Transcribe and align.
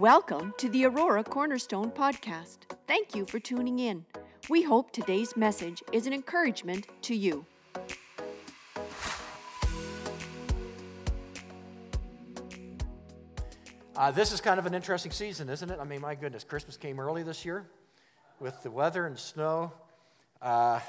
Welcome 0.00 0.54
to 0.56 0.70
the 0.70 0.86
Aurora 0.86 1.22
Cornerstone 1.22 1.90
Podcast. 1.90 2.60
Thank 2.86 3.14
you 3.14 3.26
for 3.26 3.38
tuning 3.38 3.80
in. 3.80 4.06
We 4.48 4.62
hope 4.62 4.92
today's 4.92 5.36
message 5.36 5.82
is 5.92 6.06
an 6.06 6.14
encouragement 6.14 6.86
to 7.02 7.14
you. 7.14 7.44
Uh, 13.94 14.10
this 14.12 14.32
is 14.32 14.40
kind 14.40 14.58
of 14.58 14.64
an 14.64 14.72
interesting 14.72 15.12
season, 15.12 15.50
isn't 15.50 15.70
it? 15.70 15.78
I 15.78 15.84
mean, 15.84 16.00
my 16.00 16.14
goodness, 16.14 16.44
Christmas 16.44 16.78
came 16.78 16.98
early 16.98 17.22
this 17.22 17.44
year 17.44 17.66
with 18.38 18.62
the 18.62 18.70
weather 18.70 19.04
and 19.04 19.18
snow. 19.18 19.70
Uh, 20.40 20.80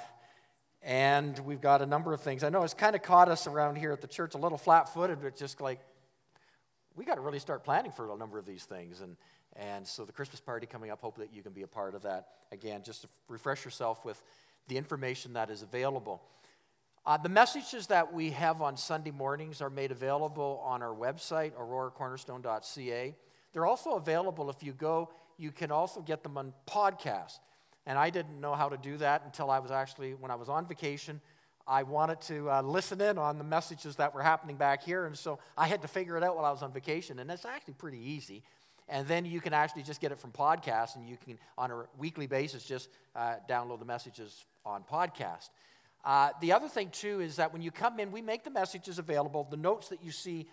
and 0.81 1.37
we've 1.39 1.59
got 1.59 1.81
a 1.81 1.85
number 1.85 2.13
of 2.13 2.21
things. 2.21 2.45
I 2.45 2.49
know 2.49 2.63
it's 2.63 2.73
kind 2.73 2.95
of 2.95 3.01
caught 3.01 3.27
us 3.27 3.45
around 3.45 3.75
here 3.75 3.91
at 3.91 3.99
the 3.99 4.07
church 4.07 4.35
a 4.35 4.37
little 4.37 4.57
flat 4.57 4.93
footed, 4.93 5.21
but 5.21 5.35
just 5.35 5.59
like 5.59 5.81
we 6.95 7.05
got 7.05 7.15
to 7.15 7.21
really 7.21 7.39
start 7.39 7.63
planning 7.63 7.91
for 7.91 8.11
a 8.11 8.17
number 8.17 8.37
of 8.37 8.45
these 8.45 8.65
things. 8.65 9.01
And, 9.01 9.15
and 9.55 9.87
so 9.87 10.05
the 10.05 10.11
Christmas 10.11 10.39
party 10.39 10.67
coming 10.67 10.91
up, 10.91 11.01
hope 11.01 11.17
that 11.17 11.33
you 11.33 11.41
can 11.41 11.53
be 11.53 11.63
a 11.63 11.67
part 11.67 11.95
of 11.95 12.03
that. 12.03 12.27
Again, 12.51 12.81
just 12.83 13.03
to 13.03 13.07
refresh 13.27 13.65
yourself 13.65 14.05
with 14.05 14.21
the 14.67 14.77
information 14.77 15.33
that 15.33 15.49
is 15.49 15.61
available. 15.61 16.21
Uh, 17.05 17.17
the 17.17 17.29
messages 17.29 17.87
that 17.87 18.13
we 18.13 18.29
have 18.29 18.61
on 18.61 18.77
Sunday 18.77 19.09
mornings 19.11 19.61
are 19.61 19.71
made 19.71 19.91
available 19.91 20.61
on 20.63 20.83
our 20.83 20.93
website, 20.93 21.51
auroracornerstone.ca. 21.53 23.15
They're 23.53 23.65
also 23.65 23.95
available 23.95 24.49
if 24.49 24.61
you 24.61 24.73
go, 24.73 25.09
you 25.37 25.51
can 25.51 25.71
also 25.71 26.01
get 26.01 26.21
them 26.21 26.37
on 26.37 26.53
podcast. 26.67 27.39
And 27.87 27.97
I 27.97 28.11
didn't 28.11 28.39
know 28.39 28.53
how 28.53 28.69
to 28.69 28.77
do 28.77 28.97
that 28.97 29.23
until 29.25 29.49
I 29.49 29.57
was 29.57 29.71
actually, 29.71 30.13
when 30.13 30.29
I 30.29 30.35
was 30.35 30.47
on 30.49 30.67
vacation, 30.67 31.19
I 31.67 31.83
wanted 31.83 32.21
to 32.21 32.49
uh, 32.49 32.61
listen 32.61 33.01
in 33.01 33.17
on 33.17 33.37
the 33.37 33.43
messages 33.43 33.95
that 33.97 34.13
were 34.13 34.21
happening 34.21 34.57
back 34.57 34.83
here. 34.83 35.05
And 35.05 35.17
so 35.17 35.39
I 35.57 35.67
had 35.67 35.81
to 35.83 35.87
figure 35.87 36.17
it 36.17 36.23
out 36.23 36.35
while 36.35 36.45
I 36.45 36.51
was 36.51 36.63
on 36.63 36.71
vacation. 36.71 37.19
And 37.19 37.29
it's 37.29 37.45
actually 37.45 37.75
pretty 37.75 37.99
easy. 37.99 38.43
And 38.89 39.07
then 39.07 39.25
you 39.25 39.39
can 39.39 39.53
actually 39.53 39.83
just 39.83 40.01
get 40.01 40.11
it 40.11 40.19
from 40.19 40.31
podcasts, 40.31 40.97
and 40.97 41.07
you 41.07 41.15
can, 41.23 41.39
on 41.57 41.71
a 41.71 41.85
weekly 41.97 42.27
basis, 42.27 42.65
just 42.65 42.89
uh, 43.15 43.35
download 43.49 43.79
the 43.79 43.85
messages 43.85 44.43
on 44.65 44.83
podcast. 44.83 45.49
Uh, 46.03 46.31
the 46.41 46.51
other 46.51 46.67
thing, 46.67 46.89
too, 46.89 47.21
is 47.21 47.37
that 47.37 47.53
when 47.53 47.61
you 47.61 47.71
come 47.71 48.01
in, 48.01 48.11
we 48.11 48.21
make 48.21 48.43
the 48.43 48.49
messages 48.49 48.99
available. 48.99 49.47
The 49.49 49.55
notes 49.55 49.87
that 49.89 50.03
you 50.03 50.11
see 50.11 50.47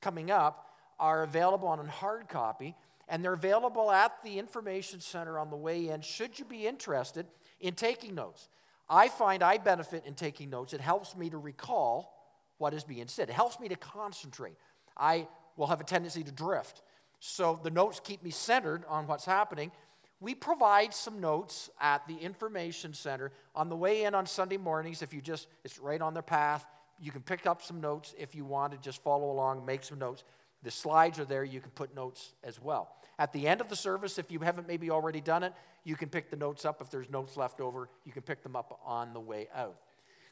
coming 0.00 0.32
up 0.32 0.68
are 0.98 1.22
available 1.22 1.68
on 1.68 1.78
a 1.78 1.88
hard 1.88 2.28
copy, 2.28 2.74
and 3.08 3.22
they're 3.22 3.34
available 3.34 3.92
at 3.92 4.20
the 4.24 4.38
Information 4.38 4.98
Center 4.98 5.38
on 5.38 5.50
the 5.50 5.56
way 5.56 5.88
in, 5.88 6.00
should 6.00 6.38
you 6.40 6.44
be 6.44 6.66
interested 6.66 7.26
in 7.60 7.74
taking 7.74 8.16
notes. 8.16 8.48
I 8.88 9.08
find 9.08 9.42
I 9.42 9.58
benefit 9.58 10.04
in 10.06 10.14
taking 10.14 10.50
notes. 10.50 10.72
It 10.72 10.80
helps 10.80 11.16
me 11.16 11.30
to 11.30 11.38
recall 11.38 12.12
what 12.58 12.72
is 12.72 12.84
being 12.84 13.06
said, 13.08 13.28
it 13.28 13.34
helps 13.34 13.60
me 13.60 13.68
to 13.68 13.76
concentrate. 13.76 14.54
I 14.96 15.28
will 15.56 15.66
have 15.66 15.80
a 15.80 15.84
tendency 15.84 16.22
to 16.22 16.32
drift. 16.32 16.82
So 17.20 17.60
the 17.62 17.70
notes 17.70 18.00
keep 18.02 18.22
me 18.22 18.30
centered 18.30 18.84
on 18.88 19.06
what's 19.06 19.24
happening. 19.24 19.72
We 20.20 20.34
provide 20.34 20.94
some 20.94 21.20
notes 21.20 21.68
at 21.80 22.06
the 22.06 22.16
Information 22.16 22.94
Center 22.94 23.32
on 23.54 23.68
the 23.68 23.76
way 23.76 24.04
in 24.04 24.14
on 24.14 24.24
Sunday 24.24 24.56
mornings. 24.56 25.02
If 25.02 25.12
you 25.12 25.20
just, 25.20 25.48
it's 25.64 25.78
right 25.78 26.00
on 26.00 26.14
the 26.14 26.22
path. 26.22 26.66
You 26.98 27.12
can 27.12 27.20
pick 27.20 27.46
up 27.46 27.60
some 27.60 27.80
notes 27.80 28.14
if 28.18 28.34
you 28.34 28.46
want 28.46 28.72
to 28.72 28.78
just 28.78 29.02
follow 29.02 29.30
along, 29.30 29.66
make 29.66 29.84
some 29.84 29.98
notes. 29.98 30.24
The 30.62 30.70
slides 30.70 31.18
are 31.18 31.24
there. 31.24 31.44
You 31.44 31.60
can 31.60 31.70
put 31.70 31.94
notes 31.94 32.32
as 32.42 32.60
well. 32.60 32.90
At 33.18 33.32
the 33.32 33.46
end 33.48 33.60
of 33.60 33.68
the 33.68 33.76
service, 33.76 34.18
if 34.18 34.30
you 34.30 34.40
haven't 34.40 34.68
maybe 34.68 34.90
already 34.90 35.20
done 35.20 35.42
it, 35.42 35.52
you 35.84 35.96
can 35.96 36.08
pick 36.08 36.30
the 36.30 36.36
notes 36.36 36.64
up. 36.64 36.80
If 36.80 36.90
there's 36.90 37.08
notes 37.08 37.36
left 37.36 37.60
over, 37.60 37.88
you 38.04 38.12
can 38.12 38.22
pick 38.22 38.42
them 38.42 38.56
up 38.56 38.80
on 38.84 39.12
the 39.12 39.20
way 39.20 39.48
out. 39.54 39.76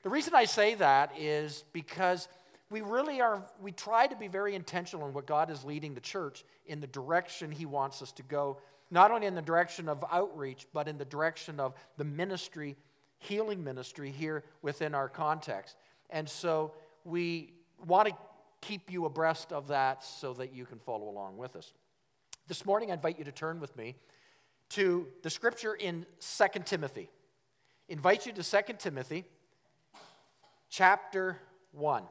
The 0.02 0.10
reason 0.10 0.34
I 0.34 0.44
say 0.44 0.74
that 0.74 1.12
is 1.18 1.64
because 1.72 2.28
we 2.70 2.80
really 2.80 3.20
are, 3.20 3.42
we 3.62 3.72
try 3.72 4.06
to 4.06 4.16
be 4.16 4.26
very 4.26 4.54
intentional 4.54 5.06
in 5.06 5.14
what 5.14 5.26
God 5.26 5.50
is 5.50 5.64
leading 5.64 5.94
the 5.94 6.00
church 6.00 6.44
in 6.66 6.80
the 6.80 6.86
direction 6.86 7.50
He 7.50 7.66
wants 7.66 8.02
us 8.02 8.12
to 8.12 8.22
go, 8.22 8.58
not 8.90 9.10
only 9.10 9.26
in 9.26 9.34
the 9.34 9.42
direction 9.42 9.88
of 9.88 10.04
outreach, 10.10 10.66
but 10.72 10.88
in 10.88 10.98
the 10.98 11.04
direction 11.04 11.60
of 11.60 11.74
the 11.96 12.04
ministry, 12.04 12.76
healing 13.18 13.62
ministry 13.62 14.10
here 14.10 14.44
within 14.60 14.94
our 14.94 15.08
context. 15.08 15.76
And 16.10 16.28
so 16.28 16.72
we 17.04 17.52
want 17.86 18.08
to 18.08 18.14
keep 18.66 18.90
you 18.90 19.04
abreast 19.04 19.52
of 19.52 19.68
that 19.68 20.02
so 20.02 20.32
that 20.34 20.54
you 20.54 20.64
can 20.64 20.78
follow 20.78 21.08
along 21.08 21.36
with 21.36 21.54
us. 21.54 21.72
This 22.48 22.64
morning, 22.64 22.90
I 22.90 22.94
invite 22.94 23.18
you 23.18 23.24
to 23.24 23.32
turn 23.32 23.60
with 23.60 23.76
me 23.76 23.94
to 24.70 25.06
the 25.22 25.28
scripture 25.28 25.74
in 25.74 26.06
2 26.20 26.44
Timothy. 26.64 27.10
invite 27.88 28.24
you 28.24 28.32
to 28.32 28.42
2 28.42 28.74
Timothy 28.78 29.24
chapter 30.70 31.38
1. 31.72 32.04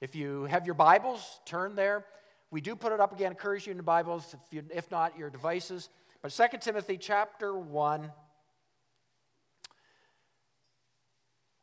If 0.00 0.14
you 0.14 0.44
have 0.44 0.64
your 0.64 0.74
Bibles, 0.74 1.40
turn 1.44 1.74
there. 1.74 2.06
We 2.50 2.62
do 2.62 2.74
put 2.76 2.92
it 2.92 3.00
up 3.00 3.12
again, 3.12 3.32
encourage 3.32 3.66
you 3.66 3.72
in 3.72 3.76
the 3.76 3.82
Bibles, 3.82 4.34
if, 4.34 4.52
you, 4.52 4.62
if 4.74 4.90
not, 4.90 5.18
your 5.18 5.28
devices. 5.28 5.90
But 6.22 6.32
2 6.32 6.58
Timothy 6.60 6.96
chapter 6.96 7.54
1. 7.54 8.10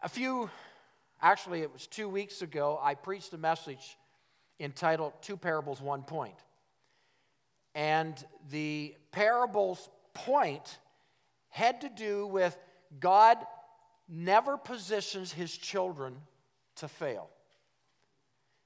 A 0.03 0.09
few, 0.09 0.49
actually, 1.21 1.61
it 1.61 1.73
was 1.73 1.87
two 1.87 2.07
weeks 2.07 2.43
ago, 2.43 2.79
I 2.81 2.93
preached 2.93 3.33
a 3.33 3.37
message 3.37 3.97
entitled 4.61 5.13
Two 5.21 5.37
Parables, 5.37 5.81
One 5.81 6.03
Point. 6.03 6.35
And 7.73 8.15
the 8.49 8.95
parable's 9.11 9.89
point 10.13 10.77
had 11.49 11.81
to 11.81 11.89
do 11.89 12.27
with 12.27 12.57
God 12.99 13.37
never 14.07 14.57
positions 14.57 15.31
his 15.31 15.55
children 15.55 16.15
to 16.75 16.87
fail. 16.87 17.29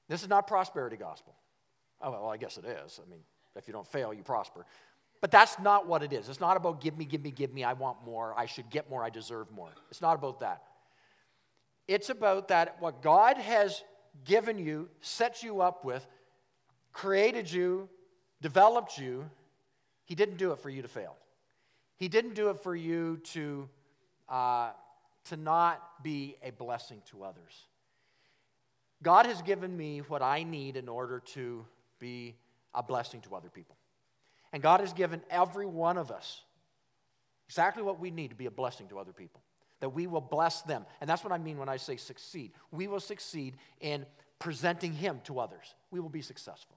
This 0.08 0.22
is 0.22 0.28
not 0.28 0.46
prosperity 0.46 0.96
gospel. 0.96 1.34
Oh, 2.00 2.10
well, 2.10 2.28
I 2.28 2.36
guess 2.36 2.58
it 2.58 2.64
is. 2.64 3.00
I 3.04 3.08
mean, 3.10 3.20
if 3.54 3.66
you 3.66 3.72
don't 3.72 3.86
fail, 3.86 4.12
you 4.12 4.22
prosper. 4.22 4.64
But 5.20 5.30
that's 5.30 5.58
not 5.58 5.86
what 5.86 6.02
it 6.02 6.12
is. 6.12 6.28
It's 6.28 6.40
not 6.40 6.56
about 6.56 6.80
give 6.80 6.96
me, 6.96 7.04
give 7.04 7.22
me, 7.22 7.30
give 7.30 7.52
me, 7.52 7.64
I 7.64 7.72
want 7.72 8.04
more, 8.04 8.34
I 8.36 8.46
should 8.46 8.70
get 8.70 8.90
more, 8.90 9.02
I 9.02 9.10
deserve 9.10 9.50
more. 9.50 9.70
It's 9.90 10.00
not 10.02 10.14
about 10.14 10.40
that. 10.40 10.62
It's 11.88 12.10
about 12.10 12.48
that 12.48 12.76
what 12.80 13.02
God 13.02 13.38
has 13.38 13.82
given 14.24 14.58
you, 14.58 14.88
set 15.00 15.42
you 15.42 15.60
up 15.60 15.84
with, 15.84 16.06
created 16.92 17.50
you, 17.50 17.88
developed 18.40 18.98
you, 18.98 19.28
He 20.04 20.14
didn't 20.14 20.36
do 20.36 20.52
it 20.52 20.58
for 20.58 20.70
you 20.70 20.82
to 20.82 20.88
fail. 20.88 21.16
He 21.96 22.08
didn't 22.08 22.34
do 22.34 22.50
it 22.50 22.62
for 22.62 22.74
you 22.76 23.18
to, 23.32 23.68
uh, 24.28 24.70
to 25.24 25.36
not 25.36 26.02
be 26.02 26.36
a 26.42 26.50
blessing 26.50 27.02
to 27.10 27.24
others. 27.24 27.66
God 29.02 29.26
has 29.26 29.42
given 29.42 29.76
me 29.76 29.98
what 30.08 30.22
I 30.22 30.42
need 30.42 30.76
in 30.76 30.88
order 30.88 31.20
to 31.34 31.64
be 31.98 32.36
a 32.74 32.82
blessing 32.82 33.20
to 33.22 33.34
other 33.34 33.48
people. 33.48 33.76
And 34.52 34.62
God 34.62 34.80
has 34.80 34.92
given 34.92 35.22
every 35.30 35.66
one 35.66 35.98
of 35.98 36.10
us 36.10 36.42
exactly 37.48 37.82
what 37.82 38.00
we 38.00 38.10
need 38.10 38.28
to 38.28 38.34
be 38.34 38.46
a 38.46 38.50
blessing 38.50 38.88
to 38.88 38.98
other 38.98 39.12
people, 39.12 39.40
that 39.80 39.90
we 39.90 40.06
will 40.06 40.20
bless 40.20 40.62
them. 40.62 40.86
And 41.00 41.08
that's 41.08 41.22
what 41.22 41.32
I 41.32 41.38
mean 41.38 41.58
when 41.58 41.68
I 41.68 41.76
say 41.76 41.96
succeed. 41.96 42.52
We 42.70 42.88
will 42.88 43.00
succeed 43.00 43.56
in 43.80 44.06
presenting 44.38 44.92
Him 44.92 45.20
to 45.24 45.38
others, 45.38 45.74
we 45.90 46.00
will 46.00 46.08
be 46.08 46.22
successful. 46.22 46.76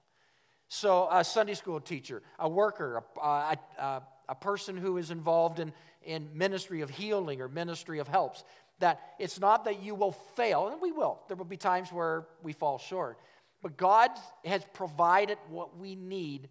So, 0.71 1.07
a 1.11 1.23
Sunday 1.23 1.55
school 1.55 1.79
teacher, 1.79 2.21
a 2.37 2.47
worker, 2.47 3.03
a, 3.17 3.21
a, 3.27 3.57
a, 3.79 4.03
a 4.29 4.35
person 4.35 4.77
who 4.77 4.97
is 4.97 5.09
involved 5.09 5.59
in, 5.59 5.73
in 6.03 6.29
ministry 6.33 6.81
of 6.81 6.91
healing 6.91 7.41
or 7.41 7.47
ministry 7.47 7.97
of 7.97 8.07
helps, 8.07 8.43
that 8.79 9.01
it's 9.17 9.39
not 9.39 9.65
that 9.65 9.81
you 9.81 9.95
will 9.95 10.11
fail, 10.11 10.67
and 10.67 10.79
we 10.79 10.91
will. 10.91 11.19
There 11.27 11.35
will 11.35 11.45
be 11.45 11.57
times 11.57 11.91
where 11.91 12.27
we 12.43 12.53
fall 12.53 12.77
short. 12.77 13.17
But 13.61 13.77
God 13.77 14.11
has 14.45 14.63
provided 14.73 15.37
what 15.49 15.77
we 15.77 15.95
need 15.95 16.49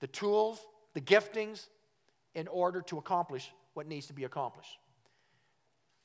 the 0.00 0.06
tools, 0.06 0.60
the 0.94 1.00
giftings, 1.00 1.66
in 2.34 2.46
order 2.46 2.80
to 2.82 2.98
accomplish 2.98 3.50
what 3.74 3.88
needs 3.88 4.06
to 4.06 4.12
be 4.12 4.24
accomplished. 4.24 4.78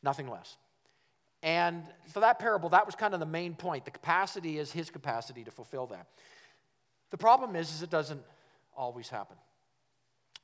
Nothing 0.03 0.29
less. 0.29 0.57
And 1.41 1.83
for 2.11 2.21
that 2.21 2.39
parable, 2.39 2.69
that 2.69 2.85
was 2.85 2.95
kind 2.95 3.13
of 3.13 3.19
the 3.19 3.25
main 3.25 3.55
point. 3.55 3.85
The 3.85 3.91
capacity 3.91 4.57
is 4.57 4.71
his 4.71 4.89
capacity 4.89 5.43
to 5.43 5.51
fulfill 5.51 5.87
that. 5.87 6.07
The 7.11 7.17
problem 7.17 7.55
is, 7.55 7.73
is 7.73 7.81
it 7.81 7.89
doesn't 7.89 8.21
always 8.75 9.09
happen. 9.09 9.37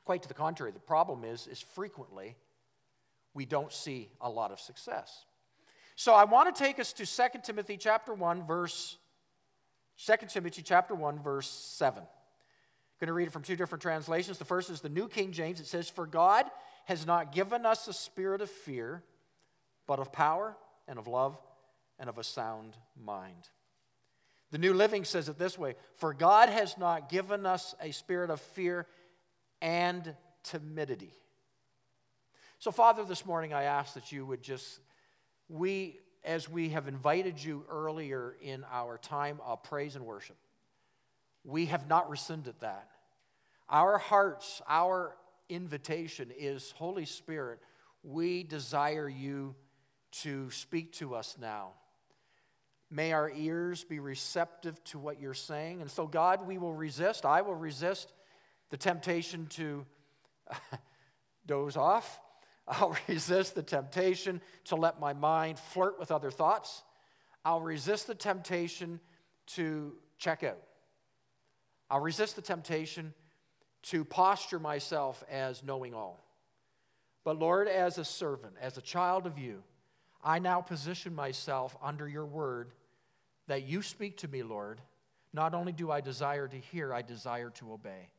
Quite 0.05 0.23
to 0.23 0.27
the 0.27 0.33
contrary, 0.33 0.71
the 0.71 0.79
problem 0.79 1.23
is, 1.23 1.47
is 1.47 1.61
frequently 1.61 2.35
we 3.33 3.45
don't 3.45 3.71
see 3.71 4.09
a 4.21 4.29
lot 4.29 4.51
of 4.51 4.59
success. 4.59 5.25
So 5.95 6.13
I 6.13 6.23
want 6.25 6.53
to 6.53 6.63
take 6.63 6.79
us 6.79 6.93
to 6.93 7.05
2 7.05 7.39
Timothy 7.43 7.77
chapter 7.77 8.13
1, 8.13 8.45
verse 8.45 8.97
2 10.05 10.13
Timothy 10.29 10.61
chapter 10.61 10.95
1, 10.95 11.19
verse 11.19 11.49
7. 11.49 12.01
I'm 12.01 12.07
going 12.99 13.07
to 13.07 13.13
read 13.13 13.27
it 13.27 13.31
from 13.31 13.43
two 13.43 13.55
different 13.55 13.81
translations. 13.81 14.37
The 14.37 14.45
first 14.45 14.69
is 14.69 14.81
the 14.81 14.89
New 14.89 15.07
King 15.07 15.31
James. 15.31 15.59
It 15.59 15.67
says, 15.67 15.89
For 15.89 16.05
God 16.05 16.45
has 16.85 17.05
not 17.05 17.33
given 17.33 17.65
us 17.65 17.87
a 17.87 17.93
spirit 17.93 18.41
of 18.41 18.49
fear, 18.49 19.03
but 19.89 19.97
of 19.97 20.11
power 20.11 20.55
and 20.87 20.99
of 20.99 21.07
love 21.07 21.35
and 21.97 22.09
of 22.09 22.19
a 22.19 22.23
sound 22.23 22.77
mind. 22.95 23.49
The 24.51 24.59
New 24.59 24.75
Living 24.75 25.03
says 25.03 25.29
it 25.29 25.39
this 25.39 25.57
way 25.57 25.75
For 25.95 26.13
God 26.13 26.47
has 26.47 26.77
not 26.77 27.09
given 27.09 27.47
us 27.47 27.73
a 27.81 27.89
spirit 27.89 28.29
of 28.29 28.39
fear 28.39 28.85
and 29.63 30.15
timidity. 30.43 31.11
So, 32.59 32.69
Father, 32.69 33.03
this 33.03 33.25
morning 33.25 33.51
I 33.51 33.63
ask 33.63 33.95
that 33.95 34.11
you 34.11 34.27
would 34.27 34.43
just, 34.43 34.79
we, 35.47 35.97
as 36.23 36.47
we 36.47 36.69
have 36.69 36.87
invited 36.87 37.43
you 37.43 37.65
earlier 37.67 38.35
in 38.43 38.63
our 38.71 38.99
time 38.99 39.39
of 39.43 39.63
praise 39.63 39.95
and 39.95 40.05
worship, 40.05 40.37
we 41.43 41.65
have 41.65 41.87
not 41.87 42.11
rescinded 42.11 42.53
that. 42.59 42.89
Our 43.67 43.97
hearts, 43.97 44.61
our 44.67 45.15
invitation 45.49 46.29
is 46.37 46.75
Holy 46.77 47.05
Spirit, 47.05 47.59
we 48.03 48.43
desire 48.43 49.09
you 49.09 49.55
to 50.11 50.49
speak 50.51 50.93
to 50.93 51.15
us 51.15 51.37
now. 51.39 51.71
May 52.91 53.13
our 53.13 53.29
ears 53.29 53.83
be 53.83 53.99
receptive 53.99 54.83
to 54.85 54.99
what 54.99 55.21
you're 55.21 55.33
saying. 55.33 55.81
And 55.81 55.91
so, 55.91 56.07
God, 56.07 56.47
we 56.47 56.57
will 56.57 56.73
resist. 56.73 57.25
I 57.25 57.41
will 57.41 57.55
resist 57.55 58.11
the 58.71 58.77
temptation 58.77 59.45
to 59.51 59.85
doze 61.45 61.77
off. 61.77 62.19
I'll 62.67 62.97
resist 63.07 63.55
the 63.55 63.63
temptation 63.63 64.41
to 64.65 64.75
let 64.75 64.99
my 64.99 65.13
mind 65.13 65.59
flirt 65.59 65.99
with 65.99 66.11
other 66.11 66.31
thoughts. 66.31 66.83
I'll 67.45 67.61
resist 67.61 68.07
the 68.07 68.15
temptation 68.15 68.99
to 69.47 69.93
check 70.17 70.43
out. 70.43 70.61
I'll 71.89 71.99
resist 71.99 72.35
the 72.35 72.41
temptation 72.41 73.13
to 73.83 74.03
posture 74.03 74.59
myself 74.59 75.23
as 75.29 75.63
knowing 75.63 75.93
all. 75.93 76.19
But 77.23 77.39
Lord, 77.39 77.67
as 77.67 77.97
a 77.97 78.05
servant, 78.05 78.53
as 78.61 78.77
a 78.77 78.81
child 78.81 79.25
of 79.25 79.37
you, 79.37 79.63
I 80.23 80.39
now 80.39 80.61
position 80.61 81.15
myself 81.15 81.77
under 81.81 82.07
your 82.07 82.25
word 82.25 82.71
that 83.47 83.63
you 83.63 83.81
speak 83.81 84.17
to 84.17 84.27
me, 84.27 84.43
Lord. 84.43 84.81
Not 85.33 85.53
only 85.53 85.71
do 85.71 85.91
I 85.91 86.01
desire 86.01 86.47
to 86.47 86.57
hear, 86.57 86.93
I 86.93 87.01
desire 87.01 87.49
to 87.51 87.73
obey. 87.73 88.09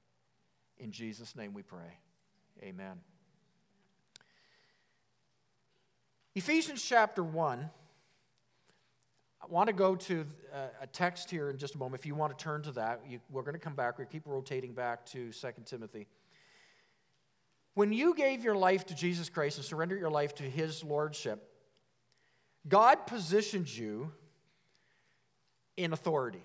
In 0.79 0.93
Jesus' 0.93 1.37
name 1.37 1.53
we 1.53 1.63
pray. 1.63 1.99
Amen. 2.63 3.01
Ephesians 6.35 6.83
chapter 6.83 7.23
1. 7.23 7.69
I 9.43 9.47
want 9.49 9.69
to 9.69 9.73
go 9.73 9.97
to 9.97 10.27
uh, 10.53 10.57
a 10.83 10.87
text 10.87 11.31
here 11.31 11.51
in 11.51 11.59
just 11.59 11.75
a 11.75 11.79
moment. 11.79 12.01
If 12.01 12.07
you 12.07 12.15
want 12.15 12.37
to 12.37 12.43
turn 12.43 12.63
to 12.63 12.73
that, 12.73 13.01
you, 13.09 13.21
we're 13.31 13.43
going 13.43 13.55
to 13.55 13.61
come 13.61 13.75
back. 13.75 13.99
We 13.99 14.05
keep 14.05 14.27
rotating 14.27 14.73
back 14.75 15.05
to 15.07 15.33
2 15.33 15.49
Timothy. 15.65 16.07
When 17.75 17.93
you 17.93 18.15
gave 18.15 18.45
your 18.45 18.55
life 18.55 18.87
to 18.87 18.95
Jesus 18.95 19.29
Christ 19.29 19.57
and 19.57 19.65
surrendered 19.65 19.99
your 19.99 20.11
life 20.11 20.35
to 20.37 20.43
his 20.43 20.85
lordship, 20.85 21.50
God 22.69 23.07
positions 23.07 23.77
you 23.77 24.13
in 25.77 25.93
authority. 25.93 26.43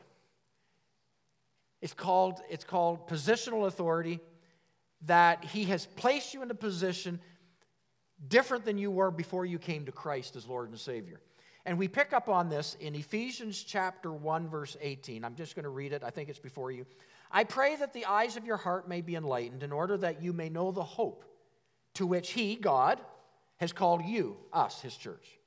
It's 1.82 1.94
called, 1.94 2.40
it's 2.50 2.64
called 2.64 3.08
positional 3.08 3.68
authority 3.68 4.20
that 5.04 5.44
he 5.46 5.66
has 5.66 5.86
placed 5.86 6.34
you 6.34 6.42
in 6.42 6.50
a 6.50 6.56
position 6.56 7.20
different 8.28 8.66
than 8.66 8.78
you 8.78 8.90
were 8.90 9.12
before 9.12 9.46
you 9.46 9.60
came 9.60 9.86
to 9.86 9.92
Christ 9.92 10.36
as 10.36 10.48
Lord 10.48 10.70
and 10.70 10.80
Savior. 10.80 11.20
And 11.66 11.78
we 11.78 11.88
pick 11.88 12.14
up 12.14 12.30
on 12.30 12.48
this 12.50 12.78
in 12.80 12.96
Ephesians 12.96 13.62
chapter 13.62 14.12
1, 14.12 14.48
verse 14.48 14.78
18. 14.82 15.26
I'm 15.26 15.36
just 15.36 15.56
going 15.56 15.64
to 15.64 15.70
read 15.70 15.94
it. 15.94 16.04
I 16.04 16.12
think 16.12 16.30
it's 16.30 16.40
before 16.40 16.72
you. 16.72 16.86
I 17.32 17.44
pray 17.44 17.76
that 17.76 17.92
the 17.92 18.06
eyes 18.06 18.38
of 18.38 18.46
your 18.46 18.58
heart 18.58 18.88
may 18.88 19.02
be 19.02 19.16
enlightened 19.16 19.64
in 19.64 19.72
order 19.72 19.98
that 19.98 20.22
you 20.22 20.32
may 20.32 20.48
know 20.48 20.72
the 20.72 20.84
hope 20.84 21.26
to 21.96 22.06
which 22.06 22.32
He, 22.32 22.56
God, 22.56 23.02
has 23.58 23.74
called 23.74 24.06
you, 24.06 24.38
us, 24.54 24.82
His 24.82 24.96
church. 24.96 25.40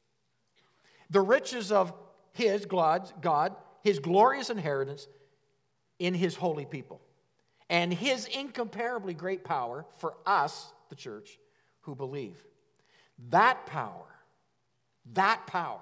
The 1.10 1.20
riches 1.20 1.72
of 1.72 1.93
His, 2.32 2.66
God, 2.66 3.10
God 3.20 3.55
His 3.82 3.99
glorious 3.99 4.50
inheritance 4.50 5.08
in 5.99 6.14
His 6.14 6.37
holy 6.37 6.66
people, 6.66 7.00
and 7.69 7.93
His 7.93 8.26
incomparably 8.26 9.14
great 9.14 9.44
power 9.44 9.87
for 9.99 10.14
us, 10.26 10.72
the 10.88 10.96
church, 10.96 11.38
who 11.82 11.94
believe. 11.94 12.43
That 13.31 13.66
power, 13.66 14.06
that 15.14 15.46
power 15.46 15.81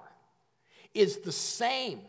is 0.93 1.17
the 1.17 1.31
same 1.31 2.01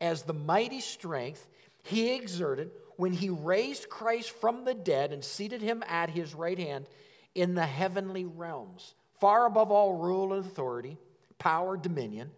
as 0.00 0.22
the 0.22 0.32
mighty 0.32 0.80
strength 0.80 1.46
he 1.82 2.14
exerted 2.14 2.70
when 2.96 3.12
he 3.12 3.28
raised 3.28 3.88
Christ 3.88 4.30
from 4.30 4.64
the 4.64 4.74
dead 4.74 5.12
and 5.12 5.22
seated 5.22 5.62
him 5.62 5.84
at 5.86 6.10
his 6.10 6.34
right 6.34 6.58
hand 6.58 6.88
in 7.34 7.54
the 7.54 7.66
heavenly 7.66 8.24
realms, 8.24 8.94
far 9.20 9.46
above 9.46 9.70
all 9.70 9.94
rule 9.94 10.32
and 10.32 10.44
authority, 10.44 10.96
power, 11.38 11.76
dominion, 11.76 12.30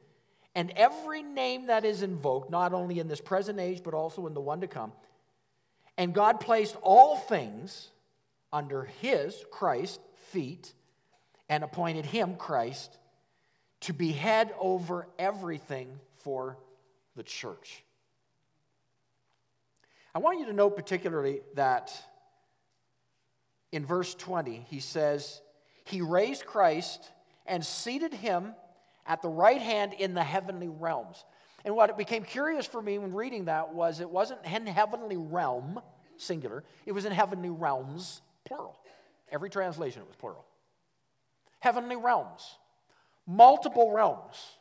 and 0.54 0.72
every 0.76 1.22
name 1.22 1.66
that 1.66 1.84
is 1.84 2.02
invoked, 2.02 2.50
not 2.50 2.72
only 2.72 2.98
in 2.98 3.08
this 3.08 3.20
present 3.20 3.60
age, 3.60 3.82
but 3.82 3.94
also 3.94 4.26
in 4.26 4.34
the 4.34 4.40
one 4.40 4.60
to 4.60 4.66
come. 4.66 4.92
And 5.96 6.14
God 6.14 6.40
placed 6.40 6.76
all 6.82 7.16
things 7.16 7.88
under 8.52 8.84
his, 9.00 9.44
Christ, 9.50 10.00
feet 10.30 10.72
and 11.48 11.64
appointed 11.64 12.06
him, 12.06 12.36
Christ, 12.36 12.96
to 13.80 13.92
be 13.92 14.12
head 14.12 14.52
over 14.58 15.08
everything 15.18 16.00
for 16.22 16.58
the 17.16 17.22
church. 17.22 17.84
I 20.14 20.18
want 20.18 20.40
you 20.40 20.46
to 20.46 20.52
note 20.52 20.76
particularly 20.76 21.40
that 21.54 21.92
in 23.72 23.84
verse 23.84 24.14
20, 24.14 24.66
he 24.68 24.80
says, 24.80 25.40
He 25.84 26.00
raised 26.00 26.46
Christ 26.46 27.10
and 27.46 27.64
seated 27.64 28.12
him 28.14 28.54
at 29.08 29.22
the 29.22 29.28
right 29.28 29.60
hand 29.60 29.94
in 29.94 30.14
the 30.14 30.22
heavenly 30.22 30.68
realms. 30.68 31.24
And 31.64 31.74
what 31.74 31.90
it 31.90 31.98
became 31.98 32.22
curious 32.22 32.66
for 32.66 32.80
me 32.80 32.98
when 32.98 33.12
reading 33.12 33.46
that 33.46 33.74
was 33.74 33.98
it 33.98 34.08
wasn't 34.08 34.40
in 34.44 34.66
heavenly 34.66 35.16
realm, 35.16 35.80
singular, 36.16 36.62
it 36.86 36.92
was 36.92 37.04
in 37.04 37.10
heavenly 37.12 37.50
realms, 37.50 38.22
plural. 38.44 38.78
Every 39.32 39.50
translation 39.50 40.02
it 40.02 40.06
was 40.06 40.16
plural. 40.16 40.44
Heavenly 41.58 41.96
realms 41.96 42.58
multiple 43.28 43.92
realms. 43.92 44.56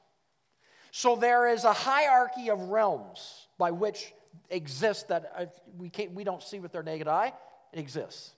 So 0.92 1.16
there 1.16 1.48
is 1.48 1.64
a 1.64 1.74
hierarchy 1.74 2.50
of 2.50 2.60
realms 2.60 3.48
by 3.58 3.72
which 3.72 4.14
exists 4.50 5.04
that 5.04 5.32
uh, 5.36 5.46
we, 5.78 5.90
can't, 5.90 6.12
we 6.12 6.24
don't 6.24 6.44
see 6.44 6.60
with 6.60 6.76
our 6.76 6.84
naked 6.84 7.08
eye. 7.08 7.34
It 7.74 7.80
exists. 7.80 8.34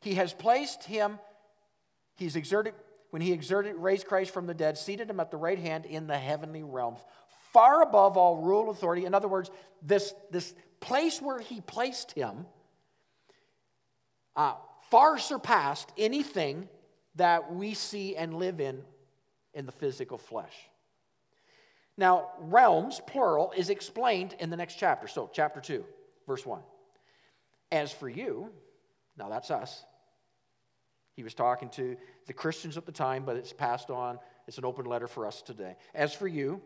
He 0.00 0.14
has 0.14 0.32
placed 0.32 0.84
him, 0.84 1.18
he's 2.16 2.36
exerted, 2.36 2.74
when 3.10 3.22
he 3.22 3.32
exerted, 3.32 3.76
raised 3.76 4.06
Christ 4.06 4.32
from 4.32 4.46
the 4.46 4.54
dead, 4.54 4.76
seated 4.76 5.08
him 5.08 5.20
at 5.20 5.30
the 5.30 5.36
right 5.36 5.58
hand 5.58 5.86
in 5.86 6.06
the 6.06 6.18
heavenly 6.18 6.62
realms, 6.62 7.00
far 7.52 7.82
above 7.82 8.16
all 8.16 8.36
rule 8.36 8.62
and 8.62 8.70
authority. 8.70 9.04
In 9.04 9.14
other 9.14 9.28
words, 9.28 9.50
this, 9.82 10.14
this 10.30 10.54
place 10.80 11.20
where 11.20 11.38
he 11.38 11.60
placed 11.60 12.12
him 12.12 12.46
uh, 14.36 14.54
far 14.90 15.18
surpassed 15.18 15.90
anything 15.98 16.68
that 17.16 17.52
we 17.52 17.74
see 17.74 18.14
and 18.14 18.34
live 18.34 18.60
in 18.60 18.82
in 19.54 19.66
the 19.66 19.72
physical 19.72 20.18
flesh. 20.18 20.54
Now, 21.96 22.28
realms, 22.38 23.00
plural, 23.06 23.52
is 23.56 23.70
explained 23.70 24.36
in 24.38 24.50
the 24.50 24.56
next 24.56 24.76
chapter. 24.76 25.08
So, 25.08 25.28
chapter 25.32 25.60
2, 25.60 25.84
verse 26.28 26.46
1. 26.46 26.60
As 27.72 27.92
for 27.92 28.08
you, 28.08 28.50
now 29.16 29.28
that's 29.28 29.50
us. 29.50 29.84
He 31.16 31.24
was 31.24 31.34
talking 31.34 31.68
to 31.70 31.96
the 32.28 32.32
Christians 32.32 32.76
at 32.76 32.86
the 32.86 32.92
time, 32.92 33.24
but 33.24 33.36
it's 33.36 33.52
passed 33.52 33.90
on. 33.90 34.20
It's 34.46 34.58
an 34.58 34.64
open 34.64 34.86
letter 34.86 35.08
for 35.08 35.26
us 35.26 35.42
today. 35.42 35.74
As 35.94 36.14
for 36.14 36.28
you, 36.28 36.62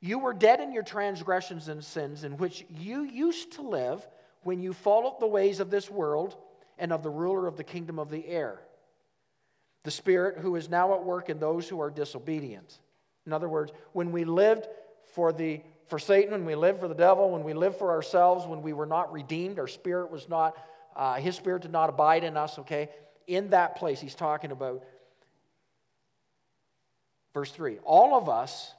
you 0.00 0.18
were 0.18 0.32
dead 0.32 0.60
in 0.60 0.72
your 0.72 0.82
transgressions 0.82 1.68
and 1.68 1.84
sins 1.84 2.24
in 2.24 2.38
which 2.38 2.64
you 2.70 3.02
used 3.02 3.52
to 3.52 3.62
live 3.62 4.06
when 4.42 4.60
you 4.60 4.72
followed 4.72 5.20
the 5.20 5.26
ways 5.26 5.60
of 5.60 5.70
this 5.70 5.90
world 5.90 6.36
and 6.78 6.92
of 6.92 7.02
the 7.02 7.10
ruler 7.10 7.46
of 7.46 7.58
the 7.58 7.64
kingdom 7.64 7.98
of 7.98 8.08
the 8.08 8.26
air 8.26 8.60
the 9.86 9.92
Spirit 9.92 10.38
who 10.38 10.56
is 10.56 10.68
now 10.68 10.94
at 10.94 11.04
work 11.04 11.30
in 11.30 11.38
those 11.38 11.68
who 11.68 11.80
are 11.80 11.90
disobedient. 11.90 12.80
In 13.24 13.32
other 13.32 13.48
words, 13.48 13.70
when 13.92 14.10
we 14.10 14.24
lived 14.24 14.66
for, 15.14 15.32
the, 15.32 15.60
for 15.86 16.00
Satan, 16.00 16.32
when 16.32 16.44
we 16.44 16.56
lived 16.56 16.80
for 16.80 16.88
the 16.88 16.94
devil, 16.94 17.30
when 17.30 17.44
we 17.44 17.54
lived 17.54 17.76
for 17.76 17.92
ourselves, 17.92 18.48
when 18.48 18.62
we 18.62 18.72
were 18.72 18.84
not 18.84 19.12
redeemed, 19.12 19.60
our 19.60 19.68
spirit 19.68 20.10
was 20.10 20.28
not, 20.28 20.56
uh, 20.96 21.14
his 21.14 21.36
spirit 21.36 21.62
did 21.62 21.70
not 21.70 21.88
abide 21.88 22.24
in 22.24 22.36
us, 22.36 22.58
okay? 22.58 22.88
In 23.26 23.50
that 23.50 23.76
place, 23.76 24.00
he's 24.00 24.14
talking 24.14 24.52
about. 24.52 24.84
Verse 27.34 27.50
3 27.50 27.78
All 27.84 28.14
of 28.14 28.28
us 28.28 28.72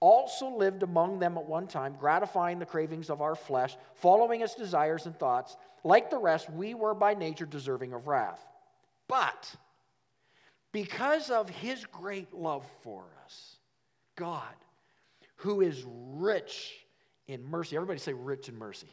also 0.00 0.48
lived 0.56 0.82
among 0.82 1.18
them 1.18 1.36
at 1.36 1.44
one 1.44 1.66
time, 1.66 1.94
gratifying 1.98 2.58
the 2.58 2.66
cravings 2.66 3.10
of 3.10 3.20
our 3.20 3.34
flesh, 3.34 3.76
following 3.96 4.40
its 4.40 4.54
desires 4.54 5.06
and 5.06 5.16
thoughts. 5.18 5.56
Like 5.84 6.10
the 6.10 6.18
rest, 6.18 6.50
we 6.50 6.74
were 6.74 6.94
by 6.94 7.14
nature 7.14 7.46
deserving 7.46 7.92
of 7.92 8.06
wrath. 8.06 8.40
But, 9.08 9.54
because 10.72 11.30
of 11.30 11.48
his 11.48 11.84
great 11.86 12.32
love 12.32 12.64
for 12.82 13.04
us, 13.24 13.56
God, 14.16 14.54
who 15.36 15.60
is 15.60 15.84
rich 15.86 16.72
in 17.26 17.44
mercy, 17.44 17.76
everybody 17.76 17.98
say 17.98 18.12
rich 18.12 18.48
in 18.48 18.56
mercy, 18.56 18.88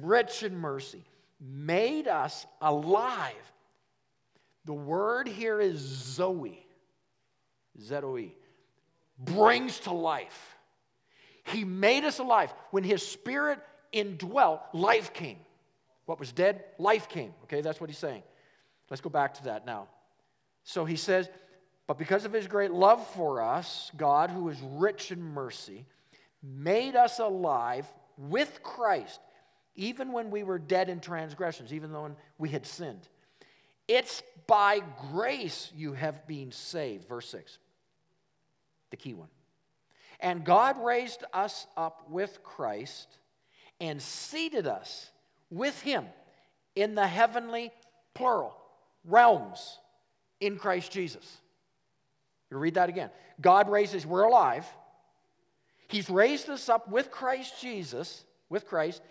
rich 0.00 0.42
in 0.42 0.56
mercy, 0.56 1.04
made 1.40 2.08
us 2.08 2.46
alive. 2.60 3.51
The 4.64 4.72
word 4.72 5.26
here 5.28 5.60
is 5.60 5.78
Zoe, 5.78 6.64
Z 7.80 7.96
O 7.96 8.16
E, 8.16 8.34
brings 9.18 9.80
to 9.80 9.92
life. 9.92 10.56
He 11.44 11.64
made 11.64 12.04
us 12.04 12.18
alive. 12.18 12.52
When 12.70 12.84
his 12.84 13.06
spirit 13.06 13.58
indwelt, 13.90 14.62
life 14.72 15.12
came. 15.12 15.38
What 16.06 16.20
was 16.20 16.32
dead? 16.32 16.64
Life 16.78 17.08
came. 17.08 17.32
Okay, 17.44 17.60
that's 17.60 17.80
what 17.80 17.90
he's 17.90 17.98
saying. 17.98 18.22
Let's 18.90 19.00
go 19.00 19.10
back 19.10 19.34
to 19.34 19.44
that 19.44 19.66
now. 19.66 19.88
So 20.64 20.84
he 20.84 20.96
says, 20.96 21.28
But 21.86 21.98
because 21.98 22.24
of 22.24 22.32
his 22.32 22.46
great 22.46 22.70
love 22.70 23.06
for 23.08 23.42
us, 23.42 23.90
God, 23.96 24.30
who 24.30 24.48
is 24.48 24.60
rich 24.60 25.10
in 25.10 25.22
mercy, 25.22 25.86
made 26.42 26.96
us 26.96 27.18
alive 27.18 27.86
with 28.16 28.62
Christ, 28.62 29.20
even 29.74 30.12
when 30.12 30.30
we 30.30 30.42
were 30.42 30.58
dead 30.58 30.88
in 30.88 31.00
transgressions, 31.00 31.72
even 31.72 31.92
though 31.92 32.14
we 32.38 32.48
had 32.48 32.66
sinned. 32.66 33.08
It's 33.92 34.22
by 34.46 34.80
grace 35.12 35.70
you 35.76 35.92
have 35.92 36.26
been 36.26 36.50
saved. 36.50 37.06
Verse 37.06 37.28
6, 37.28 37.58
the 38.90 38.96
key 38.96 39.12
one. 39.12 39.28
And 40.18 40.46
God 40.46 40.82
raised 40.82 41.24
us 41.34 41.66
up 41.76 42.08
with 42.08 42.42
Christ 42.42 43.18
and 43.82 44.00
seated 44.00 44.66
us 44.66 45.10
with 45.50 45.78
him 45.82 46.06
in 46.74 46.94
the 46.94 47.06
heavenly, 47.06 47.70
plural, 48.14 48.56
realms 49.04 49.78
in 50.40 50.56
Christ 50.56 50.90
Jesus. 50.90 51.42
You 52.50 52.56
read 52.56 52.74
that 52.74 52.88
again. 52.88 53.10
God 53.42 53.68
raises, 53.68 54.06
we're 54.06 54.22
alive. 54.22 54.64
He's 55.88 56.08
raised 56.08 56.48
us 56.48 56.70
up 56.70 56.88
with 56.88 57.10
Christ 57.10 57.60
Jesus, 57.60 58.24
with 58.48 58.66
Christ, 58.66 59.02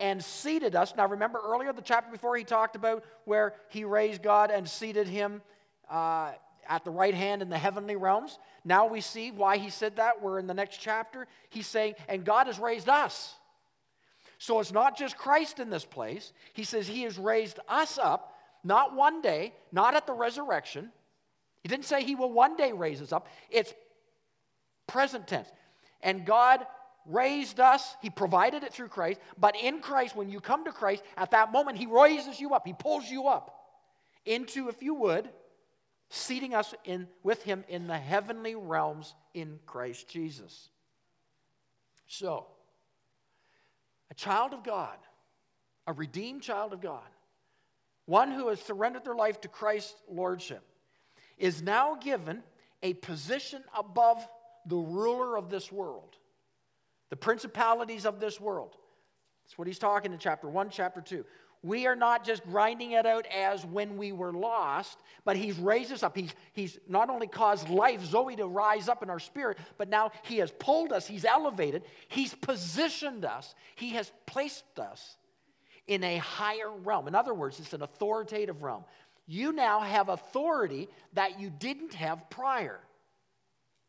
and 0.00 0.24
seated 0.24 0.74
us. 0.74 0.94
Now, 0.96 1.06
remember 1.06 1.40
earlier, 1.44 1.72
the 1.72 1.82
chapter 1.82 2.10
before, 2.10 2.36
he 2.36 2.42
talked 2.44 2.74
about 2.74 3.04
where 3.26 3.54
he 3.68 3.84
raised 3.84 4.22
God 4.22 4.50
and 4.50 4.68
seated 4.68 5.06
him 5.06 5.42
uh, 5.90 6.32
at 6.68 6.84
the 6.84 6.90
right 6.90 7.14
hand 7.14 7.42
in 7.42 7.50
the 7.50 7.58
heavenly 7.58 7.96
realms. 7.96 8.38
Now 8.64 8.86
we 8.86 9.00
see 9.00 9.30
why 9.30 9.58
he 9.58 9.70
said 9.70 9.96
that. 9.96 10.22
We're 10.22 10.38
in 10.38 10.46
the 10.46 10.54
next 10.54 10.78
chapter. 10.78 11.26
He's 11.50 11.66
saying, 11.66 11.94
and 12.08 12.24
God 12.24 12.46
has 12.46 12.58
raised 12.58 12.88
us. 12.88 13.34
So 14.38 14.58
it's 14.58 14.72
not 14.72 14.96
just 14.96 15.18
Christ 15.18 15.60
in 15.60 15.68
this 15.68 15.84
place. 15.84 16.32
He 16.54 16.64
says 16.64 16.88
he 16.88 17.02
has 17.02 17.18
raised 17.18 17.60
us 17.68 17.98
up, 17.98 18.34
not 18.64 18.96
one 18.96 19.20
day, 19.20 19.52
not 19.70 19.94
at 19.94 20.06
the 20.06 20.14
resurrection. 20.14 20.90
He 21.62 21.68
didn't 21.68 21.84
say 21.84 22.02
he 22.02 22.14
will 22.14 22.32
one 22.32 22.56
day 22.56 22.72
raise 22.72 23.02
us 23.02 23.12
up. 23.12 23.28
It's 23.50 23.74
present 24.86 25.26
tense. 25.26 25.48
And 26.02 26.24
God 26.24 26.64
raised 27.10 27.60
us, 27.60 27.96
He 28.00 28.10
provided 28.10 28.62
it 28.62 28.72
through 28.72 28.88
Christ. 28.88 29.20
But 29.38 29.56
in 29.56 29.80
Christ, 29.80 30.16
when 30.16 30.30
you 30.30 30.40
come 30.40 30.64
to 30.64 30.72
Christ, 30.72 31.02
at 31.16 31.32
that 31.32 31.52
moment, 31.52 31.78
He 31.78 31.86
raises 31.86 32.40
you 32.40 32.54
up, 32.54 32.66
He 32.66 32.72
pulls 32.72 33.08
you 33.08 33.28
up 33.28 33.54
into, 34.24 34.68
if 34.68 34.82
you 34.82 34.94
would, 34.94 35.28
seating 36.10 36.54
us 36.54 36.74
in, 36.84 37.08
with 37.22 37.42
Him 37.42 37.64
in 37.68 37.86
the 37.86 37.98
heavenly 37.98 38.54
realms 38.54 39.14
in 39.34 39.58
Christ 39.66 40.08
Jesus. 40.08 40.68
So, 42.06 42.46
a 44.10 44.14
child 44.14 44.52
of 44.52 44.64
God, 44.64 44.96
a 45.86 45.92
redeemed 45.92 46.42
child 46.42 46.72
of 46.72 46.80
God, 46.80 47.08
one 48.06 48.32
who 48.32 48.48
has 48.48 48.60
surrendered 48.60 49.04
their 49.04 49.14
life 49.14 49.40
to 49.42 49.48
Christ's 49.48 49.94
lordship, 50.08 50.64
is 51.38 51.62
now 51.62 51.94
given 51.94 52.42
a 52.82 52.94
position 52.94 53.62
above 53.76 54.26
the 54.66 54.76
ruler 54.76 55.38
of 55.38 55.48
this 55.48 55.70
world, 55.70 56.16
the 57.10 57.16
principalities 57.16 58.06
of 58.06 58.20
this 58.20 58.40
world. 58.40 58.76
That's 59.44 59.58
what 59.58 59.66
he's 59.66 59.78
talking 59.78 60.12
in 60.12 60.18
chapter 60.18 60.48
1, 60.48 60.70
chapter 60.70 61.00
2. 61.00 61.24
We 61.62 61.86
are 61.86 61.96
not 61.96 62.24
just 62.24 62.44
grinding 62.46 62.92
it 62.92 63.04
out 63.04 63.26
as 63.26 63.66
when 63.66 63.98
we 63.98 64.12
were 64.12 64.32
lost, 64.32 64.96
but 65.26 65.36
He's 65.36 65.58
raised 65.58 65.92
us 65.92 66.02
up. 66.02 66.16
He's, 66.16 66.34
he's 66.54 66.78
not 66.88 67.10
only 67.10 67.26
caused 67.26 67.68
life, 67.68 68.02
Zoe, 68.02 68.34
to 68.36 68.46
rise 68.46 68.88
up 68.88 69.02
in 69.02 69.10
our 69.10 69.18
spirit, 69.18 69.58
but 69.76 69.90
now 69.90 70.10
He 70.22 70.38
has 70.38 70.50
pulled 70.52 70.90
us, 70.90 71.06
He's 71.06 71.26
elevated, 71.26 71.82
He's 72.08 72.34
positioned 72.34 73.26
us, 73.26 73.54
He 73.74 73.90
has 73.90 74.10
placed 74.24 74.78
us 74.78 75.18
in 75.86 76.02
a 76.02 76.16
higher 76.16 76.70
realm. 76.70 77.08
In 77.08 77.14
other 77.14 77.34
words, 77.34 77.60
it's 77.60 77.74
an 77.74 77.82
authoritative 77.82 78.62
realm. 78.62 78.84
You 79.26 79.52
now 79.52 79.80
have 79.80 80.08
authority 80.08 80.88
that 81.12 81.38
you 81.38 81.50
didn't 81.50 81.92
have 81.94 82.30
prior. 82.30 82.80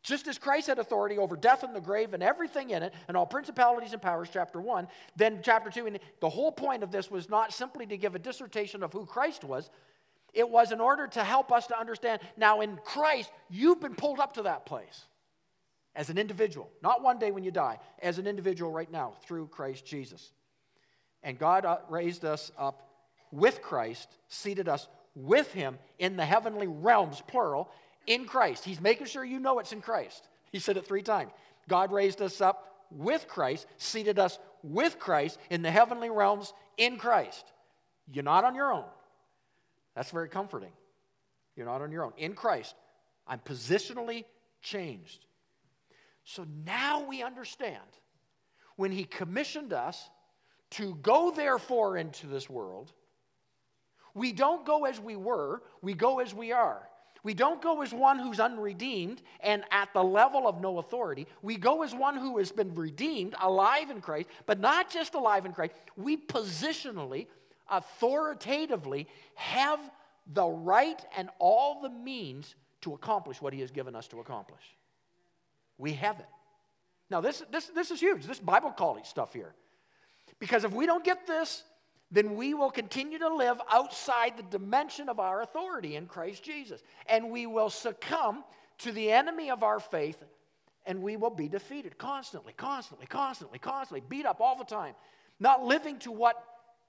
Just 0.02 0.26
as 0.26 0.36
Christ 0.36 0.66
had 0.66 0.78
authority 0.78 1.16
over 1.16 1.36
death 1.36 1.62
and 1.62 1.74
the 1.74 1.80
grave 1.80 2.12
and 2.12 2.22
everything 2.22 2.70
in 2.70 2.82
it, 2.82 2.92
and 3.06 3.16
all 3.16 3.26
principalities 3.26 3.92
and 3.92 4.02
powers, 4.02 4.28
chapter 4.32 4.60
1, 4.60 4.88
then 5.14 5.40
chapter 5.42 5.70
2, 5.70 5.86
and 5.86 5.98
the 6.20 6.28
whole 6.28 6.50
point 6.50 6.82
of 6.82 6.90
this 6.90 7.10
was 7.10 7.28
not 7.28 7.52
simply 7.52 7.86
to 7.86 7.96
give 7.96 8.14
a 8.14 8.18
dissertation 8.18 8.82
of 8.82 8.92
who 8.92 9.06
Christ 9.06 9.44
was, 9.44 9.70
it 10.34 10.48
was 10.48 10.72
in 10.72 10.80
order 10.80 11.06
to 11.06 11.22
help 11.22 11.52
us 11.52 11.68
to 11.68 11.78
understand 11.78 12.20
now 12.36 12.62
in 12.62 12.78
Christ, 12.84 13.30
you've 13.48 13.80
been 13.80 13.94
pulled 13.94 14.18
up 14.18 14.34
to 14.34 14.42
that 14.42 14.66
place 14.66 15.04
as 15.94 16.10
an 16.10 16.18
individual, 16.18 16.70
not 16.82 17.02
one 17.02 17.18
day 17.18 17.30
when 17.30 17.44
you 17.44 17.50
die, 17.50 17.78
as 18.00 18.18
an 18.18 18.26
individual 18.26 18.72
right 18.72 18.90
now 18.90 19.14
through 19.26 19.46
Christ 19.48 19.84
Jesus. 19.84 20.32
And 21.22 21.38
God 21.38 21.64
uh, 21.64 21.78
raised 21.88 22.24
us 22.24 22.50
up 22.58 22.88
with 23.30 23.62
Christ, 23.62 24.08
seated 24.28 24.68
us 24.68 24.88
with 25.14 25.52
Him 25.52 25.78
in 25.98 26.16
the 26.16 26.24
heavenly 26.24 26.66
realms, 26.66 27.22
plural, 27.26 27.70
in 28.06 28.24
Christ. 28.24 28.64
He's 28.64 28.80
making 28.80 29.06
sure 29.06 29.24
you 29.24 29.40
know 29.40 29.58
it's 29.58 29.72
in 29.72 29.80
Christ. 29.80 30.28
He 30.50 30.58
said 30.58 30.76
it 30.76 30.86
three 30.86 31.02
times. 31.02 31.32
God 31.68 31.92
raised 31.92 32.20
us 32.20 32.40
up 32.40 32.68
with 32.90 33.26
Christ, 33.28 33.66
seated 33.78 34.18
us 34.18 34.38
with 34.62 34.98
Christ 34.98 35.38
in 35.50 35.62
the 35.62 35.70
heavenly 35.70 36.10
realms 36.10 36.52
in 36.76 36.98
Christ. 36.98 37.44
You're 38.12 38.24
not 38.24 38.44
on 38.44 38.54
your 38.54 38.72
own. 38.72 38.84
That's 39.94 40.10
very 40.10 40.28
comforting. 40.28 40.72
You're 41.56 41.66
not 41.66 41.82
on 41.82 41.92
your 41.92 42.04
own. 42.04 42.12
In 42.16 42.34
Christ, 42.34 42.74
I'm 43.26 43.38
positionally 43.40 44.24
changed. 44.60 45.26
So 46.24 46.46
now 46.64 47.04
we 47.06 47.22
understand 47.22 47.82
when 48.76 48.92
He 48.92 49.04
commissioned 49.04 49.72
us 49.72 50.08
to 50.72 50.94
go, 51.02 51.30
therefore, 51.30 51.96
into 51.96 52.26
this 52.26 52.48
world, 52.48 52.92
we 54.14 54.32
don't 54.32 54.64
go 54.64 54.84
as 54.84 54.98
we 55.00 55.16
were, 55.16 55.62
we 55.82 55.94
go 55.94 56.20
as 56.20 56.34
we 56.34 56.52
are. 56.52 56.88
We 57.24 57.34
don't 57.34 57.62
go 57.62 57.82
as 57.82 57.92
one 57.92 58.18
who's 58.18 58.40
unredeemed 58.40 59.22
and 59.40 59.62
at 59.70 59.92
the 59.92 60.02
level 60.02 60.48
of 60.48 60.60
no 60.60 60.78
authority. 60.78 61.28
We 61.40 61.56
go 61.56 61.82
as 61.82 61.94
one 61.94 62.16
who 62.16 62.38
has 62.38 62.50
been 62.50 62.74
redeemed, 62.74 63.34
alive 63.40 63.90
in 63.90 64.00
Christ, 64.00 64.28
but 64.46 64.58
not 64.58 64.90
just 64.90 65.14
alive 65.14 65.46
in 65.46 65.52
Christ. 65.52 65.74
We 65.96 66.16
positionally, 66.16 67.28
authoritatively 67.70 69.06
have 69.34 69.78
the 70.32 70.46
right 70.46 71.00
and 71.16 71.28
all 71.38 71.80
the 71.80 71.90
means 71.90 72.56
to 72.82 72.94
accomplish 72.94 73.40
what 73.40 73.52
He 73.52 73.60
has 73.60 73.70
given 73.70 73.94
us 73.94 74.08
to 74.08 74.18
accomplish. 74.20 74.62
We 75.78 75.92
have 75.92 76.18
it. 76.18 76.26
Now, 77.08 77.20
this, 77.20 77.42
this, 77.52 77.66
this 77.66 77.90
is 77.90 78.00
huge, 78.00 78.26
this 78.26 78.40
Bible 78.40 78.70
college 78.70 79.06
stuff 79.06 79.32
here. 79.32 79.54
Because 80.38 80.64
if 80.64 80.72
we 80.72 80.86
don't 80.86 81.04
get 81.04 81.26
this, 81.26 81.62
then 82.12 82.36
we 82.36 82.52
will 82.52 82.70
continue 82.70 83.18
to 83.18 83.34
live 83.34 83.60
outside 83.72 84.36
the 84.36 84.42
dimension 84.44 85.08
of 85.08 85.18
our 85.18 85.40
authority 85.40 85.96
in 85.96 86.06
Christ 86.06 86.44
Jesus. 86.44 86.82
And 87.06 87.30
we 87.30 87.46
will 87.46 87.70
succumb 87.70 88.44
to 88.78 88.92
the 88.92 89.10
enemy 89.10 89.50
of 89.50 89.62
our 89.62 89.80
faith 89.80 90.22
and 90.84 91.00
we 91.00 91.16
will 91.16 91.30
be 91.30 91.48
defeated 91.48 91.96
constantly, 91.96 92.52
constantly, 92.52 93.06
constantly, 93.06 93.58
constantly, 93.58 94.02
beat 94.08 94.26
up 94.26 94.40
all 94.40 94.56
the 94.56 94.64
time, 94.64 94.94
not 95.40 95.64
living 95.64 95.98
to 96.00 96.12
what 96.12 96.44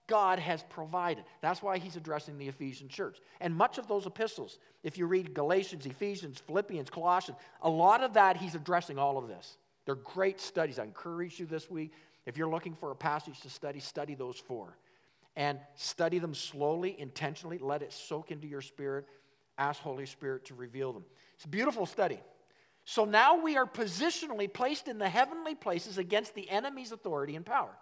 God 0.08 0.40
has 0.40 0.64
provided. 0.64 1.24
That's 1.42 1.62
why 1.62 1.78
he's 1.78 1.96
addressing 1.96 2.38
the 2.38 2.48
Ephesian 2.48 2.90
church. 2.90 3.20
And 3.40 3.56
much 3.56 3.78
of 3.78 3.88
those 3.88 4.06
epistles, 4.06 4.58
if 4.84 4.98
you 4.98 5.06
read 5.06 5.34
Galatians, 5.34 5.86
Ephesians, 5.86 6.42
Philippians, 6.46 6.90
Colossians, 6.90 7.38
a 7.62 7.70
lot 7.70 8.04
of 8.04 8.14
that 8.14 8.36
he's 8.36 8.56
addressing 8.56 8.98
all 8.98 9.18
of 9.18 9.28
this. 9.28 9.58
They're 9.86 9.96
great 9.96 10.42
studies. 10.42 10.80
I 10.80 10.84
encourage 10.84 11.40
you 11.40 11.46
this 11.46 11.70
week, 11.70 11.94
if 12.26 12.36
you're 12.36 12.50
looking 12.50 12.74
for 12.74 12.92
a 12.92 12.96
passage 12.96 13.40
to 13.42 13.50
study, 13.50 13.80
study 13.80 14.16
those 14.16 14.38
four 14.38 14.76
and 15.36 15.60
study 15.76 16.20
them 16.20 16.34
slowly, 16.34 17.00
intentionally. 17.00 17.58
Let 17.58 17.82
it 17.82 17.92
soak 17.92 18.32
into 18.32 18.48
your 18.48 18.62
spirit. 18.62 19.06
Ask 19.58 19.82
Holy 19.82 20.06
Spirit 20.06 20.46
to 20.46 20.56
reveal 20.56 20.94
them. 20.94 21.06
It's 21.36 21.46
a 21.46 21.50
beautiful 21.50 21.86
study. 21.86 22.20
So 22.86 23.06
now 23.06 23.42
we 23.42 23.56
are 23.58 23.66
positionally 23.66 24.52
placed 24.52 24.88
in 24.88 24.98
the 24.98 25.10
heavenly 25.10 25.56
places 25.56 25.98
against 25.98 26.36
the 26.36 26.50
enemy's 26.50 26.92
authority 26.92 27.36
and 27.36 27.46
power. 27.46 27.76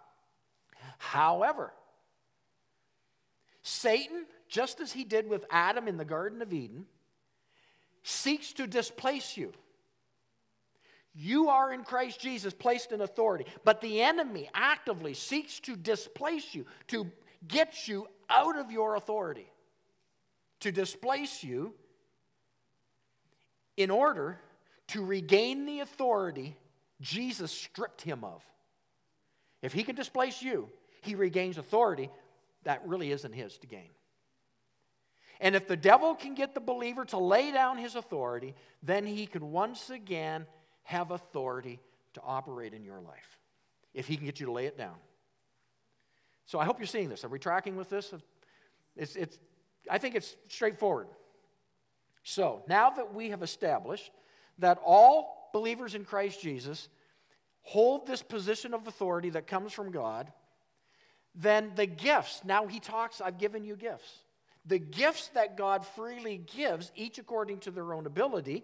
However, 0.98 1.72
Satan, 3.62 4.26
just 4.48 4.80
as 4.80 4.92
he 4.92 5.04
did 5.04 5.28
with 5.28 5.44
Adam 5.50 5.88
in 5.88 5.96
the 5.96 6.04
Garden 6.04 6.42
of 6.42 6.52
Eden, 6.52 6.86
seeks 8.02 8.52
to 8.54 8.66
displace 8.66 9.36
you. 9.36 9.52
You 11.14 11.48
are 11.48 11.72
in 11.72 11.84
Christ 11.84 12.20
Jesus 12.20 12.54
placed 12.54 12.90
in 12.90 13.00
authority, 13.00 13.46
but 13.64 13.80
the 13.80 14.00
enemy 14.00 14.48
actively 14.54 15.14
seeks 15.14 15.60
to 15.60 15.76
displace 15.76 16.54
you, 16.54 16.64
to 16.88 17.10
gets 17.46 17.88
you 17.88 18.06
out 18.30 18.56
of 18.56 18.70
your 18.70 18.94
authority, 18.96 19.46
to 20.60 20.72
displace 20.72 21.42
you 21.42 21.74
in 23.76 23.90
order 23.90 24.38
to 24.88 25.04
regain 25.04 25.66
the 25.66 25.80
authority 25.80 26.56
Jesus 27.00 27.50
stripped 27.50 28.02
him 28.02 28.24
of. 28.24 28.44
If 29.60 29.72
he 29.72 29.82
can 29.82 29.96
displace 29.96 30.42
you, 30.42 30.68
he 31.02 31.14
regains 31.14 31.58
authority 31.58 32.10
that 32.64 32.86
really 32.86 33.10
isn't 33.10 33.32
his 33.32 33.58
to 33.58 33.66
gain. 33.66 33.90
And 35.40 35.56
if 35.56 35.66
the 35.66 35.76
devil 35.76 36.14
can 36.14 36.34
get 36.34 36.54
the 36.54 36.60
believer 36.60 37.04
to 37.06 37.18
lay 37.18 37.50
down 37.50 37.76
his 37.76 37.96
authority, 37.96 38.54
then 38.82 39.04
he 39.04 39.26
can 39.26 39.50
once 39.50 39.90
again 39.90 40.46
have 40.84 41.10
authority 41.10 41.80
to 42.14 42.20
operate 42.24 42.74
in 42.74 42.84
your 42.84 43.00
life. 43.00 43.38
If 43.94 44.06
he 44.06 44.16
can 44.16 44.26
get 44.26 44.38
you 44.38 44.46
to 44.46 44.52
lay 44.52 44.66
it 44.66 44.78
down. 44.78 44.94
So 46.52 46.60
I 46.60 46.66
hope 46.66 46.78
you're 46.78 46.86
seeing 46.86 47.08
this. 47.08 47.24
Are 47.24 47.30
we 47.30 47.38
tracking 47.38 47.76
with 47.76 47.88
this? 47.88 48.12
It's, 48.94 49.16
it's, 49.16 49.38
I 49.90 49.96
think 49.96 50.14
it's 50.14 50.36
straightforward. 50.48 51.06
So 52.24 52.62
now 52.68 52.90
that 52.90 53.14
we 53.14 53.30
have 53.30 53.42
established 53.42 54.10
that 54.58 54.78
all 54.84 55.48
believers 55.54 55.94
in 55.94 56.04
Christ 56.04 56.42
Jesus 56.42 56.90
hold 57.62 58.06
this 58.06 58.22
position 58.22 58.74
of 58.74 58.86
authority 58.86 59.30
that 59.30 59.46
comes 59.46 59.72
from 59.72 59.92
God, 59.92 60.30
then 61.34 61.72
the 61.74 61.86
gifts, 61.86 62.42
now 62.44 62.66
he 62.66 62.80
talks, 62.80 63.22
I've 63.22 63.38
given 63.38 63.64
you 63.64 63.74
gifts. 63.74 64.12
The 64.66 64.78
gifts 64.78 65.28
that 65.28 65.56
God 65.56 65.86
freely 65.86 66.36
gives, 66.54 66.92
each 66.94 67.18
according 67.18 67.60
to 67.60 67.70
their 67.70 67.94
own 67.94 68.04
ability, 68.04 68.62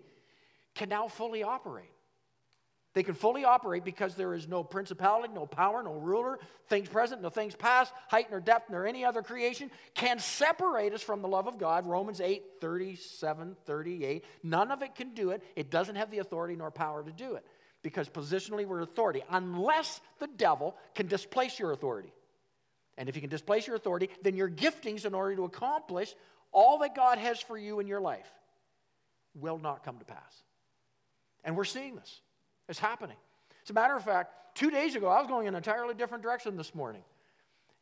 can 0.74 0.90
now 0.90 1.08
fully 1.08 1.42
operate. 1.42 1.88
They 2.94 3.02
can 3.02 3.14
fully 3.14 3.44
operate 3.44 3.84
because 3.84 4.14
there 4.14 4.34
is 4.34 4.48
no 4.48 4.64
principality, 4.64 5.32
no 5.32 5.46
power, 5.46 5.82
no 5.82 5.92
ruler, 5.92 6.38
things 6.68 6.88
present, 6.88 7.20
no 7.20 7.28
things 7.28 7.54
past, 7.54 7.92
height 8.08 8.28
nor 8.30 8.40
depth, 8.40 8.70
nor 8.70 8.86
any 8.86 9.04
other 9.04 9.22
creation 9.22 9.70
can 9.94 10.18
separate 10.18 10.92
us 10.94 11.02
from 11.02 11.20
the 11.20 11.28
love 11.28 11.46
of 11.46 11.58
God. 11.58 11.86
Romans 11.86 12.20
8, 12.20 12.42
37, 12.60 13.56
38. 13.66 14.24
None 14.42 14.70
of 14.70 14.82
it 14.82 14.94
can 14.94 15.14
do 15.14 15.30
it. 15.30 15.42
It 15.54 15.70
doesn't 15.70 15.96
have 15.96 16.10
the 16.10 16.18
authority 16.18 16.56
nor 16.56 16.70
power 16.70 17.02
to 17.02 17.12
do 17.12 17.34
it 17.34 17.44
because 17.82 18.08
positionally 18.08 18.66
we're 18.66 18.80
authority, 18.80 19.22
unless 19.30 20.00
the 20.18 20.26
devil 20.26 20.74
can 20.94 21.06
displace 21.06 21.58
your 21.58 21.72
authority. 21.72 22.12
And 22.96 23.08
if 23.08 23.14
he 23.14 23.20
can 23.20 23.30
displace 23.30 23.66
your 23.66 23.76
authority, 23.76 24.10
then 24.22 24.34
your 24.34 24.50
giftings, 24.50 25.04
in 25.04 25.14
order 25.14 25.36
to 25.36 25.44
accomplish 25.44 26.14
all 26.50 26.78
that 26.78 26.96
God 26.96 27.18
has 27.18 27.40
for 27.40 27.56
you 27.56 27.78
in 27.78 27.86
your 27.86 28.00
life, 28.00 28.28
will 29.34 29.58
not 29.58 29.84
come 29.84 29.98
to 29.98 30.04
pass. 30.04 30.42
And 31.44 31.56
we're 31.56 31.64
seeing 31.64 31.94
this. 31.94 32.20
It's 32.68 32.78
happening. 32.78 33.16
As 33.64 33.70
a 33.70 33.74
matter 33.74 33.96
of 33.96 34.04
fact, 34.04 34.32
two 34.54 34.70
days 34.70 34.94
ago, 34.94 35.08
I 35.08 35.18
was 35.18 35.26
going 35.26 35.46
in 35.46 35.54
an 35.54 35.58
entirely 35.58 35.94
different 35.94 36.22
direction 36.22 36.56
this 36.56 36.74
morning. 36.74 37.02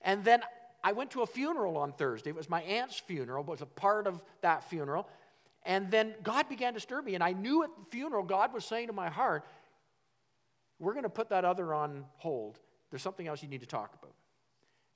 And 0.03 0.25
then 0.25 0.43
I 0.85 0.93
went 0.93 1.11
to 1.13 1.23
a 1.23 1.27
funeral 1.27 1.77
on 1.77 1.93
Thursday. 1.93 2.31
It 2.31 2.37
was 2.37 2.49
my 2.49 2.63
aunt's 2.63 2.99
funeral, 2.99 3.43
but 3.43 3.53
it 3.53 3.55
was 3.55 3.63
a 3.63 3.67
part 3.67 4.07
of 4.07 4.23
that 4.43 4.69
funeral. 4.69 5.09
And 5.65 5.91
then 5.91 6.15
God 6.23 6.49
began 6.49 6.75
to 6.75 6.81
stir 6.81 7.03
me. 7.03 7.15
And 7.15 7.25
I 7.25 7.33
knew 7.33 7.65
at 7.65 7.71
the 7.77 7.85
funeral, 7.91 8.23
God 8.23 8.55
was 8.55 8.65
saying 8.65 8.87
to 8.87 8.93
my 8.93 9.09
heart, 9.09 9.45
We're 10.79 10.93
going 10.93 11.03
to 11.03 11.09
put 11.09 11.31
that 11.31 11.45
other 11.45 11.75
on 11.75 12.05
hold. 12.19 12.61
There's 12.91 13.03
something 13.03 13.27
else 13.27 13.43
you 13.43 13.49
need 13.49 13.63
to 13.63 13.67
talk 13.67 13.95
about. 14.01 14.15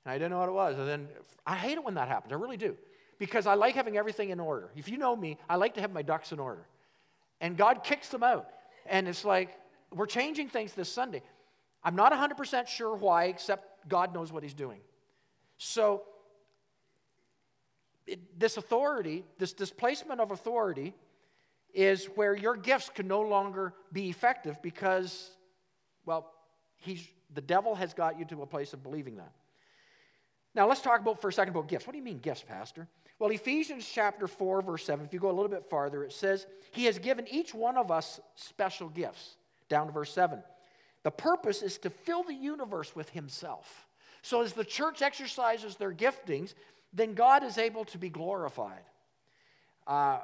And 0.05 0.13
I 0.13 0.15
didn't 0.15 0.31
know 0.31 0.39
what 0.39 0.49
it 0.49 0.53
was. 0.53 0.77
And 0.79 0.87
then 0.87 1.07
I 1.45 1.55
hate 1.55 1.73
it 1.73 1.83
when 1.83 1.95
that 1.95 2.07
happens. 2.07 2.31
I 2.31 2.35
really 2.35 2.57
do. 2.57 2.77
Because 3.19 3.45
I 3.45 3.55
like 3.55 3.75
having 3.75 3.97
everything 3.97 4.29
in 4.29 4.39
order. 4.39 4.71
If 4.75 4.87
you 4.87 4.97
know 4.97 5.15
me, 5.15 5.37
I 5.49 5.57
like 5.57 5.75
to 5.75 5.81
have 5.81 5.91
my 5.91 6.01
ducks 6.01 6.31
in 6.31 6.39
order. 6.39 6.65
And 7.39 7.57
God 7.57 7.83
kicks 7.83 8.09
them 8.09 8.23
out. 8.23 8.47
And 8.85 9.07
it's 9.07 9.25
like, 9.25 9.57
we're 9.93 10.05
changing 10.05 10.49
things 10.49 10.73
this 10.73 10.91
Sunday. 10.91 11.21
I'm 11.83 11.95
not 11.95 12.11
100% 12.13 12.67
sure 12.67 12.95
why, 12.95 13.25
except 13.25 13.87
God 13.89 14.13
knows 14.13 14.31
what 14.31 14.43
He's 14.43 14.53
doing. 14.53 14.79
So, 15.57 16.03
it, 18.07 18.39
this 18.39 18.57
authority, 18.57 19.23
this 19.37 19.53
displacement 19.53 20.19
of 20.19 20.31
authority, 20.31 20.93
is 21.73 22.05
where 22.15 22.35
your 22.35 22.55
gifts 22.55 22.89
can 22.93 23.07
no 23.07 23.21
longer 23.21 23.73
be 23.91 24.09
effective 24.09 24.61
because, 24.61 25.31
well, 26.05 26.31
he's, 26.77 27.07
the 27.33 27.41
devil 27.41 27.75
has 27.75 27.93
got 27.93 28.19
you 28.19 28.25
to 28.25 28.41
a 28.41 28.45
place 28.45 28.73
of 28.73 28.83
believing 28.83 29.15
that. 29.17 29.31
Now, 30.53 30.67
let's 30.67 30.81
talk 30.81 30.99
about 30.99 31.21
for 31.21 31.29
a 31.29 31.33
second 31.33 31.53
about 31.53 31.69
gifts. 31.69 31.87
What 31.87 31.93
do 31.93 31.97
you 31.97 32.03
mean, 32.03 32.19
gifts, 32.19 32.43
Pastor? 32.43 32.87
Well, 33.19 33.29
Ephesians 33.29 33.89
chapter 33.89 34.27
4, 34.27 34.61
verse 34.61 34.83
7, 34.85 35.05
if 35.05 35.13
you 35.13 35.19
go 35.19 35.29
a 35.29 35.31
little 35.31 35.47
bit 35.47 35.69
farther, 35.69 36.03
it 36.03 36.11
says, 36.11 36.45
He 36.71 36.85
has 36.85 36.99
given 36.99 37.25
each 37.29 37.53
one 37.53 37.77
of 37.77 37.91
us 37.91 38.19
special 38.35 38.89
gifts. 38.89 39.37
Down 39.71 39.87
to 39.87 39.93
verse 39.93 40.13
7. 40.13 40.43
The 41.03 41.11
purpose 41.11 41.61
is 41.61 41.77
to 41.79 41.89
fill 41.89 42.23
the 42.23 42.33
universe 42.33 42.93
with 42.93 43.09
Himself. 43.11 43.87
So, 44.21 44.41
as 44.41 44.51
the 44.51 44.65
church 44.65 45.01
exercises 45.01 45.77
their 45.77 45.93
giftings, 45.93 46.53
then 46.93 47.13
God 47.13 47.43
is 47.43 47.57
able 47.57 47.85
to 47.85 47.97
be 47.97 48.09
glorified. 48.09 48.83
Uh, 49.87 50.19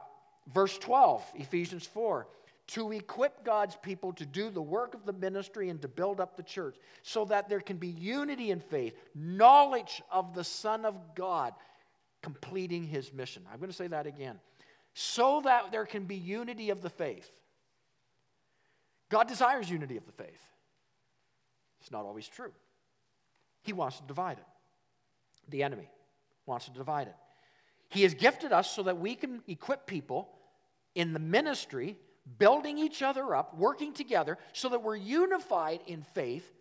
verse 0.54 0.78
12, 0.78 1.24
Ephesians 1.36 1.88
4 1.88 2.28
to 2.68 2.92
equip 2.92 3.46
God's 3.46 3.78
people 3.78 4.12
to 4.14 4.26
do 4.26 4.50
the 4.50 4.62
work 4.62 4.94
of 4.94 5.06
the 5.06 5.14
ministry 5.14 5.70
and 5.70 5.82
to 5.82 5.88
build 5.88 6.20
up 6.20 6.36
the 6.36 6.44
church 6.44 6.76
so 7.02 7.24
that 7.26 7.48
there 7.48 7.62
can 7.62 7.78
be 7.78 7.88
unity 7.88 8.52
in 8.52 8.60
faith, 8.60 8.94
knowledge 9.16 10.02
of 10.12 10.36
the 10.36 10.44
Son 10.44 10.84
of 10.84 11.16
God, 11.16 11.54
completing 12.22 12.84
his 12.84 13.14
mission. 13.14 13.44
I'm 13.52 13.60
going 13.60 13.72
to 13.72 13.76
say 13.76 13.88
that 13.88 14.06
again. 14.06 14.40
So 14.94 15.42
that 15.46 15.72
there 15.72 15.86
can 15.86 16.04
be 16.04 16.16
unity 16.16 16.70
of 16.70 16.82
the 16.82 16.90
faith. 16.90 17.32
God 19.10 19.28
desires 19.28 19.70
unity 19.70 19.98
of 19.98 20.06
the 20.06 20.12
faith. 20.12 20.42
It's 21.82 21.92
not 21.92 22.06
always 22.06 22.28
true. 22.28 22.52
He 23.64 23.74
wants 23.74 23.98
to 23.98 24.04
divide 24.04 24.38
it. 24.38 24.46
The 25.50 25.64
enemy 25.64 25.90
wants 26.46 26.66
to 26.66 26.72
divide 26.72 27.08
it. 27.08 27.16
He 27.90 28.04
has 28.04 28.14
gifted 28.14 28.52
us 28.52 28.70
so 28.70 28.84
that 28.84 28.98
we 28.98 29.16
can 29.16 29.42
equip 29.48 29.86
people 29.86 30.30
in 30.96 31.14
the 31.14 31.20
ministry 31.20 31.98
building 32.38 32.78
each 32.78 33.02
other 33.02 33.36
up, 33.36 33.58
working 33.58 33.94
together, 33.94 34.38
so 34.52 34.70
that 34.70 34.84
we're 34.84 34.96
unified 34.96 35.80
in 35.88 36.02
faith, 36.14 36.52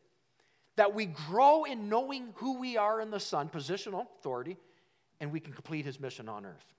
that 0.77 0.95
we 0.95 1.07
grow 1.07 1.65
in 1.65 1.89
knowing 1.89 2.29
who 2.37 2.59
we 2.61 2.77
are 2.77 3.01
in 3.01 3.11
the 3.11 3.19
Son, 3.19 3.49
positional 3.49 4.07
authority, 4.19 4.57
and 5.21 5.33
we 5.33 5.41
can 5.41 5.53
complete 5.53 5.85
His 5.85 5.99
mission 5.99 6.29
on 6.29 6.47
earth. 6.47 6.75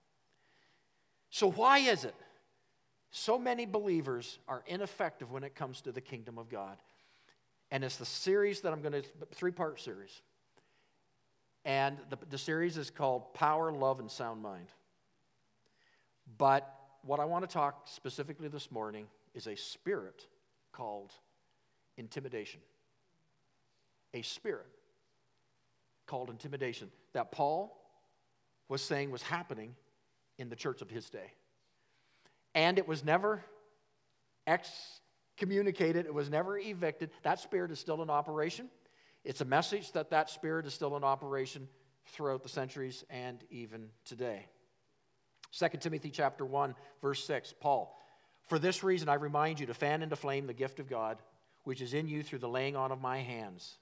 So, 1.30 1.52
why 1.52 1.80
is 1.80 2.06
it 2.06 2.16
so 3.12 3.38
many 3.38 3.66
believers 3.66 4.40
are 4.48 4.64
ineffective 4.68 5.32
when 5.32 5.44
it 5.44 5.56
comes 5.56 5.82
to 5.82 5.92
the 5.92 6.02
kingdom 6.02 6.38
of 6.38 6.50
God? 6.50 6.78
And 7.72 7.84
it's 7.84 7.98
the 7.98 8.06
series 8.06 8.62
that 8.62 8.72
I'm 8.72 8.82
going 8.82 8.94
to, 8.94 9.04
three 9.34 9.52
part 9.52 9.80
series. 9.80 10.22
And 11.66 11.98
the, 12.10 12.18
the 12.30 12.38
series 12.38 12.78
is 12.78 12.90
called 12.90 13.34
Power, 13.34 13.72
Love, 13.72 14.00
and 14.00 14.10
Sound 14.10 14.42
Mind. 14.42 14.68
But 16.38 16.74
what 17.04 17.20
I 17.20 17.26
want 17.26 17.48
to 17.48 17.54
talk 17.54 17.88
specifically 17.88 18.48
this 18.48 18.72
morning 18.72 19.08
is 19.34 19.48
a 19.48 19.56
spirit 19.56 20.28
called 20.72 21.14
intimidation. 21.98 22.62
A 24.14 24.22
spirit 24.22 24.68
called 26.06 26.30
intimidation 26.30 26.90
that 27.14 27.32
Paul 27.32 27.78
was 28.70 28.82
saying 28.82 29.12
was 29.12 29.22
happening 29.22 29.76
in 30.38 30.50
the 30.50 30.56
church 30.56 30.82
of 30.82 30.90
his 30.90 31.10
day. 31.10 31.34
And 32.58 32.80
it 32.80 32.88
was 32.88 33.06
never 33.06 33.44
excommunicated, 34.48 36.08
it 36.08 36.14
was 36.14 36.28
never 36.28 36.58
evicted. 36.58 37.12
That 37.22 37.40
spirit 37.40 37.70
is 37.70 37.78
still 37.78 38.02
in 38.02 38.10
operation. 38.10 38.68
It's 39.24 39.42
a 39.42 39.46
message 39.46 39.92
that 39.92 40.10
that 40.10 40.32
spirit 40.32 40.66
is 40.66 40.74
still 40.74 40.98
in 40.98 41.04
operation 41.04 41.68
throughout 42.08 42.42
the 42.42 42.50
centuries 42.50 43.06
and 43.12 43.44
even 43.52 43.90
today. 44.06 44.48
2 45.52 45.68
Timothy 45.80 46.10
chapter 46.10 46.44
1 46.44 46.74
verse 47.00 47.24
6 47.26 47.54
Paul 47.60 47.96
For 48.48 48.58
this 48.58 48.84
reason 48.84 49.08
I 49.08 49.14
remind 49.14 49.60
you 49.60 49.68
to 49.68 49.76
fan 49.76 50.02
into 50.02 50.16
flame 50.16 50.48
the 50.48 50.54
gift 50.56 50.80
of 50.80 50.90
God 50.90 51.20
which 51.64 51.80
is 51.80 51.94
in 51.94 52.08
you 52.08 52.24
through 52.24 52.40
the 52.40 52.50
laying 52.50 52.76
on 52.76 52.92
of 52.92 53.00
my 53.00 53.20
hands. 53.20 53.78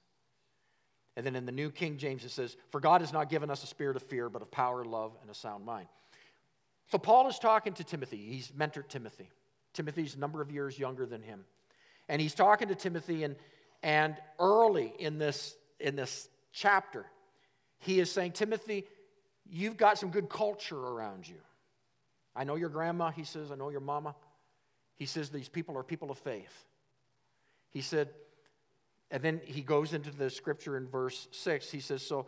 And 1.16 1.24
then 1.24 1.34
in 1.34 1.46
the 1.46 1.52
New 1.52 1.70
King 1.70 1.96
James 1.96 2.26
it 2.26 2.30
says 2.30 2.58
for 2.68 2.78
God 2.78 3.00
has 3.00 3.14
not 3.14 3.30
given 3.30 3.50
us 3.50 3.64
a 3.64 3.66
spirit 3.66 3.96
of 3.96 4.02
fear 4.02 4.28
but 4.28 4.42
of 4.42 4.50
power, 4.50 4.84
love 4.84 5.16
and 5.22 5.30
a 5.30 5.34
sound 5.34 5.64
mind. 5.64 5.88
So 6.90 6.98
Paul 6.98 7.28
is 7.28 7.38
talking 7.38 7.72
to 7.74 7.84
Timothy. 7.84 8.16
He's 8.16 8.52
mentored 8.52 8.88
Timothy. 8.88 9.28
Timothy's 9.72 10.14
a 10.14 10.18
number 10.18 10.40
of 10.40 10.50
years 10.50 10.78
younger 10.78 11.06
than 11.06 11.22
him. 11.22 11.44
And 12.08 12.22
he's 12.22 12.34
talking 12.34 12.68
to 12.68 12.74
Timothy 12.74 13.24
and 13.24 13.36
and 13.82 14.16
early 14.38 14.92
in 14.98 15.18
this 15.18 15.54
in 15.78 15.96
this 15.96 16.28
chapter 16.52 17.06
he 17.78 18.00
is 18.00 18.10
saying 18.10 18.32
Timothy 18.32 18.84
you've 19.48 19.76
got 19.76 19.98
some 19.98 20.10
good 20.10 20.28
culture 20.28 20.78
around 20.78 21.28
you. 21.28 21.36
I 22.34 22.44
know 22.44 22.56
your 22.56 22.68
grandma, 22.68 23.10
he 23.10 23.24
says. 23.24 23.50
I 23.52 23.54
know 23.54 23.70
your 23.70 23.80
mama. 23.80 24.14
He 24.96 25.06
says 25.06 25.30
these 25.30 25.48
people 25.48 25.78
are 25.78 25.82
people 25.82 26.10
of 26.10 26.18
faith. 26.18 26.64
He 27.70 27.80
said, 27.80 28.08
and 29.10 29.22
then 29.22 29.40
he 29.44 29.62
goes 29.62 29.92
into 29.92 30.10
the 30.10 30.30
scripture 30.30 30.76
in 30.76 30.88
verse 30.88 31.28
6. 31.30 31.70
He 31.70 31.80
says, 31.80 32.02
So 32.02 32.26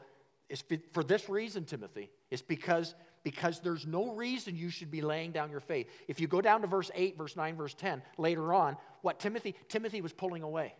it's 0.48 0.62
for 0.92 1.02
this 1.02 1.28
reason, 1.28 1.64
Timothy, 1.64 2.10
it's 2.30 2.42
because, 2.42 2.94
because 3.22 3.60
there's 3.60 3.86
no 3.86 4.12
reason 4.12 4.56
you 4.56 4.70
should 4.70 4.90
be 4.90 5.00
laying 5.00 5.32
down 5.32 5.50
your 5.50 5.60
faith. 5.60 5.88
If 6.06 6.20
you 6.20 6.26
go 6.26 6.40
down 6.40 6.60
to 6.62 6.66
verse 6.66 6.90
8, 6.94 7.16
verse 7.16 7.36
9, 7.36 7.56
verse 7.56 7.74
10, 7.74 8.02
later 8.16 8.52
on, 8.52 8.76
what 9.02 9.18
Timothy, 9.20 9.54
Timothy 9.68 10.00
was 10.00 10.12
pulling 10.12 10.42
away. 10.42 10.74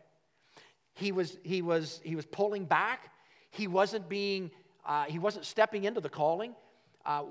He 0.94 1.12
was, 1.12 1.38
he 1.42 1.62
was, 1.62 2.01
he 2.05 2.16
was 2.16 2.27
pulling 2.27 2.64
back. 2.64 3.11
He 3.51 3.66
wasn't 3.66 4.09
being, 4.09 4.51
uh, 4.85 5.05
he 5.05 5.18
wasn't 5.18 5.44
stepping 5.44 5.85
into 5.85 6.01
the 6.01 6.09
calling. 6.09 6.55
Uh, 7.07 7.24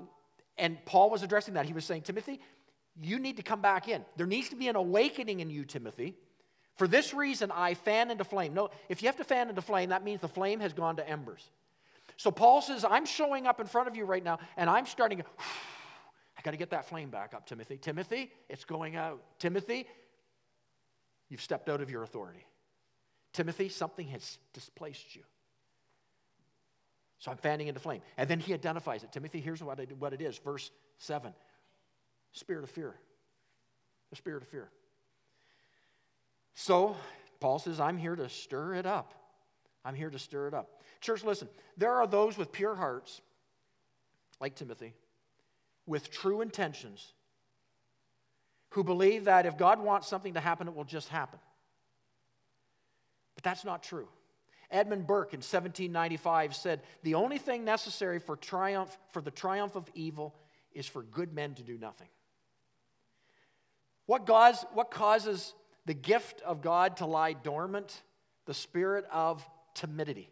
and 0.56 0.84
Paul 0.84 1.10
was 1.10 1.22
addressing 1.22 1.54
that. 1.54 1.66
He 1.66 1.72
was 1.72 1.84
saying, 1.84 2.02
Timothy, 2.02 2.40
you 3.00 3.18
need 3.18 3.36
to 3.36 3.42
come 3.42 3.60
back 3.60 3.88
in. 3.88 4.04
There 4.16 4.26
needs 4.26 4.48
to 4.48 4.56
be 4.56 4.68
an 4.68 4.76
awakening 4.76 5.40
in 5.40 5.50
you, 5.50 5.64
Timothy. 5.64 6.14
For 6.76 6.88
this 6.88 7.12
reason, 7.12 7.50
I 7.50 7.74
fan 7.74 8.10
into 8.10 8.24
flame. 8.24 8.54
No, 8.54 8.70
if 8.88 9.02
you 9.02 9.08
have 9.08 9.16
to 9.16 9.24
fan 9.24 9.48
into 9.48 9.62
flame, 9.62 9.90
that 9.90 10.04
means 10.04 10.20
the 10.20 10.28
flame 10.28 10.60
has 10.60 10.72
gone 10.72 10.96
to 10.96 11.08
embers. 11.08 11.48
So 12.18 12.32
Paul 12.32 12.60
says, 12.60 12.84
I'm 12.84 13.06
showing 13.06 13.46
up 13.46 13.60
in 13.60 13.66
front 13.66 13.88
of 13.88 13.96
you 13.96 14.04
right 14.04 14.22
now, 14.22 14.40
and 14.56 14.68
I'm 14.68 14.84
starting 14.86 15.22
I 16.38 16.40
got 16.42 16.50
to 16.52 16.56
get 16.56 16.70
that 16.70 16.88
flame 16.88 17.10
back 17.10 17.34
up, 17.34 17.46
Timothy. 17.46 17.78
Timothy, 17.78 18.30
it's 18.48 18.64
going 18.64 18.94
out. 18.94 19.20
Timothy, 19.40 19.86
you've 21.28 21.40
stepped 21.40 21.68
out 21.68 21.80
of 21.80 21.90
your 21.90 22.04
authority. 22.04 22.46
Timothy, 23.32 23.68
something 23.68 24.06
has 24.08 24.38
displaced 24.52 25.16
you. 25.16 25.22
So 27.18 27.32
I'm 27.32 27.36
fanning 27.38 27.66
into 27.66 27.80
flame. 27.80 28.02
And 28.16 28.28
then 28.28 28.38
he 28.38 28.54
identifies 28.54 29.02
it. 29.02 29.10
Timothy, 29.10 29.40
here's 29.40 29.62
what, 29.62 29.80
what 29.98 30.12
it 30.12 30.22
is. 30.22 30.38
Verse 30.38 30.70
7 30.98 31.32
Spirit 32.32 32.64
of 32.64 32.70
fear. 32.70 32.94
The 34.10 34.16
spirit 34.16 34.42
of 34.42 34.48
fear. 34.48 34.70
So 36.54 36.96
Paul 37.40 37.58
says, 37.58 37.80
I'm 37.80 37.98
here 37.98 38.14
to 38.14 38.28
stir 38.28 38.74
it 38.74 38.86
up. 38.86 39.14
I'm 39.84 39.94
here 39.94 40.10
to 40.10 40.18
stir 40.18 40.48
it 40.48 40.54
up. 40.54 40.77
Church, 41.00 41.24
listen, 41.24 41.48
there 41.76 41.94
are 41.94 42.06
those 42.06 42.36
with 42.36 42.52
pure 42.52 42.74
hearts, 42.74 43.20
like 44.40 44.54
Timothy, 44.54 44.94
with 45.86 46.10
true 46.10 46.40
intentions, 46.40 47.12
who 48.70 48.84
believe 48.84 49.24
that 49.24 49.46
if 49.46 49.56
God 49.56 49.80
wants 49.80 50.08
something 50.08 50.34
to 50.34 50.40
happen, 50.40 50.68
it 50.68 50.74
will 50.74 50.84
just 50.84 51.08
happen. 51.08 51.38
But 53.34 53.44
that's 53.44 53.64
not 53.64 53.82
true. 53.82 54.08
Edmund 54.70 55.06
Burke 55.06 55.32
in 55.32 55.38
1795 55.38 56.54
said, 56.54 56.82
The 57.02 57.14
only 57.14 57.38
thing 57.38 57.64
necessary 57.64 58.18
for 58.18 58.36
triumph, 58.36 58.96
for 59.12 59.22
the 59.22 59.30
triumph 59.30 59.76
of 59.76 59.88
evil 59.94 60.34
is 60.72 60.86
for 60.86 61.02
good 61.02 61.32
men 61.32 61.54
to 61.54 61.62
do 61.62 61.78
nothing. 61.78 62.08
What, 64.06 64.26
cause, 64.26 64.64
what 64.72 64.90
causes 64.90 65.54
the 65.86 65.94
gift 65.94 66.42
of 66.42 66.60
God 66.60 66.98
to 66.98 67.06
lie 67.06 67.32
dormant? 67.32 68.02
The 68.46 68.54
spirit 68.54 69.04
of 69.12 69.46
timidity. 69.74 70.30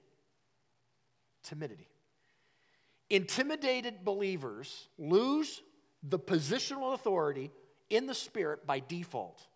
Timidity. 1.46 1.88
Intimidated 3.08 4.04
believers 4.04 4.88
lose 4.98 5.62
the 6.02 6.18
positional 6.18 6.94
authority 6.94 7.50
in 7.88 8.06
the 8.06 8.14
spirit 8.14 8.66
by 8.66 8.80
default. 8.80 9.46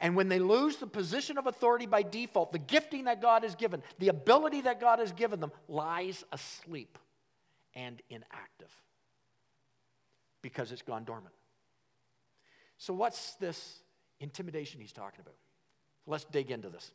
And 0.00 0.16
when 0.16 0.28
they 0.28 0.38
lose 0.38 0.76
the 0.76 0.86
position 0.86 1.36
of 1.36 1.46
authority 1.46 1.84
by 1.84 2.02
default, 2.02 2.52
the 2.52 2.58
gifting 2.58 3.04
that 3.04 3.20
God 3.20 3.42
has 3.42 3.54
given, 3.54 3.82
the 3.98 4.08
ability 4.08 4.62
that 4.62 4.80
God 4.80 4.98
has 4.98 5.12
given 5.12 5.40
them, 5.40 5.52
lies 5.68 6.24
asleep 6.32 6.98
and 7.74 8.00
inactive 8.08 8.74
because 10.40 10.72
it's 10.72 10.82
gone 10.82 11.04
dormant. 11.04 11.34
So, 12.78 12.94
what's 12.94 13.34
this 13.34 13.82
intimidation 14.20 14.80
he's 14.80 14.92
talking 14.92 15.20
about? 15.20 15.34
Let's 16.06 16.24
dig 16.24 16.50
into 16.50 16.70
this. 16.70 16.92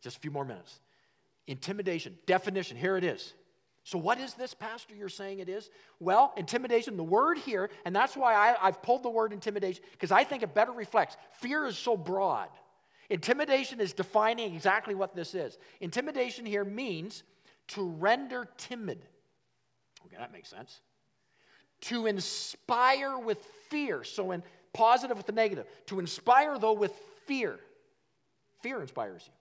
Just 0.00 0.16
a 0.16 0.20
few 0.20 0.30
more 0.30 0.46
minutes. 0.46 0.80
Intimidation, 1.46 2.16
definition, 2.26 2.76
here 2.76 2.96
it 2.96 3.04
is. 3.04 3.34
So, 3.86 3.98
what 3.98 4.18
is 4.18 4.32
this, 4.32 4.54
Pastor, 4.54 4.94
you're 4.94 5.10
saying 5.10 5.40
it 5.40 5.48
is? 5.50 5.68
Well, 6.00 6.32
intimidation, 6.38 6.96
the 6.96 7.04
word 7.04 7.36
here, 7.36 7.68
and 7.84 7.94
that's 7.94 8.16
why 8.16 8.34
I, 8.34 8.66
have 8.66 8.82
pulled 8.82 9.02
the 9.02 9.10
word 9.10 9.34
intimidation, 9.34 9.84
because 9.92 10.10
I 10.10 10.24
think 10.24 10.42
it 10.42 10.54
better 10.54 10.72
reflects. 10.72 11.18
Fear 11.40 11.66
is 11.66 11.76
so 11.76 11.94
broad. 11.94 12.48
Intimidation 13.10 13.80
is 13.80 13.92
defining 13.92 14.54
exactly 14.54 14.94
what 14.94 15.14
this 15.14 15.34
is. 15.34 15.58
Intimidation 15.82 16.46
here 16.46 16.64
means 16.64 17.24
to 17.68 17.86
render 17.86 18.48
timid. 18.56 19.04
Okay, 20.06 20.16
that 20.18 20.32
makes 20.32 20.48
sense. 20.48 20.80
To 21.82 22.06
inspire 22.06 23.18
with 23.18 23.44
fear. 23.68 24.02
So, 24.02 24.30
in 24.30 24.42
positive 24.72 25.18
with 25.18 25.26
the 25.26 25.32
negative. 25.32 25.66
To 25.86 26.00
inspire, 26.00 26.58
though, 26.58 26.72
with 26.72 26.92
fear. 27.26 27.58
Fear 28.62 28.80
inspires 28.80 29.24
you. 29.26 29.32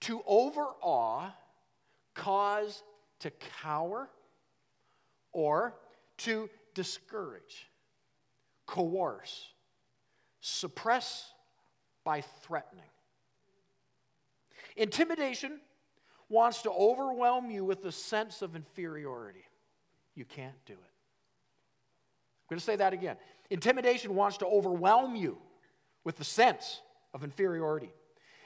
To 0.00 0.22
overawe, 0.26 1.30
cause 2.14 2.82
to 3.20 3.30
cower, 3.62 4.08
or 5.32 5.74
to 6.18 6.48
discourage, 6.74 7.68
coerce, 8.66 9.48
suppress 10.40 11.32
by 12.04 12.22
threatening. 12.22 12.84
Intimidation 14.76 15.60
wants 16.28 16.62
to 16.62 16.70
overwhelm 16.70 17.50
you 17.50 17.64
with 17.64 17.84
a 17.84 17.92
sense 17.92 18.40
of 18.40 18.56
inferiority. 18.56 19.44
You 20.14 20.24
can't 20.24 20.64
do 20.64 20.72
it. 20.72 20.78
I'm 20.78 22.48
going 22.48 22.58
to 22.58 22.64
say 22.64 22.76
that 22.76 22.92
again. 22.92 23.16
Intimidation 23.50 24.14
wants 24.14 24.38
to 24.38 24.46
overwhelm 24.46 25.14
you 25.16 25.38
with 26.04 26.16
the 26.16 26.24
sense 26.24 26.80
of 27.12 27.24
inferiority. 27.24 27.90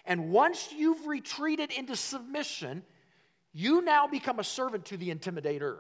And 0.04 0.30
once 0.30 0.68
you've 0.76 1.06
retreated 1.06 1.70
into 1.70 1.96
submission, 1.96 2.82
you 3.52 3.82
now 3.82 4.06
become 4.06 4.38
a 4.38 4.44
servant 4.44 4.86
to 4.86 4.96
the 4.96 5.14
intimidator. 5.14 5.78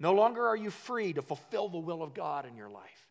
No 0.00 0.12
longer 0.12 0.46
are 0.46 0.56
you 0.56 0.70
free 0.70 1.12
to 1.12 1.22
fulfill 1.22 1.68
the 1.68 1.78
will 1.78 2.02
of 2.02 2.14
God 2.14 2.46
in 2.46 2.56
your 2.56 2.68
life. 2.68 3.08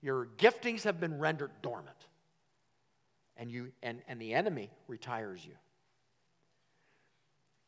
Your 0.00 0.28
giftings 0.38 0.84
have 0.84 1.00
been 1.00 1.18
rendered 1.18 1.50
dormant, 1.62 1.96
and, 3.36 3.50
you, 3.50 3.72
and, 3.82 4.00
and 4.08 4.20
the 4.20 4.34
enemy 4.34 4.70
retires 4.88 5.44
you. 5.44 5.54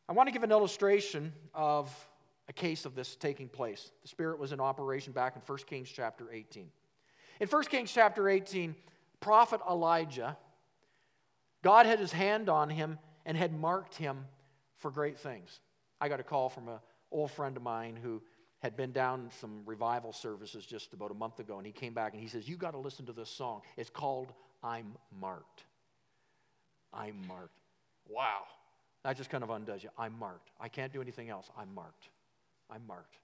I 0.07 0.13
want 0.13 0.27
to 0.27 0.33
give 0.33 0.43
an 0.43 0.51
illustration 0.51 1.33
of 1.53 1.93
a 2.47 2.53
case 2.53 2.85
of 2.85 2.95
this 2.95 3.15
taking 3.15 3.47
place. 3.47 3.91
The 4.01 4.07
Spirit 4.07 4.39
was 4.39 4.51
in 4.51 4.59
operation 4.59 5.13
back 5.13 5.35
in 5.35 5.41
1 5.41 5.57
Kings 5.67 5.89
chapter 5.89 6.31
18. 6.31 6.69
In 7.39 7.47
1 7.47 7.63
Kings 7.65 7.91
chapter 7.91 8.27
18, 8.27 8.75
prophet 9.21 9.61
Elijah, 9.69 10.37
God 11.63 11.85
had 11.85 11.99
his 11.99 12.11
hand 12.11 12.49
on 12.49 12.69
him 12.69 12.99
and 13.25 13.37
had 13.37 13.57
marked 13.57 13.95
him 13.95 14.25
for 14.77 14.91
great 14.91 15.17
things. 15.17 15.59
I 16.01 16.09
got 16.09 16.19
a 16.19 16.23
call 16.23 16.49
from 16.49 16.67
an 16.67 16.79
old 17.11 17.31
friend 17.31 17.55
of 17.57 17.63
mine 17.63 17.97
who 18.01 18.21
had 18.59 18.75
been 18.75 18.91
down 18.91 19.29
some 19.39 19.61
revival 19.65 20.11
services 20.11 20.65
just 20.65 20.93
about 20.93 21.11
a 21.11 21.13
month 21.13 21.39
ago, 21.39 21.57
and 21.57 21.65
he 21.65 21.71
came 21.71 21.93
back 21.93 22.13
and 22.13 22.21
he 22.21 22.27
says, 22.27 22.47
You 22.47 22.57
got 22.57 22.71
to 22.71 22.77
listen 22.77 23.05
to 23.05 23.13
this 23.13 23.29
song. 23.29 23.61
It's 23.77 23.89
called 23.89 24.33
I'm 24.61 24.93
Marked. 25.19 25.63
I'm 26.93 27.15
marked. 27.27 27.59
Wow. 28.09 28.43
That 29.03 29.15
just 29.15 29.29
kind 29.29 29.43
of 29.43 29.49
undoes 29.49 29.83
you. 29.83 29.89
I'm 29.97 30.17
marked. 30.17 30.49
I 30.59 30.67
can't 30.67 30.91
do 30.91 31.01
anything 31.01 31.29
else. 31.29 31.49
I'm 31.57 31.73
marked. 31.73 32.09
I'm 32.69 32.81
marked. 32.87 33.19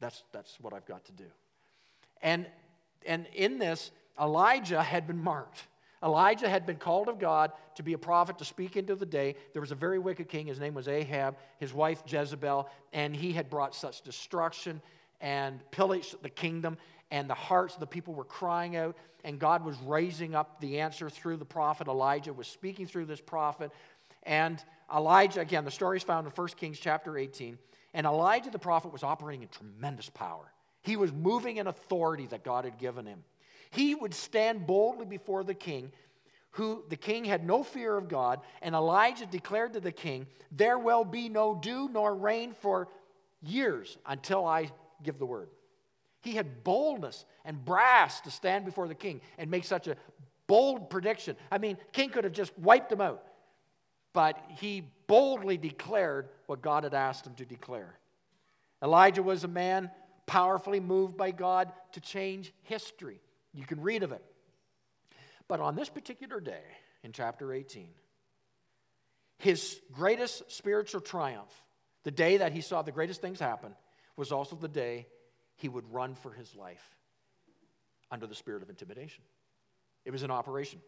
That's, 0.00 0.24
that's 0.32 0.58
what 0.60 0.72
I've 0.72 0.86
got 0.86 1.04
to 1.04 1.12
do. 1.12 1.26
And, 2.22 2.46
and 3.06 3.26
in 3.34 3.58
this, 3.58 3.90
Elijah 4.20 4.82
had 4.82 5.06
been 5.06 5.22
marked. 5.22 5.66
Elijah 6.02 6.48
had 6.48 6.66
been 6.66 6.76
called 6.76 7.08
of 7.08 7.18
God 7.18 7.52
to 7.76 7.82
be 7.82 7.94
a 7.94 7.98
prophet 7.98 8.38
to 8.38 8.44
speak 8.44 8.76
into 8.76 8.94
the 8.94 9.06
day. 9.06 9.36
There 9.52 9.62
was 9.62 9.72
a 9.72 9.76
very 9.76 9.98
wicked 9.98 10.28
king. 10.28 10.46
His 10.46 10.60
name 10.60 10.74
was 10.74 10.86
Ahab, 10.86 11.36
his 11.58 11.72
wife 11.72 12.02
Jezebel, 12.06 12.68
and 12.92 13.16
he 13.16 13.32
had 13.32 13.48
brought 13.48 13.74
such 13.74 14.02
destruction 14.02 14.82
and 15.20 15.58
pillaged 15.70 16.22
the 16.22 16.28
kingdom, 16.28 16.76
and 17.10 17.28
the 17.28 17.34
hearts 17.34 17.74
of 17.74 17.80
the 17.80 17.86
people 17.86 18.12
were 18.12 18.24
crying 18.24 18.76
out. 18.76 18.96
And 19.24 19.38
God 19.38 19.64
was 19.64 19.76
raising 19.86 20.34
up 20.34 20.60
the 20.60 20.80
answer 20.80 21.08
through 21.08 21.38
the 21.38 21.46
prophet. 21.46 21.88
Elijah 21.88 22.34
was 22.34 22.46
speaking 22.46 22.86
through 22.86 23.06
this 23.06 23.22
prophet. 23.22 23.70
And 24.24 24.62
Elijah, 24.94 25.40
again, 25.40 25.64
the 25.64 25.70
story 25.70 25.96
is 25.96 26.02
found 26.02 26.26
in 26.26 26.32
1 26.32 26.48
Kings 26.48 26.78
chapter 26.78 27.16
18. 27.16 27.56
And 27.94 28.06
Elijah 28.06 28.50
the 28.50 28.58
prophet 28.58 28.92
was 28.92 29.02
operating 29.02 29.40
in 29.42 29.48
tremendous 29.48 30.10
power. 30.10 30.52
He 30.84 30.96
was 30.96 31.12
moving 31.12 31.56
in 31.56 31.66
authority 31.66 32.26
that 32.28 32.44
God 32.44 32.64
had 32.64 32.78
given 32.78 33.06
him. 33.06 33.24
He 33.70 33.96
would 33.96 34.14
stand 34.14 34.66
boldly 34.66 35.06
before 35.06 35.42
the 35.42 35.54
king, 35.54 35.90
who 36.52 36.84
the 36.88 36.96
king 36.96 37.24
had 37.24 37.44
no 37.44 37.64
fear 37.64 37.96
of 37.96 38.08
God, 38.08 38.40
and 38.62 38.74
Elijah 38.74 39.26
declared 39.26 39.72
to 39.72 39.80
the 39.80 39.90
king, 39.90 40.28
There 40.52 40.78
will 40.78 41.04
be 41.04 41.28
no 41.28 41.56
dew 41.60 41.88
nor 41.92 42.14
rain 42.14 42.52
for 42.52 42.88
years 43.42 43.98
until 44.06 44.46
I 44.46 44.70
give 45.02 45.18
the 45.18 45.26
word. 45.26 45.48
He 46.22 46.32
had 46.32 46.62
boldness 46.62 47.24
and 47.44 47.64
brass 47.64 48.20
to 48.22 48.30
stand 48.30 48.64
before 48.64 48.86
the 48.86 48.94
king 48.94 49.20
and 49.36 49.50
make 49.50 49.64
such 49.64 49.88
a 49.88 49.96
bold 50.46 50.88
prediction. 50.88 51.36
I 51.50 51.58
mean, 51.58 51.76
king 51.92 52.10
could 52.10 52.24
have 52.24 52.32
just 52.32 52.56
wiped 52.58 52.92
him 52.92 53.00
out 53.00 53.24
but 54.14 54.38
he 54.48 54.84
boldly 55.06 55.58
declared 55.58 56.30
what 56.46 56.62
God 56.62 56.84
had 56.84 56.94
asked 56.94 57.26
him 57.26 57.34
to 57.34 57.44
declare. 57.44 57.98
Elijah 58.82 59.22
was 59.22 59.44
a 59.44 59.48
man 59.48 59.90
powerfully 60.26 60.80
moved 60.80 61.16
by 61.16 61.30
God 61.30 61.72
to 61.92 62.00
change 62.00 62.52
history. 62.62 63.20
You 63.52 63.64
can 63.64 63.80
read 63.80 64.02
of 64.02 64.12
it. 64.12 64.24
But 65.48 65.60
on 65.60 65.76
this 65.76 65.88
particular 65.88 66.40
day, 66.40 66.62
in 67.02 67.12
chapter 67.12 67.52
18, 67.52 67.88
his 69.38 69.80
greatest 69.92 70.50
spiritual 70.50 71.00
triumph, 71.00 71.52
the 72.02 72.10
day 72.10 72.38
that 72.38 72.52
he 72.52 72.60
saw 72.60 72.82
the 72.82 72.92
greatest 72.92 73.20
things 73.20 73.38
happen, 73.38 73.74
was 74.16 74.32
also 74.32 74.56
the 74.56 74.68
day 74.68 75.06
he 75.56 75.68
would 75.68 75.92
run 75.92 76.14
for 76.14 76.32
his 76.32 76.54
life 76.54 76.96
under 78.10 78.26
the 78.26 78.34
spirit 78.34 78.62
of 78.62 78.70
intimidation. 78.70 79.22
It 80.04 80.12
was 80.12 80.22
an 80.22 80.30
operation. 80.30 80.80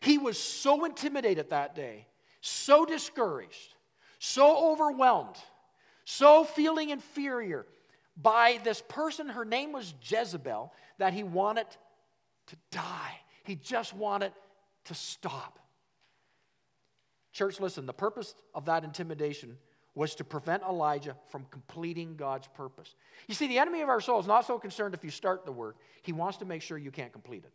He 0.00 0.18
was 0.18 0.38
so 0.38 0.84
intimidated 0.84 1.50
that 1.50 1.74
day 1.74 2.06
so 2.46 2.84
discouraged, 2.84 3.74
so 4.18 4.70
overwhelmed, 4.70 5.36
so 6.04 6.44
feeling 6.44 6.90
inferior 6.90 7.64
by 8.16 8.60
this 8.62 8.82
person, 8.88 9.28
her 9.28 9.44
name 9.44 9.72
was 9.72 9.94
Jezebel, 10.02 10.72
that 10.98 11.12
he 11.12 11.22
wanted 11.22 11.66
to 12.46 12.56
die. 12.70 13.18
He 13.42 13.56
just 13.56 13.94
wanted 13.94 14.32
to 14.84 14.94
stop. 14.94 15.58
Church, 17.32 17.58
listen, 17.58 17.86
the 17.86 17.92
purpose 17.92 18.34
of 18.54 18.66
that 18.66 18.84
intimidation 18.84 19.58
was 19.96 20.14
to 20.16 20.24
prevent 20.24 20.62
Elijah 20.62 21.16
from 21.28 21.46
completing 21.50 22.16
God's 22.16 22.48
purpose. 22.48 22.94
You 23.28 23.34
see, 23.34 23.46
the 23.46 23.58
enemy 23.58 23.80
of 23.80 23.88
our 23.88 24.00
soul 24.00 24.20
is 24.20 24.26
not 24.26 24.46
so 24.46 24.58
concerned 24.58 24.94
if 24.94 25.04
you 25.04 25.10
start 25.10 25.44
the 25.44 25.52
work, 25.52 25.76
he 26.02 26.12
wants 26.12 26.38
to 26.38 26.44
make 26.44 26.62
sure 26.62 26.78
you 26.78 26.90
can't 26.90 27.12
complete 27.12 27.44
it. 27.44 27.52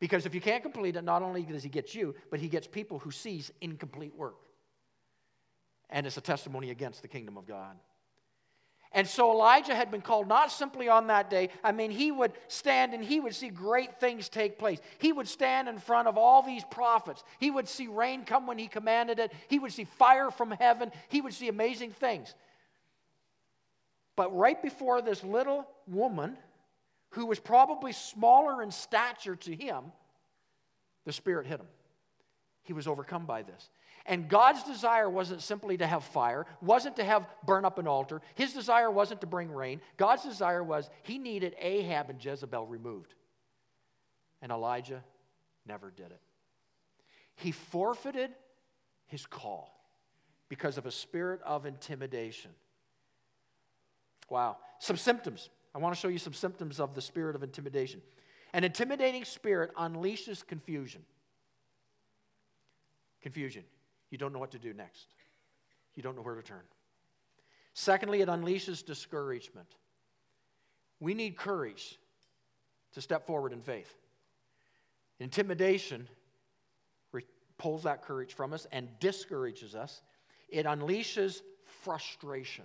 Because 0.00 0.26
if 0.26 0.34
you 0.34 0.40
can't 0.40 0.62
complete 0.62 0.96
it, 0.96 1.04
not 1.04 1.22
only 1.22 1.42
does 1.42 1.62
he 1.62 1.68
get 1.68 1.94
you, 1.94 2.14
but 2.30 2.40
he 2.40 2.48
gets 2.48 2.66
people 2.66 2.98
who 2.98 3.10
sees 3.10 3.50
incomplete 3.60 4.14
work. 4.14 4.36
And 5.90 6.06
it's 6.06 6.16
a 6.16 6.22
testimony 6.22 6.70
against 6.70 7.02
the 7.02 7.08
kingdom 7.08 7.36
of 7.36 7.46
God. 7.46 7.76
And 8.94 9.08
so 9.08 9.32
Elijah 9.32 9.74
had 9.74 9.90
been 9.90 10.00
called 10.00 10.28
not 10.28 10.52
simply 10.52 10.88
on 10.88 11.08
that 11.08 11.28
day. 11.28 11.50
I 11.64 11.72
mean, 11.72 11.90
he 11.90 12.12
would 12.12 12.32
stand 12.46 12.94
and 12.94 13.04
he 13.04 13.18
would 13.18 13.34
see 13.34 13.48
great 13.48 13.98
things 13.98 14.28
take 14.28 14.56
place. 14.56 14.78
He 14.98 15.12
would 15.12 15.26
stand 15.26 15.68
in 15.68 15.78
front 15.78 16.06
of 16.06 16.16
all 16.16 16.42
these 16.42 16.62
prophets. 16.70 17.24
He 17.40 17.50
would 17.50 17.68
see 17.68 17.88
rain 17.88 18.24
come 18.24 18.46
when 18.46 18.56
he 18.56 18.68
commanded 18.68 19.18
it. 19.18 19.32
He 19.48 19.58
would 19.58 19.72
see 19.72 19.84
fire 19.84 20.30
from 20.30 20.52
heaven. 20.52 20.92
He 21.08 21.20
would 21.20 21.34
see 21.34 21.48
amazing 21.48 21.90
things. 21.90 22.34
But 24.14 24.34
right 24.36 24.62
before 24.62 25.02
this 25.02 25.24
little 25.24 25.66
woman, 25.88 26.38
who 27.10 27.26
was 27.26 27.40
probably 27.40 27.92
smaller 27.92 28.62
in 28.62 28.70
stature 28.70 29.36
to 29.36 29.54
him, 29.54 29.84
the 31.04 31.12
Spirit 31.12 31.46
hit 31.46 31.60
him. 31.60 31.66
He 32.62 32.72
was 32.72 32.86
overcome 32.86 33.26
by 33.26 33.42
this. 33.42 33.70
And 34.06 34.28
God's 34.28 34.62
desire 34.64 35.08
wasn't 35.08 35.42
simply 35.42 35.78
to 35.78 35.86
have 35.86 36.04
fire, 36.04 36.46
wasn't 36.60 36.96
to 36.96 37.04
have 37.04 37.26
burn 37.46 37.64
up 37.64 37.78
an 37.78 37.86
altar. 37.86 38.20
His 38.34 38.52
desire 38.52 38.90
wasn't 38.90 39.22
to 39.22 39.26
bring 39.26 39.50
rain. 39.50 39.80
God's 39.96 40.24
desire 40.24 40.62
was 40.62 40.90
he 41.02 41.16
needed 41.16 41.54
Ahab 41.58 42.10
and 42.10 42.22
Jezebel 42.22 42.66
removed. 42.66 43.14
And 44.42 44.52
Elijah 44.52 45.02
never 45.66 45.90
did 45.90 46.06
it. 46.06 46.20
He 47.36 47.50
forfeited 47.50 48.30
his 49.06 49.24
call 49.24 49.74
because 50.50 50.76
of 50.76 50.84
a 50.84 50.90
spirit 50.90 51.40
of 51.42 51.64
intimidation. 51.64 52.50
Wow. 54.28 54.58
Some 54.80 54.98
symptoms. 54.98 55.48
I 55.74 55.78
want 55.78 55.94
to 55.94 56.00
show 56.00 56.08
you 56.08 56.18
some 56.18 56.34
symptoms 56.34 56.78
of 56.78 56.94
the 56.94 57.00
spirit 57.00 57.36
of 57.36 57.42
intimidation. 57.42 58.02
An 58.52 58.64
intimidating 58.64 59.24
spirit 59.24 59.74
unleashes 59.76 60.46
confusion. 60.46 61.02
Confusion. 63.22 63.64
You 64.10 64.18
don't 64.18 64.32
know 64.32 64.38
what 64.38 64.52
to 64.52 64.58
do 64.58 64.72
next, 64.72 65.06
you 65.94 66.02
don't 66.02 66.16
know 66.16 66.22
where 66.22 66.34
to 66.34 66.42
turn. 66.42 66.62
Secondly, 67.74 68.20
it 68.20 68.28
unleashes 68.28 68.84
discouragement. 68.84 69.66
We 71.00 71.12
need 71.12 71.36
courage 71.36 71.98
to 72.92 73.00
step 73.00 73.26
forward 73.26 73.52
in 73.52 73.60
faith. 73.60 73.92
Intimidation 75.18 76.08
pulls 77.58 77.84
that 77.84 78.02
courage 78.02 78.34
from 78.34 78.52
us 78.52 78.66
and 78.72 78.88
discourages 79.00 79.74
us. 79.74 80.02
It 80.48 80.66
unleashes 80.66 81.40
frustration. 81.82 82.64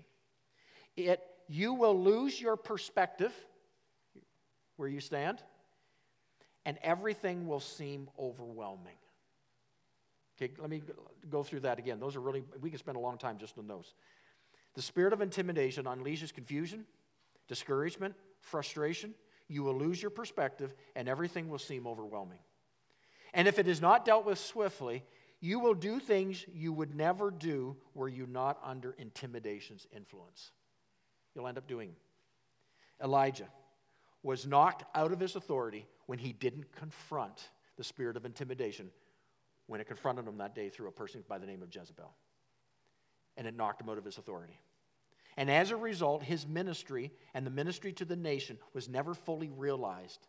It, 0.97 1.21
you 1.47 1.73
will 1.73 2.01
lose 2.01 2.39
your 2.39 2.57
perspective 2.57 3.33
where 4.77 4.89
you 4.89 4.99
stand, 4.99 5.39
and 6.65 6.77
everything 6.81 7.47
will 7.47 7.59
seem 7.59 8.09
overwhelming. 8.17 8.97
Okay, 10.41 10.53
let 10.57 10.69
me 10.69 10.81
go 11.29 11.43
through 11.43 11.61
that 11.61 11.79
again. 11.79 11.99
Those 11.99 12.15
are 12.15 12.21
really, 12.21 12.43
we 12.61 12.69
can 12.69 12.79
spend 12.79 12.95
a 12.95 12.99
long 13.01 13.17
time 13.17 13.37
just 13.37 13.57
on 13.57 13.67
those. 13.67 13.93
The 14.75 14.81
spirit 14.81 15.11
of 15.11 15.21
intimidation 15.21 15.85
unleashes 15.85 16.33
confusion, 16.33 16.85
discouragement, 17.47 18.15
frustration. 18.39 19.13
You 19.49 19.63
will 19.63 19.75
lose 19.75 20.01
your 20.01 20.11
perspective, 20.11 20.73
and 20.95 21.09
everything 21.09 21.49
will 21.49 21.59
seem 21.59 21.85
overwhelming. 21.85 22.39
And 23.33 23.47
if 23.47 23.59
it 23.59 23.67
is 23.67 23.81
not 23.81 24.05
dealt 24.05 24.25
with 24.25 24.39
swiftly, 24.39 25.03
you 25.41 25.59
will 25.59 25.73
do 25.73 25.99
things 25.99 26.45
you 26.53 26.71
would 26.71 26.95
never 26.95 27.31
do 27.31 27.75
were 27.93 28.07
you 28.07 28.25
not 28.25 28.59
under 28.63 28.91
intimidation's 28.91 29.87
influence. 29.95 30.51
You'll 31.35 31.47
end 31.47 31.57
up 31.57 31.67
doing. 31.67 31.95
Elijah 33.03 33.47
was 34.23 34.45
knocked 34.45 34.83
out 34.95 35.11
of 35.11 35.19
his 35.19 35.35
authority 35.35 35.85
when 36.05 36.19
he 36.19 36.33
didn't 36.33 36.71
confront 36.73 37.49
the 37.77 37.83
spirit 37.83 38.17
of 38.17 38.25
intimidation 38.25 38.89
when 39.69 39.79
it 39.79 39.85
confronted 39.85 40.27
him 40.27 40.37
that 40.39 40.55
day 40.55 40.67
through 40.67 40.87
a 40.87 40.91
person 40.91 41.23
by 41.29 41.37
the 41.37 41.45
name 41.45 41.61
of 41.61 41.73
Jezebel. 41.73 42.11
And 43.37 43.45
it 43.45 43.55
knocked 43.55 43.79
him 43.79 43.87
out 43.87 43.99
of 43.99 44.03
his 44.03 44.17
authority. 44.17 44.59
And 45.37 45.49
as 45.49 45.69
a 45.69 45.77
result, 45.77 46.23
his 46.23 46.47
ministry 46.47 47.11
and 47.35 47.45
the 47.45 47.51
ministry 47.51 47.93
to 47.93 48.03
the 48.03 48.15
nation 48.15 48.57
was 48.73 48.89
never 48.89 49.13
fully 49.13 49.51
realized 49.55 50.25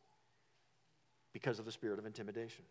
because 1.33 1.59
of 1.59 1.65
the 1.65 1.73
spirit 1.73 1.99
of 1.99 2.05
intimidation. 2.05 2.67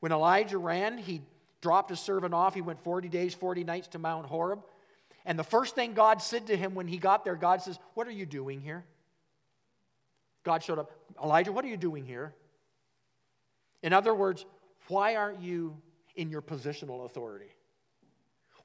When 0.00 0.10
Elijah 0.10 0.58
ran, 0.58 0.98
he 0.98 1.22
dropped 1.60 1.90
his 1.90 2.00
servant 2.00 2.34
off. 2.34 2.52
He 2.52 2.62
went 2.62 2.82
40 2.82 3.08
days, 3.08 3.32
40 3.32 3.62
nights 3.62 3.86
to 3.88 4.00
Mount 4.00 4.26
Horeb. 4.26 4.64
And 5.24 5.38
the 5.38 5.44
first 5.44 5.76
thing 5.76 5.94
God 5.94 6.20
said 6.20 6.48
to 6.48 6.56
him 6.56 6.74
when 6.74 6.88
he 6.88 6.98
got 6.98 7.24
there, 7.24 7.36
God 7.36 7.62
says, 7.62 7.78
What 7.94 8.08
are 8.08 8.12
you 8.12 8.26
doing 8.26 8.60
here? 8.60 8.84
God 10.42 10.64
showed 10.64 10.80
up, 10.80 10.90
Elijah, 11.22 11.52
what 11.52 11.64
are 11.64 11.68
you 11.68 11.76
doing 11.76 12.04
here? 12.04 12.34
In 13.82 13.92
other 13.92 14.12
words, 14.12 14.44
why 14.88 15.16
aren't 15.16 15.40
you 15.40 15.76
in 16.14 16.30
your 16.30 16.42
positional 16.42 17.04
authority? 17.04 17.50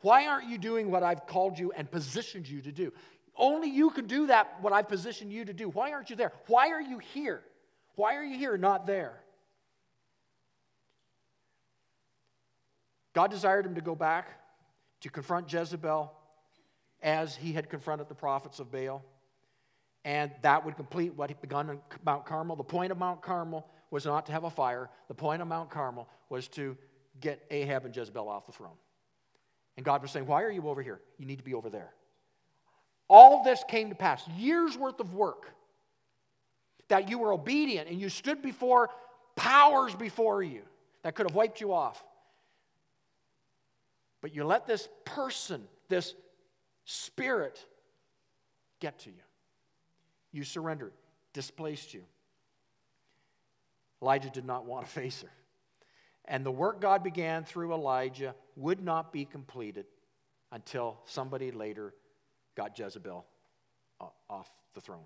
Why 0.01 0.27
aren't 0.27 0.49
you 0.49 0.57
doing 0.57 0.89
what 0.89 1.03
I've 1.03 1.27
called 1.27 1.59
you 1.59 1.71
and 1.71 1.89
positioned 1.89 2.47
you 2.47 2.61
to 2.61 2.71
do? 2.71 2.91
Only 3.35 3.69
you 3.69 3.91
can 3.91 4.07
do 4.07 4.27
that, 4.27 4.57
what 4.61 4.73
I've 4.73 4.89
positioned 4.89 5.31
you 5.31 5.45
to 5.45 5.53
do. 5.53 5.69
Why 5.69 5.91
aren't 5.91 6.09
you 6.09 6.15
there? 6.15 6.33
Why 6.47 6.69
are 6.69 6.81
you 6.81 6.99
here? 6.99 7.41
Why 7.95 8.15
are 8.15 8.23
you 8.23 8.37
here, 8.37 8.57
not 8.57 8.85
there? 8.85 9.21
God 13.13 13.29
desired 13.29 13.65
him 13.65 13.75
to 13.75 13.81
go 13.81 13.95
back 13.95 14.29
to 15.01 15.09
confront 15.09 15.51
Jezebel 15.51 16.11
as 17.01 17.35
he 17.35 17.51
had 17.53 17.69
confronted 17.69 18.07
the 18.09 18.15
prophets 18.15 18.59
of 18.59 18.71
Baal. 18.71 19.03
And 20.03 20.31
that 20.41 20.65
would 20.65 20.75
complete 20.75 21.13
what 21.13 21.29
he'd 21.29 21.41
begun 21.41 21.69
on 21.69 21.79
Mount 22.05 22.25
Carmel. 22.25 22.55
The 22.55 22.63
point 22.63 22.91
of 22.91 22.97
Mount 22.97 23.21
Carmel 23.21 23.67
was 23.91 24.05
not 24.05 24.25
to 24.25 24.31
have 24.31 24.45
a 24.45 24.49
fire. 24.49 24.89
The 25.09 25.13
point 25.13 25.41
of 25.41 25.47
Mount 25.47 25.69
Carmel 25.69 26.09
was 26.29 26.47
to 26.49 26.77
get 27.19 27.45
Ahab 27.51 27.85
and 27.85 27.95
Jezebel 27.95 28.27
off 28.27 28.45
the 28.47 28.53
throne. 28.53 28.77
And 29.77 29.85
God 29.85 30.01
was 30.01 30.11
saying, 30.11 30.25
Why 30.25 30.43
are 30.43 30.49
you 30.49 30.67
over 30.67 30.81
here? 30.81 30.99
You 31.17 31.25
need 31.25 31.37
to 31.37 31.43
be 31.43 31.53
over 31.53 31.69
there. 31.69 31.93
All 33.07 33.43
this 33.43 33.63
came 33.67 33.89
to 33.89 33.95
pass, 33.95 34.25
years 34.29 34.77
worth 34.77 34.99
of 34.99 35.13
work. 35.13 35.51
That 36.87 37.09
you 37.09 37.19
were 37.19 37.31
obedient 37.31 37.87
and 37.89 37.99
you 37.99 38.09
stood 38.09 38.41
before 38.41 38.89
powers 39.35 39.95
before 39.95 40.43
you 40.43 40.61
that 41.03 41.15
could 41.15 41.25
have 41.25 41.35
wiped 41.35 41.61
you 41.61 41.73
off. 41.73 42.03
But 44.21 44.35
you 44.35 44.43
let 44.43 44.67
this 44.67 44.87
person, 45.05 45.63
this 45.89 46.13
spirit, 46.85 47.65
get 48.79 48.99
to 48.99 49.09
you. 49.09 49.23
You 50.31 50.43
surrendered, 50.43 50.93
displaced 51.33 51.93
you. 51.93 52.03
Elijah 54.01 54.29
did 54.29 54.45
not 54.45 54.65
want 54.65 54.85
to 54.85 54.91
face 54.91 55.21
her. 55.21 55.31
And 56.25 56.45
the 56.45 56.51
work 56.51 56.81
God 56.81 57.03
began 57.03 57.43
through 57.43 57.73
Elijah 57.73 58.35
would 58.55 58.81
not 58.81 59.11
be 59.11 59.25
completed 59.25 59.85
until 60.51 60.99
somebody 61.05 61.51
later 61.51 61.93
got 62.55 62.77
Jezebel 62.77 63.25
uh, 63.99 64.05
off 64.29 64.49
the 64.73 64.81
throne. 64.81 65.05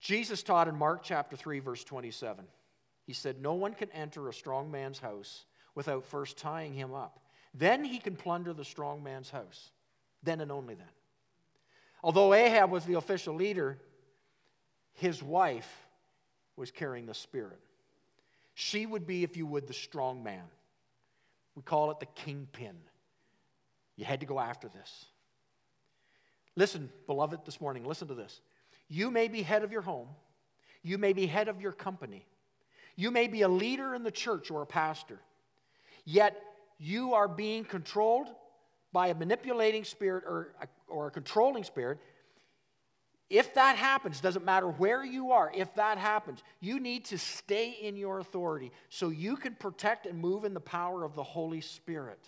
Jesus 0.00 0.42
taught 0.42 0.66
in 0.66 0.76
Mark 0.76 1.02
chapter 1.02 1.36
3, 1.36 1.60
verse 1.60 1.84
27. 1.84 2.46
He 3.06 3.12
said, 3.12 3.40
No 3.40 3.54
one 3.54 3.74
can 3.74 3.90
enter 3.92 4.28
a 4.28 4.32
strong 4.32 4.70
man's 4.70 4.98
house 4.98 5.44
without 5.74 6.04
first 6.04 6.38
tying 6.38 6.72
him 6.74 6.94
up. 6.94 7.20
Then 7.52 7.84
he 7.84 7.98
can 7.98 8.16
plunder 8.16 8.52
the 8.52 8.64
strong 8.64 9.02
man's 9.02 9.30
house. 9.30 9.70
Then 10.22 10.40
and 10.40 10.50
only 10.50 10.74
then. 10.74 10.86
Although 12.02 12.32
Ahab 12.32 12.70
was 12.70 12.84
the 12.86 12.94
official 12.94 13.34
leader, 13.34 13.78
his 14.94 15.22
wife 15.22 15.86
was 16.60 16.70
carrying 16.70 17.06
the 17.06 17.14
Spirit. 17.14 17.58
She 18.54 18.86
would 18.86 19.06
be, 19.06 19.24
if 19.24 19.36
you 19.36 19.46
would, 19.46 19.66
the 19.66 19.72
strong 19.72 20.22
man. 20.22 20.44
We 21.56 21.62
call 21.62 21.90
it 21.90 21.98
the 21.98 22.06
kingpin. 22.06 22.76
You 23.96 24.04
had 24.04 24.20
to 24.20 24.26
go 24.26 24.38
after 24.38 24.68
this. 24.68 25.06
Listen, 26.56 26.90
beloved, 27.06 27.40
this 27.44 27.60
morning, 27.60 27.84
listen 27.84 28.08
to 28.08 28.14
this. 28.14 28.40
You 28.88 29.10
may 29.10 29.28
be 29.28 29.42
head 29.42 29.64
of 29.64 29.72
your 29.72 29.82
home, 29.82 30.08
you 30.82 30.98
may 30.98 31.12
be 31.12 31.26
head 31.26 31.48
of 31.48 31.60
your 31.60 31.72
company, 31.72 32.26
you 32.96 33.10
may 33.10 33.26
be 33.28 33.42
a 33.42 33.48
leader 33.48 33.94
in 33.94 34.02
the 34.02 34.10
church 34.10 34.50
or 34.50 34.62
a 34.62 34.66
pastor, 34.66 35.20
yet 36.04 36.42
you 36.78 37.14
are 37.14 37.28
being 37.28 37.64
controlled 37.64 38.28
by 38.92 39.08
a 39.08 39.14
manipulating 39.14 39.84
spirit 39.84 40.24
or 40.26 40.54
a, 40.60 40.66
or 40.88 41.06
a 41.06 41.10
controlling 41.10 41.64
spirit 41.64 41.98
if 43.30 43.54
that 43.54 43.76
happens, 43.76 44.20
doesn't 44.20 44.44
matter 44.44 44.66
where 44.66 45.04
you 45.04 45.30
are, 45.30 45.52
if 45.54 45.72
that 45.76 45.98
happens, 45.98 46.42
you 46.58 46.80
need 46.80 47.04
to 47.06 47.18
stay 47.18 47.70
in 47.80 47.96
your 47.96 48.18
authority 48.18 48.72
so 48.88 49.08
you 49.08 49.36
can 49.36 49.54
protect 49.54 50.06
and 50.06 50.18
move 50.18 50.44
in 50.44 50.52
the 50.52 50.60
power 50.60 51.04
of 51.04 51.14
the 51.14 51.22
Holy 51.22 51.60
Spirit. 51.60 52.18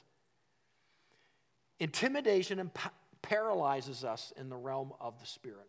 Intimidation 1.80 2.70
paralyzes 3.20 4.04
us 4.04 4.32
in 4.36 4.48
the 4.48 4.56
realm 4.56 4.92
of 5.00 5.18
the 5.18 5.26
Spirit. 5.26 5.66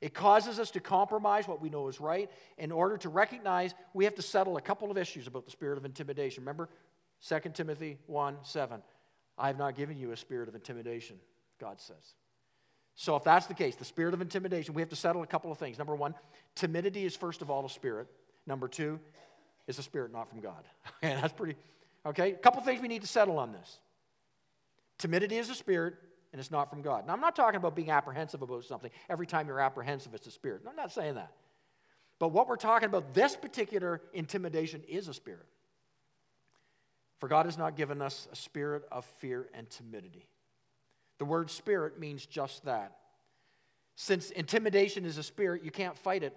It 0.00 0.14
causes 0.14 0.58
us 0.58 0.70
to 0.72 0.80
compromise 0.80 1.46
what 1.46 1.60
we 1.60 1.68
know 1.68 1.86
is 1.88 2.00
right. 2.00 2.30
In 2.56 2.72
order 2.72 2.96
to 2.98 3.10
recognize, 3.10 3.74
we 3.92 4.04
have 4.04 4.14
to 4.16 4.22
settle 4.22 4.56
a 4.56 4.62
couple 4.62 4.90
of 4.90 4.96
issues 4.96 5.26
about 5.26 5.44
the 5.44 5.52
spirit 5.52 5.78
of 5.78 5.84
intimidation. 5.84 6.42
Remember 6.42 6.70
2 7.28 7.38
Timothy 7.54 7.98
1 8.06 8.38
7. 8.42 8.82
I 9.38 9.46
have 9.46 9.58
not 9.58 9.76
given 9.76 9.96
you 9.96 10.10
a 10.10 10.16
spirit 10.16 10.48
of 10.48 10.54
intimidation, 10.54 11.18
God 11.60 11.80
says. 11.80 12.14
So, 12.94 13.16
if 13.16 13.24
that's 13.24 13.46
the 13.46 13.54
case, 13.54 13.76
the 13.76 13.84
spirit 13.84 14.14
of 14.14 14.20
intimidation, 14.20 14.74
we 14.74 14.82
have 14.82 14.90
to 14.90 14.96
settle 14.96 15.22
a 15.22 15.26
couple 15.26 15.50
of 15.50 15.58
things. 15.58 15.78
Number 15.78 15.94
one, 15.94 16.14
timidity 16.54 17.04
is 17.04 17.16
first 17.16 17.42
of 17.42 17.50
all 17.50 17.64
a 17.64 17.70
spirit. 17.70 18.06
Number 18.46 18.68
two, 18.68 19.00
is 19.66 19.78
a 19.78 19.82
spirit 19.82 20.12
not 20.12 20.28
from 20.28 20.40
God. 20.40 20.64
Okay, 21.04 21.14
that's 21.20 21.32
pretty, 21.32 21.56
okay? 22.06 22.30
A 22.32 22.36
couple 22.36 22.60
of 22.60 22.64
things 22.64 22.80
we 22.80 22.86
need 22.86 23.02
to 23.02 23.08
settle 23.08 23.38
on 23.38 23.52
this. 23.52 23.78
Timidity 24.98 25.36
is 25.36 25.50
a 25.50 25.54
spirit, 25.54 25.94
and 26.32 26.38
it's 26.38 26.50
not 26.50 26.70
from 26.70 26.80
God. 26.80 27.06
Now, 27.06 27.12
I'm 27.12 27.20
not 27.20 27.34
talking 27.34 27.56
about 27.56 27.74
being 27.74 27.90
apprehensive 27.90 28.40
about 28.40 28.64
something. 28.64 28.90
Every 29.08 29.26
time 29.26 29.48
you're 29.48 29.58
apprehensive, 29.58 30.14
it's 30.14 30.28
a 30.28 30.30
spirit. 30.30 30.62
I'm 30.68 30.76
not 30.76 30.92
saying 30.92 31.16
that. 31.16 31.32
But 32.20 32.28
what 32.28 32.46
we're 32.46 32.54
talking 32.54 32.86
about, 32.86 33.14
this 33.14 33.34
particular 33.34 34.00
intimidation 34.14 34.82
is 34.88 35.08
a 35.08 35.14
spirit. 35.14 35.46
For 37.18 37.28
God 37.28 37.46
has 37.46 37.58
not 37.58 37.76
given 37.76 38.00
us 38.00 38.28
a 38.30 38.36
spirit 38.36 38.84
of 38.92 39.04
fear 39.18 39.48
and 39.54 39.68
timidity. 39.68 40.28
The 41.18 41.24
word 41.24 41.50
spirit 41.50 41.98
means 41.98 42.26
just 42.26 42.64
that. 42.64 42.96
Since 43.96 44.30
intimidation 44.30 45.04
is 45.04 45.18
a 45.18 45.22
spirit, 45.22 45.64
you 45.64 45.70
can't 45.70 45.96
fight 45.96 46.22
it 46.22 46.36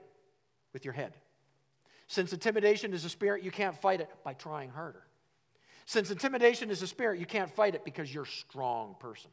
with 0.74 0.86
your 0.86 0.94
head. 0.94 1.14
Since 2.08 2.34
intimidation 2.34 2.94
is 2.94 3.06
a 3.06 3.10
spirit, 3.10 3.44
you 3.44 3.52
can't 3.52 3.76
fight 3.76 4.02
it 4.02 4.10
by 4.24 4.34
trying 4.34 4.70
harder. 4.70 5.04
Since 5.86 6.12
intimidation 6.12 6.70
is 6.70 6.82
a 6.82 6.88
spirit, 6.88 7.20
you 7.20 7.26
can't 7.26 7.50
fight 7.50 7.76
it 7.76 7.86
because 7.86 8.14
you're 8.14 8.24
a 8.24 8.28
strong 8.28 8.96
person. 9.00 9.32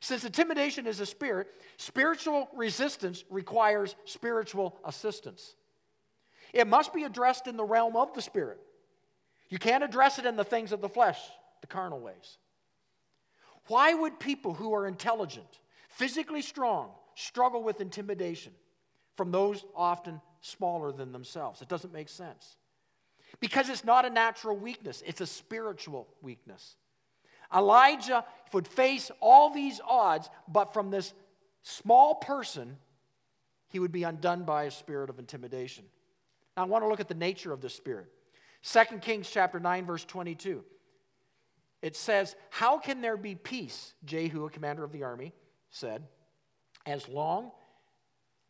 Since 0.00 0.24
intimidation 0.24 0.86
is 0.86 1.00
a 1.00 1.06
spirit, 1.06 1.48
spiritual 1.76 2.48
resistance 2.54 3.24
requires 3.30 3.94
spiritual 4.04 4.76
assistance. 4.84 5.54
It 6.52 6.66
must 6.66 6.92
be 6.92 7.04
addressed 7.04 7.46
in 7.46 7.56
the 7.56 7.64
realm 7.64 7.96
of 7.96 8.14
the 8.14 8.22
spirit. 8.22 8.60
You 9.48 9.58
can't 9.58 9.84
address 9.84 10.18
it 10.18 10.26
in 10.26 10.36
the 10.36 10.44
things 10.44 10.72
of 10.72 10.80
the 10.80 10.88
flesh, 10.88 11.18
the 11.60 11.66
carnal 11.66 12.00
ways. 12.00 12.38
Why 13.68 13.94
would 13.94 14.18
people 14.18 14.54
who 14.54 14.74
are 14.74 14.86
intelligent, 14.86 15.60
physically 15.88 16.42
strong, 16.42 16.90
struggle 17.14 17.62
with 17.62 17.80
intimidation 17.80 18.52
from 19.16 19.30
those 19.30 19.64
often 19.74 20.20
smaller 20.40 20.92
than 20.92 21.12
themselves? 21.12 21.62
It 21.62 21.68
doesn't 21.68 21.92
make 21.92 22.08
sense. 22.08 22.56
Because 23.40 23.68
it's 23.68 23.84
not 23.84 24.04
a 24.04 24.10
natural 24.10 24.56
weakness, 24.56 25.02
it's 25.06 25.20
a 25.20 25.26
spiritual 25.26 26.06
weakness. 26.22 26.76
Elijah 27.54 28.24
would 28.52 28.66
face 28.66 29.10
all 29.20 29.52
these 29.52 29.80
odds, 29.86 30.28
but 30.48 30.72
from 30.72 30.90
this 30.90 31.12
small 31.62 32.14
person, 32.16 32.76
he 33.68 33.78
would 33.78 33.92
be 33.92 34.04
undone 34.04 34.44
by 34.44 34.64
a 34.64 34.70
spirit 34.70 35.10
of 35.10 35.18
intimidation. 35.18 35.84
Now, 36.56 36.62
I 36.62 36.66
want 36.66 36.84
to 36.84 36.88
look 36.88 37.00
at 37.00 37.08
the 37.08 37.14
nature 37.14 37.52
of 37.52 37.60
this 37.60 37.74
spirit. 37.74 38.06
2 38.62 38.98
Kings 38.98 39.28
chapter 39.28 39.58
9, 39.60 39.84
verse 39.84 40.04
22. 40.04 40.64
It 41.84 41.96
says, 41.96 42.34
How 42.48 42.78
can 42.78 43.02
there 43.02 43.18
be 43.18 43.34
peace? 43.34 43.92
Jehu, 44.06 44.46
a 44.46 44.50
commander 44.50 44.84
of 44.84 44.90
the 44.90 45.02
army, 45.02 45.34
said, 45.68 46.02
as 46.86 47.06
long 47.10 47.50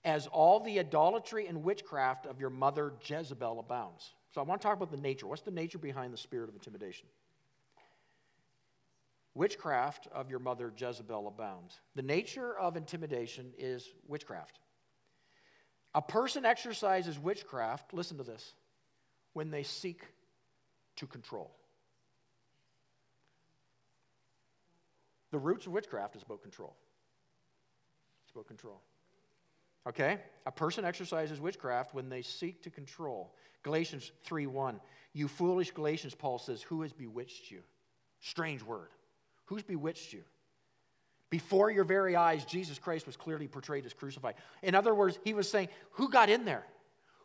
as 0.05 0.29
all 0.29 0.61
the 0.61 0.79
idolatry 0.79 1.49
and 1.49 1.65
witchcraft 1.65 2.27
of 2.27 2.39
your 2.39 2.51
mother 2.51 2.93
Jezebel 3.05 3.59
abounds. 3.59 4.15
So 4.33 4.41
I 4.41 4.45
want 4.45 4.61
to 4.61 4.69
talk 4.69 4.77
about 4.77 4.93
the 4.93 5.03
nature. 5.03 5.27
What's 5.27 5.43
the 5.43 5.51
nature 5.51 5.79
behind 5.79 6.13
the 6.13 6.17
spirit 6.17 6.49
of 6.49 6.55
intimidation? 6.55 7.09
Witchcraft 9.35 10.07
of 10.15 10.31
your 10.31 10.39
mother 10.39 10.73
Jezebel 10.77 11.27
abounds. 11.27 11.81
The 11.97 12.03
nature 12.03 12.57
of 12.57 12.77
intimidation 12.77 13.53
is 13.59 13.93
witchcraft. 14.07 14.61
A 15.93 16.03
person 16.03 16.45
exercises 16.45 17.19
witchcraft, 17.19 17.93
listen 17.93 18.17
to 18.19 18.25
this, 18.25 18.55
when 19.33 19.51
they 19.51 19.65
seek 19.65 20.03
to 20.97 21.09
control. 21.09 21.57
The 25.35 25.41
roots 25.41 25.67
of 25.67 25.73
witchcraft 25.73 26.15
is 26.15 26.23
about 26.23 26.43
control. 26.43 26.77
It's 28.23 28.31
about 28.31 28.47
control. 28.47 28.81
Okay? 29.85 30.21
A 30.47 30.53
person 30.53 30.85
exercises 30.85 31.41
witchcraft 31.41 31.93
when 31.93 32.09
they 32.09 32.23
seek 32.23 32.63
to 32.63 32.71
control. 32.71 33.35
Galatians 33.65 34.13
3 34.23 34.47
1. 34.47 34.81
You 35.13 35.27
foolish 35.27 35.73
Galatians, 35.73 36.15
Paul 36.15 36.39
says, 36.39 36.63
who 36.63 36.83
has 36.83 36.93
bewitched 36.93 37.51
you? 37.51 37.63
Strange 38.21 38.63
word. 38.63 38.91
Who's 39.47 39.65
bewitched 39.65 40.13
you? 40.13 40.23
Before 41.31 41.69
your 41.69 41.83
very 41.83 42.15
eyes, 42.15 42.45
Jesus 42.45 42.79
Christ 42.79 43.05
was 43.05 43.17
clearly 43.17 43.49
portrayed 43.49 43.87
as 43.87 43.93
crucified. 43.93 44.37
In 44.63 44.77
other 44.77 44.95
words, 44.95 45.19
he 45.25 45.35
was 45.35 45.51
saying, 45.51 45.67
Who 45.95 46.11
got 46.11 46.31
in 46.31 46.45
there? 46.45 46.65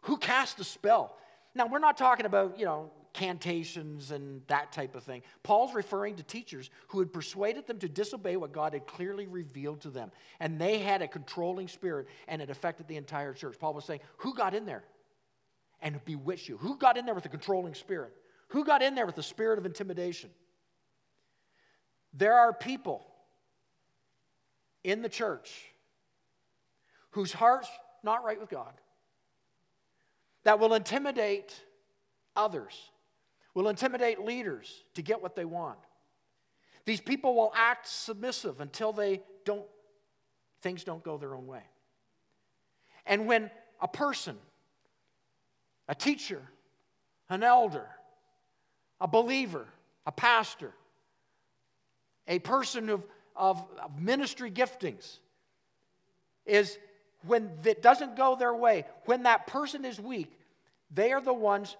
Who 0.01 0.17
cast 0.17 0.59
a 0.59 0.63
spell? 0.63 1.15
Now, 1.53 1.67
we're 1.67 1.77
not 1.77 1.95
talking 1.95 2.25
about, 2.25 2.57
you 2.57 2.65
know, 2.65 2.89
cantations 3.19 4.11
and 4.11 4.41
that 4.47 4.71
type 4.71 4.95
of 4.95 5.03
thing. 5.03 5.21
Paul's 5.43 5.73
referring 5.73 6.15
to 6.15 6.23
teachers 6.23 6.69
who 6.87 6.99
had 6.99 7.11
persuaded 7.11 7.67
them 7.67 7.77
to 7.79 7.89
disobey 7.89 8.37
what 8.37 8.53
God 8.53 8.73
had 8.73 8.87
clearly 8.87 9.27
revealed 9.27 9.81
to 9.81 9.89
them. 9.89 10.09
And 10.39 10.59
they 10.59 10.79
had 10.79 11.01
a 11.01 11.07
controlling 11.07 11.67
spirit 11.67 12.07
and 12.29 12.41
it 12.41 12.49
affected 12.49 12.87
the 12.87 12.95
entire 12.95 13.33
church. 13.33 13.57
Paul 13.59 13.73
was 13.73 13.83
saying, 13.83 13.99
Who 14.17 14.33
got 14.33 14.53
in 14.53 14.65
there 14.65 14.83
and 15.81 16.03
bewitched 16.05 16.47
you? 16.47 16.55
Who 16.57 16.77
got 16.77 16.97
in 16.97 17.05
there 17.05 17.13
with 17.13 17.25
a 17.25 17.29
controlling 17.29 17.73
spirit? 17.73 18.13
Who 18.49 18.63
got 18.63 18.81
in 18.81 18.95
there 18.95 19.05
with 19.05 19.15
the 19.15 19.23
spirit 19.23 19.59
of 19.59 19.65
intimidation? 19.65 20.29
There 22.13 22.35
are 22.35 22.53
people 22.53 23.05
in 24.83 25.01
the 25.01 25.09
church 25.09 25.65
whose 27.11 27.33
heart's 27.33 27.69
not 28.01 28.23
right 28.23 28.39
with 28.39 28.49
God 28.49 28.73
that 30.43 30.57
will 30.57 30.73
intimidate 30.73 31.53
others, 32.35 32.73
will 33.59 33.67
intimidate 33.67 34.23
leaders 34.23 34.85
to 34.93 35.01
get 35.01 35.21
what 35.21 35.35
they 35.35 35.43
want. 35.43 35.77
These 36.85 37.01
people 37.01 37.35
will 37.35 37.51
act 37.53 37.89
submissive 37.89 38.61
until 38.61 38.93
they 38.93 39.19
don't 39.43 39.65
things 40.61 40.85
don't 40.85 41.03
go 41.03 41.17
their 41.17 41.35
own 41.35 41.45
way. 41.45 41.63
And 43.05 43.27
when 43.27 43.51
a 43.81 43.87
person, 43.87 44.37
a 45.89 45.95
teacher, 45.95 46.41
an 47.29 47.43
elder, 47.43 47.87
a 49.01 49.09
believer, 49.09 49.65
a 50.05 50.11
pastor, 50.13 50.71
a 52.29 52.39
person 52.39 52.89
of, 52.89 53.03
of, 53.35 53.61
of 53.81 54.01
ministry 54.01 54.51
giftings 54.51 55.17
is 56.45 56.77
when 57.25 57.51
it 57.65 57.81
doesn't 57.81 58.15
go 58.15 58.37
their 58.37 58.53
way, 58.53 58.85
when 59.03 59.23
that 59.23 59.47
person 59.47 59.83
is 59.83 59.99
weak, 59.99 60.31
they 60.91 61.11
are 61.11 61.21
the 61.21 61.33
ones 61.33 61.75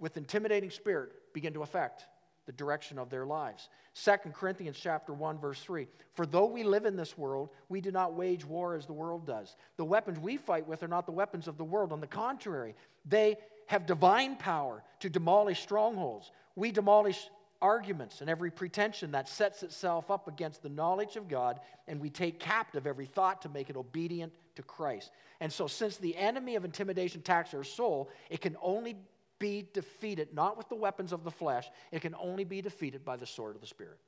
with 0.00 0.16
intimidating 0.16 0.70
spirit 0.70 1.12
begin 1.32 1.52
to 1.54 1.62
affect 1.62 2.06
the 2.46 2.52
direction 2.52 2.98
of 2.98 3.10
their 3.10 3.26
lives. 3.26 3.68
2 4.04 4.16
Corinthians 4.32 4.78
chapter 4.80 5.12
1 5.12 5.38
verse 5.38 5.60
3. 5.60 5.88
For 6.14 6.26
though 6.26 6.46
we 6.46 6.62
live 6.62 6.86
in 6.86 6.96
this 6.96 7.18
world, 7.18 7.50
we 7.68 7.80
do 7.80 7.90
not 7.90 8.14
wage 8.14 8.44
war 8.44 8.76
as 8.76 8.86
the 8.86 8.92
world 8.92 9.26
does. 9.26 9.56
The 9.76 9.84
weapons 9.84 10.18
we 10.18 10.36
fight 10.36 10.66
with 10.66 10.82
are 10.82 10.88
not 10.88 11.06
the 11.06 11.12
weapons 11.12 11.48
of 11.48 11.58
the 11.58 11.64
world. 11.64 11.92
On 11.92 12.00
the 12.00 12.06
contrary, 12.06 12.74
they 13.04 13.36
have 13.66 13.84
divine 13.84 14.36
power 14.36 14.82
to 15.00 15.10
demolish 15.10 15.60
strongholds. 15.60 16.30
We 16.54 16.70
demolish 16.70 17.28
arguments 17.60 18.20
and 18.20 18.30
every 18.30 18.50
pretension 18.50 19.12
that 19.12 19.28
sets 19.28 19.62
itself 19.62 20.10
up 20.10 20.28
against 20.28 20.62
the 20.62 20.68
knowledge 20.68 21.16
of 21.16 21.28
God, 21.28 21.60
and 21.88 22.00
we 22.00 22.10
take 22.10 22.38
captive 22.38 22.86
every 22.86 23.06
thought 23.06 23.42
to 23.42 23.48
make 23.48 23.70
it 23.70 23.76
obedient 23.76 24.32
to 24.56 24.62
Christ. 24.62 25.10
And 25.40 25.52
so, 25.52 25.66
since 25.66 25.96
the 25.96 26.16
enemy 26.16 26.54
of 26.56 26.64
intimidation 26.64 27.20
attacks 27.20 27.54
our 27.54 27.64
soul, 27.64 28.10
it 28.30 28.40
can 28.40 28.56
only 28.62 28.96
be 29.38 29.68
defeated 29.72 30.34
not 30.34 30.56
with 30.56 30.68
the 30.68 30.74
weapons 30.74 31.12
of 31.12 31.24
the 31.24 31.30
flesh, 31.30 31.68
it 31.92 32.00
can 32.00 32.14
only 32.14 32.44
be 32.44 32.62
defeated 32.62 33.04
by 33.04 33.16
the 33.16 33.26
sword 33.26 33.54
of 33.54 33.60
the 33.60 33.66
Spirit. 33.66 33.98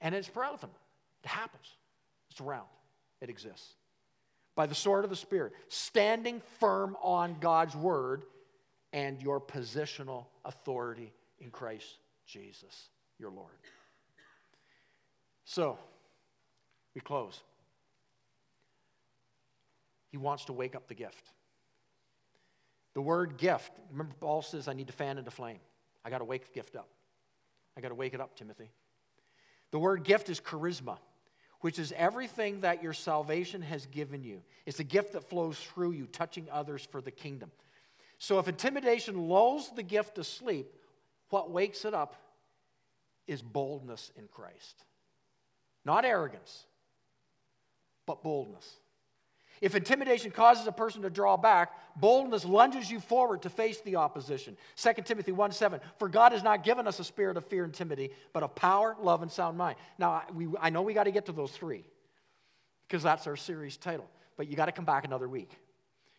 And 0.00 0.14
it's 0.14 0.34
relevant. 0.34 0.72
It 1.22 1.28
happens, 1.28 1.66
it's 2.30 2.40
around, 2.40 2.66
it 3.20 3.30
exists. 3.30 3.74
By 4.54 4.66
the 4.66 4.74
sword 4.74 5.04
of 5.04 5.10
the 5.10 5.16
Spirit, 5.16 5.52
standing 5.68 6.42
firm 6.58 6.96
on 7.02 7.36
God's 7.40 7.76
word 7.76 8.24
and 8.92 9.22
your 9.22 9.40
positional 9.40 10.26
authority 10.44 11.12
in 11.40 11.50
Christ 11.50 11.98
Jesus, 12.26 12.88
your 13.18 13.30
Lord. 13.30 13.54
So, 15.44 15.78
we 16.94 17.00
close. 17.00 17.40
He 20.10 20.18
wants 20.18 20.44
to 20.46 20.52
wake 20.52 20.74
up 20.74 20.88
the 20.88 20.94
gift. 20.94 21.30
The 22.94 23.02
word 23.02 23.38
gift, 23.38 23.72
remember, 23.90 24.14
Paul 24.20 24.42
says, 24.42 24.68
I 24.68 24.74
need 24.74 24.88
to 24.88 24.92
fan 24.92 25.18
into 25.18 25.30
flame. 25.30 25.60
I 26.04 26.10
got 26.10 26.18
to 26.18 26.24
wake 26.24 26.46
the 26.46 26.52
gift 26.52 26.76
up. 26.76 26.88
I 27.76 27.80
got 27.80 27.88
to 27.88 27.94
wake 27.94 28.14
it 28.14 28.20
up, 28.20 28.36
Timothy. 28.36 28.70
The 29.70 29.78
word 29.78 30.04
gift 30.04 30.28
is 30.28 30.40
charisma, 30.40 30.98
which 31.60 31.78
is 31.78 31.92
everything 31.96 32.60
that 32.60 32.82
your 32.82 32.92
salvation 32.92 33.62
has 33.62 33.86
given 33.86 34.22
you. 34.22 34.42
It's 34.66 34.80
a 34.80 34.84
gift 34.84 35.14
that 35.14 35.28
flows 35.28 35.58
through 35.58 35.92
you, 35.92 36.06
touching 36.06 36.48
others 36.52 36.86
for 36.90 37.00
the 37.00 37.10
kingdom. 37.10 37.50
So 38.18 38.38
if 38.38 38.46
intimidation 38.46 39.28
lulls 39.28 39.70
the 39.74 39.82
gift 39.82 40.16
to 40.16 40.24
sleep, 40.24 40.66
what 41.30 41.50
wakes 41.50 41.84
it 41.84 41.94
up 41.94 42.16
is 43.26 43.40
boldness 43.40 44.12
in 44.16 44.28
Christ. 44.28 44.84
Not 45.84 46.04
arrogance, 46.04 46.66
but 48.06 48.22
boldness. 48.22 48.68
If 49.62 49.76
intimidation 49.76 50.32
causes 50.32 50.66
a 50.66 50.72
person 50.72 51.02
to 51.02 51.10
draw 51.10 51.36
back, 51.36 51.70
boldness 51.94 52.44
lunges 52.44 52.90
you 52.90 52.98
forward 52.98 53.42
to 53.42 53.48
face 53.48 53.80
the 53.80 53.94
opposition. 53.94 54.56
2 54.74 54.92
Timothy 55.04 55.30
1 55.30 55.52
7, 55.52 55.78
for 55.98 56.08
God 56.08 56.32
has 56.32 56.42
not 56.42 56.64
given 56.64 56.88
us 56.88 56.98
a 56.98 57.04
spirit 57.04 57.36
of 57.36 57.46
fear 57.46 57.62
and 57.62 57.72
timidity, 57.72 58.12
but 58.32 58.42
of 58.42 58.56
power, 58.56 58.96
love, 59.00 59.22
and 59.22 59.30
sound 59.30 59.56
mind. 59.56 59.76
Now, 59.98 60.24
we, 60.34 60.48
I 60.60 60.70
know 60.70 60.82
we 60.82 60.94
got 60.94 61.04
to 61.04 61.12
get 61.12 61.26
to 61.26 61.32
those 61.32 61.52
three 61.52 61.84
because 62.88 63.04
that's 63.04 63.28
our 63.28 63.36
series 63.36 63.76
title, 63.76 64.10
but 64.36 64.48
you 64.48 64.56
got 64.56 64.66
to 64.66 64.72
come 64.72 64.84
back 64.84 65.04
another 65.04 65.28
week 65.28 65.56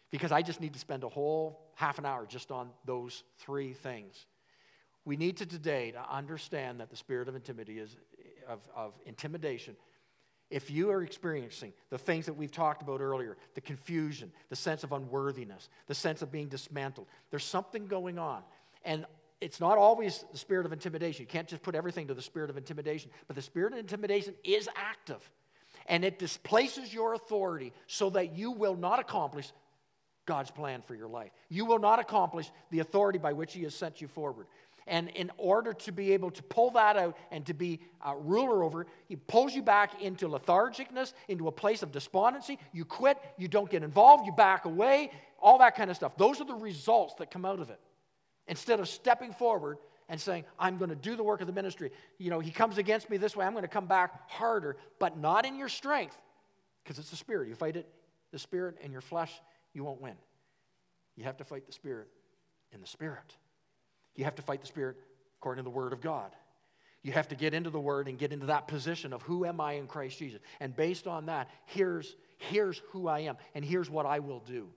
because 0.10 0.32
I 0.32 0.42
just 0.42 0.62
need 0.62 0.72
to 0.74 0.80
spend 0.80 1.04
a 1.04 1.10
whole 1.10 1.60
half 1.76 2.00
an 2.00 2.06
hour 2.06 2.26
just 2.26 2.50
on 2.50 2.70
those 2.86 3.24
three 3.40 3.74
things. 3.74 4.26
We 5.04 5.18
need 5.18 5.36
to 5.38 5.46
today 5.46 5.92
to 5.92 6.10
understand 6.10 6.80
that 6.80 6.90
the 6.90 6.96
spirit 6.96 7.28
of 7.28 7.36
is, 7.36 7.98
of, 8.48 8.62
of 8.74 8.94
intimidation, 9.06 9.76
if 10.54 10.70
you 10.70 10.92
are 10.92 11.02
experiencing 11.02 11.74
the 11.90 11.98
things 11.98 12.28
that 12.28 12.34
we've 12.34 12.52
talked 12.52 12.84
about 12.84 13.02
earlier 13.02 13.36
the 13.56 13.62
confusion, 13.62 14.32
the 14.50 14.56
sense 14.56 14.84
of 14.84 14.92
unworthiness, 14.92 15.68
the 15.88 15.96
sense 15.96 16.22
of 16.22 16.32
being 16.32 16.48
dismantled 16.48 17.08
there's 17.32 17.44
something 17.44 17.88
going 17.88 18.20
on. 18.20 18.44
And 18.86 19.06
it's 19.42 19.60
not 19.60 19.80
always 19.80 20.24
the 20.32 20.38
spirit 20.38 20.68
of 20.68 20.72
intimidation. 20.72 21.24
You 21.24 21.28
can't 21.28 21.48
just 21.48 21.64
put 21.64 21.74
everything 21.74 22.08
to 22.08 22.14
the 22.14 22.22
spirit 22.22 22.52
of 22.52 22.58
intimidation, 22.58 23.10
but 23.28 23.36
the 23.36 23.42
spirit 23.42 23.74
of 23.74 23.80
intimidation 23.80 24.36
is 24.44 24.70
active. 24.76 25.28
And 25.88 26.06
it 26.06 26.20
displaces 26.20 26.94
your 26.94 27.16
authority 27.16 27.74
so 27.88 28.12
that 28.12 28.38
you 28.38 28.52
will 28.52 28.76
not 28.76 29.00
accomplish 29.00 29.52
God's 30.26 30.52
plan 30.52 30.82
for 30.82 30.94
your 30.94 31.08
life. 31.08 31.32
You 31.50 31.66
will 31.66 31.80
not 31.80 32.00
accomplish 32.00 32.50
the 32.70 32.80
authority 32.80 33.18
by 33.18 33.34
which 33.34 33.54
He 33.54 33.64
has 33.64 33.74
sent 33.74 34.02
you 34.02 34.08
forward. 34.08 34.46
And 34.88 35.10
in 35.10 35.32
order 35.38 35.74
to 35.74 35.92
be 35.92 36.14
able 36.14 36.32
to 36.32 36.44
pull 36.44 36.72
that 36.72 36.98
out 36.98 37.18
and 37.32 37.46
to 37.46 37.54
be 37.54 37.80
a 38.06 38.16
ruler 38.16 38.64
over, 38.64 38.86
he 39.08 39.16
pulls 39.16 39.56
you 39.56 39.62
back 39.62 40.02
into 40.02 40.28
lethargicness, 40.28 41.14
into 41.28 41.48
a 41.48 41.52
place 41.52 41.84
of 41.84 41.92
despondency. 41.92 42.60
You 42.74 42.84
quit, 42.86 43.18
you 43.38 43.48
don't 43.48 43.70
get 43.70 43.84
involved, 43.84 44.26
you 44.26 44.34
back 44.34 44.66
away, 44.66 45.12
all 45.40 45.60
that 45.60 45.76
kind 45.76 45.90
of 45.90 45.96
stuff. 45.96 46.18
Those 46.18 46.42
are 46.42 46.46
the 46.46 46.56
results 46.56 47.14
that 47.16 47.32
come 47.32 47.46
out 47.46 47.60
of 47.60 47.70
it. 47.70 47.80
Instead 48.48 48.82
of 48.82 48.90
stepping 48.90 49.32
forward 49.32 49.78
and 50.10 50.20
saying, 50.20 50.44
I'm 50.60 50.78
going 50.78 50.90
to 50.90 50.98
do 50.98 51.16
the 51.16 51.24
work 51.24 51.40
of 51.40 51.48
the 51.48 51.54
ministry. 51.54 51.92
You 52.18 52.30
know, 52.30 52.42
he 52.42 52.52
comes 52.52 52.78
against 52.78 53.10
me 53.10 53.16
this 53.16 53.36
way, 53.38 53.46
I'm 53.46 53.54
going 53.54 53.64
to 53.64 53.70
come 53.70 53.88
back 53.88 54.30
harder, 54.30 54.76
but 55.00 55.18
not 55.18 55.46
in 55.46 55.58
your 55.58 55.70
strength, 55.70 56.20
because 56.84 57.00
it's 57.00 57.10
the 57.10 57.16
spirit. 57.16 57.48
You 57.48 57.56
fight 57.56 57.78
it, 57.78 57.88
the 58.32 58.40
spirit, 58.40 58.76
and 58.84 58.92
your 58.92 59.02
flesh, 59.02 59.32
you 59.74 59.86
won't 59.86 60.02
win. 60.02 60.16
You 61.16 61.24
have 61.24 61.38
to 61.38 61.46
fight 61.46 61.66
the 61.66 61.72
spirit 61.72 62.10
in 62.74 62.82
the 62.82 62.88
spirit. 62.88 63.38
You 64.16 64.26
have 64.26 64.36
to 64.36 64.42
fight 64.42 64.62
the 64.62 64.68
Spirit 64.68 64.98
according 65.40 65.64
to 65.64 65.70
the 65.70 65.76
Word 65.76 65.94
of 65.94 66.02
God. 66.02 66.32
You 67.02 67.12
have 67.12 67.28
to 67.30 67.36
get 67.36 67.54
into 67.54 67.70
the 67.70 67.80
Word 67.80 68.08
and 68.08 68.18
get 68.18 68.32
into 68.32 68.46
that 68.48 68.68
position 68.68 69.12
of 69.12 69.22
who 69.24 69.46
am 69.46 69.60
I 69.60 69.74
in 69.74 69.88
Christ 69.88 70.18
Jesus. 70.20 70.40
And 70.60 70.76
based 70.76 71.06
on 71.06 71.26
that, 71.26 71.50
here's, 71.66 72.16
here's 72.38 72.82
who 72.92 73.08
I 73.08 73.20
am, 73.22 73.38
and 73.54 73.66
here's 73.66 73.90
what 73.90 74.06
I 74.06 74.20
will 74.20 74.40
do. 74.40 74.70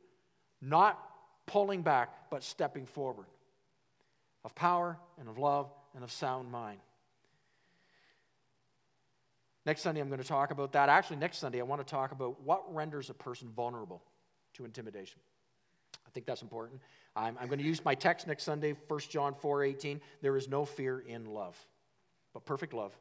Not 0.60 1.00
pulling 1.46 1.82
back, 1.82 2.30
but 2.30 2.42
stepping 2.42 2.86
forward 2.86 3.26
of 4.44 4.54
power 4.54 4.98
and 5.18 5.28
of 5.28 5.38
love 5.38 5.70
and 5.94 6.02
of 6.02 6.10
sound 6.10 6.50
mind. 6.50 6.80
Next 9.64 9.82
Sunday, 9.82 10.00
I'm 10.00 10.08
going 10.08 10.22
to 10.22 10.26
talk 10.26 10.52
about 10.52 10.72
that. 10.72 10.88
Actually, 10.88 11.16
next 11.16 11.38
Sunday, 11.38 11.60
I 11.60 11.64
want 11.64 11.84
to 11.84 11.90
talk 11.90 12.12
about 12.12 12.40
what 12.42 12.72
renders 12.72 13.10
a 13.10 13.14
person 13.14 13.50
vulnerable 13.54 14.02
to 14.54 14.64
intimidation. 14.64 15.20
I 16.06 16.10
think 16.10 16.26
that's 16.26 16.42
important. 16.42 16.80
I'm, 17.14 17.36
I'm 17.40 17.46
going 17.48 17.58
to 17.58 17.64
use 17.64 17.84
my 17.84 17.94
text 17.94 18.26
next 18.26 18.44
Sunday, 18.44 18.74
1 18.88 19.00
John 19.08 19.34
4 19.34 19.64
18. 19.64 20.00
There 20.22 20.36
is 20.36 20.48
no 20.48 20.64
fear 20.64 21.00
in 21.00 21.24
love, 21.26 21.56
but 22.32 22.44
perfect 22.44 22.72
love 22.72 22.96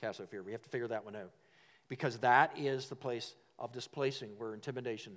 casts 0.00 0.20
out 0.20 0.30
fear. 0.30 0.42
We 0.42 0.52
have 0.52 0.62
to 0.62 0.70
figure 0.70 0.88
that 0.88 1.04
one 1.04 1.16
out 1.16 1.30
because 1.88 2.18
that 2.18 2.52
is 2.56 2.88
the 2.88 2.96
place 2.96 3.34
of 3.58 3.72
displacing 3.72 4.30
where 4.38 4.54
intimidation 4.54 5.16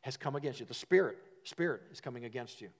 has 0.00 0.16
come 0.16 0.36
against 0.36 0.60
you. 0.60 0.66
The 0.66 0.74
spirit, 0.74 1.18
spirit 1.44 1.82
is 1.92 2.00
coming 2.00 2.24
against 2.24 2.60
you. 2.60 2.70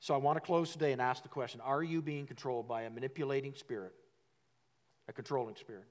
So 0.00 0.14
I 0.14 0.18
want 0.18 0.36
to 0.36 0.40
close 0.40 0.70
today 0.70 0.92
and 0.92 1.00
ask 1.00 1.22
the 1.22 1.28
question 1.28 1.60
Are 1.62 1.82
you 1.82 2.02
being 2.02 2.26
controlled 2.26 2.68
by 2.68 2.82
a 2.82 2.90
manipulating 2.90 3.54
spirit, 3.54 3.92
a 5.08 5.12
controlling 5.12 5.56
spirit? 5.56 5.86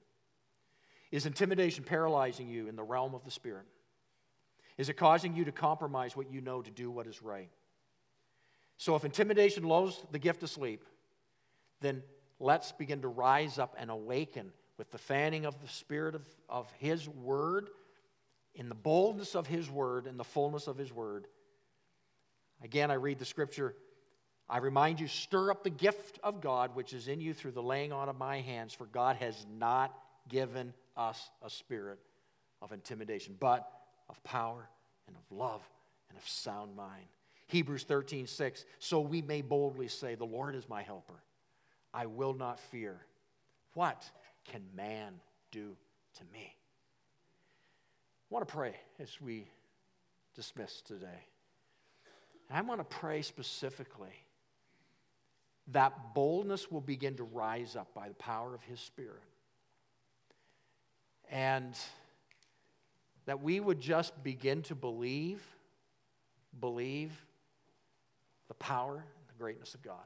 Is 1.10 1.26
intimidation 1.26 1.84
paralyzing 1.84 2.48
you 2.48 2.68
in 2.68 2.76
the 2.76 2.82
realm 2.82 3.14
of 3.14 3.24
the 3.24 3.30
spirit? 3.30 3.66
Is 4.76 4.88
it 4.88 4.94
causing 4.94 5.34
you 5.34 5.44
to 5.44 5.52
compromise 5.52 6.16
what 6.16 6.30
you 6.30 6.40
know 6.40 6.62
to 6.62 6.70
do 6.70 6.90
what 6.90 7.06
is 7.06 7.22
right? 7.22 7.50
So 8.76 8.96
if 8.96 9.04
intimidation 9.04 9.64
lulls 9.64 10.04
the 10.10 10.18
gift 10.18 10.40
to 10.40 10.48
sleep, 10.48 10.84
then 11.80 12.02
let's 12.40 12.72
begin 12.72 13.02
to 13.02 13.08
rise 13.08 13.58
up 13.58 13.76
and 13.78 13.90
awaken 13.90 14.52
with 14.76 14.90
the 14.90 14.98
fanning 14.98 15.46
of 15.46 15.60
the 15.60 15.68
Spirit 15.68 16.14
of, 16.14 16.24
of 16.48 16.70
His 16.78 17.08
Word, 17.08 17.68
in 18.54 18.68
the 18.68 18.74
boldness 18.74 19.36
of 19.36 19.46
His 19.46 19.70
Word, 19.70 20.06
and 20.06 20.18
the 20.18 20.24
fullness 20.24 20.66
of 20.66 20.76
His 20.76 20.92
Word. 20.92 21.26
Again, 22.62 22.90
I 22.90 22.94
read 22.94 23.18
the 23.18 23.24
scripture. 23.24 23.74
I 24.48 24.58
remind 24.58 25.00
you, 25.00 25.06
stir 25.06 25.50
up 25.50 25.62
the 25.62 25.70
gift 25.70 26.18
of 26.22 26.40
God 26.40 26.74
which 26.74 26.92
is 26.92 27.08
in 27.08 27.20
you 27.20 27.32
through 27.32 27.52
the 27.52 27.62
laying 27.62 27.92
on 27.92 28.08
of 28.08 28.18
my 28.18 28.40
hands, 28.40 28.74
for 28.74 28.86
God 28.86 29.16
has 29.16 29.46
not 29.56 29.96
given 30.28 30.74
us 30.96 31.30
a 31.42 31.50
spirit 31.50 31.98
of 32.60 32.72
intimidation, 32.72 33.36
but 33.38 33.68
of 34.14 34.24
power 34.24 34.68
and 35.06 35.16
of 35.16 35.36
love 35.36 35.62
and 36.08 36.18
of 36.18 36.28
sound 36.28 36.76
mind. 36.76 37.06
Hebrews 37.48 37.84
13, 37.84 38.26
6. 38.26 38.64
So 38.78 39.00
we 39.00 39.22
may 39.22 39.42
boldly 39.42 39.88
say, 39.88 40.14
The 40.14 40.24
Lord 40.24 40.54
is 40.54 40.68
my 40.68 40.82
helper. 40.82 41.22
I 41.92 42.06
will 42.06 42.34
not 42.34 42.58
fear. 42.58 43.00
What 43.74 44.10
can 44.44 44.62
man 44.76 45.14
do 45.50 45.76
to 46.18 46.24
me? 46.32 46.54
I 48.30 48.34
want 48.34 48.46
to 48.48 48.52
pray 48.52 48.74
as 48.98 49.20
we 49.20 49.46
dismiss 50.34 50.80
today. 50.80 51.26
And 52.48 52.58
I 52.58 52.62
want 52.62 52.80
to 52.80 52.84
pray 52.84 53.22
specifically 53.22 54.14
that 55.68 56.14
boldness 56.14 56.70
will 56.70 56.80
begin 56.80 57.16
to 57.16 57.24
rise 57.24 57.76
up 57.76 57.94
by 57.94 58.08
the 58.08 58.14
power 58.14 58.54
of 58.54 58.62
His 58.62 58.80
Spirit. 58.80 59.22
And 61.30 61.74
that 63.26 63.42
we 63.42 63.60
would 63.60 63.80
just 63.80 64.22
begin 64.22 64.62
to 64.62 64.74
believe, 64.74 65.42
believe, 66.60 67.12
the 68.48 68.54
power 68.54 68.96
and 68.96 69.28
the 69.28 69.38
greatness 69.38 69.74
of 69.74 69.82
God 69.82 70.04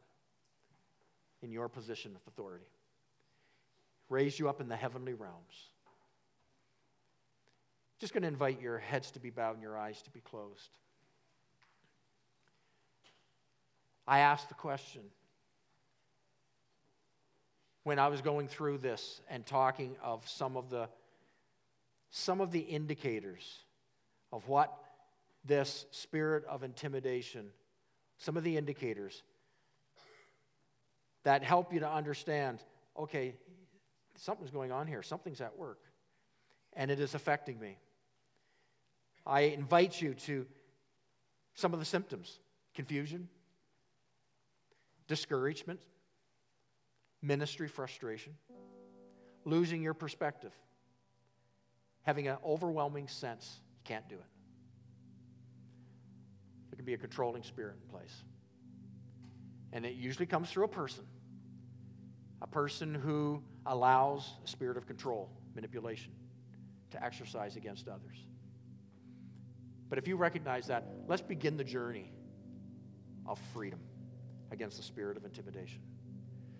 in 1.42 1.50
your 1.50 1.68
position 1.68 2.12
of 2.14 2.20
authority. 2.26 2.66
Raise 4.08 4.38
you 4.38 4.48
up 4.48 4.60
in 4.60 4.68
the 4.68 4.76
heavenly 4.76 5.14
realms. 5.14 5.70
Just 7.98 8.12
going 8.12 8.22
to 8.22 8.28
invite 8.28 8.60
your 8.60 8.78
heads 8.78 9.10
to 9.12 9.20
be 9.20 9.30
bowed 9.30 9.54
and 9.54 9.62
your 9.62 9.76
eyes 9.76 10.00
to 10.02 10.10
be 10.10 10.20
closed. 10.20 10.70
I 14.06 14.20
asked 14.20 14.48
the 14.48 14.54
question 14.54 15.02
when 17.82 17.98
I 17.98 18.08
was 18.08 18.22
going 18.22 18.48
through 18.48 18.78
this 18.78 19.20
and 19.28 19.44
talking 19.44 19.96
of 20.02 20.26
some 20.28 20.56
of 20.56 20.70
the 20.70 20.88
some 22.10 22.40
of 22.40 22.50
the 22.50 22.60
indicators 22.60 23.58
of 24.32 24.48
what 24.48 24.72
this 25.44 25.86
spirit 25.90 26.44
of 26.46 26.62
intimidation 26.62 27.50
some 28.18 28.36
of 28.36 28.42
the 28.42 28.56
indicators 28.56 29.22
that 31.22 31.42
help 31.42 31.72
you 31.72 31.80
to 31.80 31.90
understand 31.90 32.58
okay, 32.98 33.32
something's 34.16 34.50
going 34.50 34.72
on 34.72 34.88
here, 34.88 35.04
something's 35.04 35.40
at 35.40 35.56
work, 35.56 35.78
and 36.72 36.90
it 36.90 36.98
is 36.98 37.14
affecting 37.14 37.60
me. 37.60 37.78
I 39.24 39.42
invite 39.42 40.02
you 40.02 40.14
to 40.14 40.46
some 41.54 41.72
of 41.72 41.78
the 41.78 41.84
symptoms 41.84 42.40
confusion, 42.74 43.28
discouragement, 45.06 45.80
ministry 47.22 47.68
frustration, 47.68 48.34
losing 49.44 49.80
your 49.80 49.94
perspective, 49.94 50.52
having 52.02 52.28
an 52.28 52.36
overwhelming 52.44 53.08
sense 53.08 53.60
you 53.74 53.80
can't 53.84 54.08
do 54.08 54.14
it 54.16 54.24
There 56.70 56.76
can 56.76 56.84
be 56.84 56.94
a 56.94 56.98
controlling 56.98 57.42
spirit 57.42 57.76
in 57.82 57.90
place. 57.90 58.24
And 59.72 59.84
it 59.84 59.94
usually 59.94 60.26
comes 60.26 60.50
through 60.50 60.64
a 60.64 60.68
person, 60.68 61.04
a 62.40 62.46
person 62.46 62.94
who 62.94 63.42
allows 63.66 64.32
a 64.44 64.48
spirit 64.48 64.76
of 64.76 64.86
control, 64.86 65.30
manipulation, 65.54 66.12
to 66.90 67.04
exercise 67.04 67.56
against 67.56 67.86
others. 67.88 68.16
But 69.88 69.98
if 69.98 70.08
you 70.08 70.16
recognize 70.16 70.66
that, 70.68 70.86
let's 71.06 71.22
begin 71.22 71.56
the 71.56 71.64
journey 71.64 72.10
of 73.26 73.38
freedom 73.52 73.80
against 74.50 74.76
the 74.78 74.82
spirit 74.82 75.16
of 75.16 75.24
intimidation. 75.24 75.80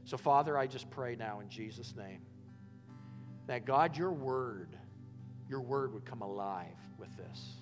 So, 0.05 0.17
Father, 0.17 0.57
I 0.57 0.67
just 0.67 0.91
pray 0.91 1.17
now 1.17 1.41
in 1.41 1.49
Jesus' 1.49 1.95
name 1.97 2.21
that 3.47 3.65
God, 3.65 3.97
your 3.97 4.13
word, 4.13 4.78
your 5.49 5.61
word 5.61 5.95
would 5.95 6.05
come 6.05 6.23
alive 6.23 6.77
with 6.99 7.17
this. 7.17 7.55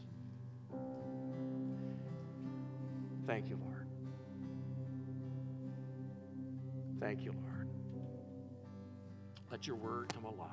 Thank 3.27 3.49
you, 3.49 3.59
Lord. 3.63 3.87
Thank 7.01 7.25
you, 7.25 7.33
Lord. 7.33 7.69
Let 9.51 9.67
your 9.67 9.77
word 9.77 10.13
come 10.13 10.25
alive. 10.25 10.51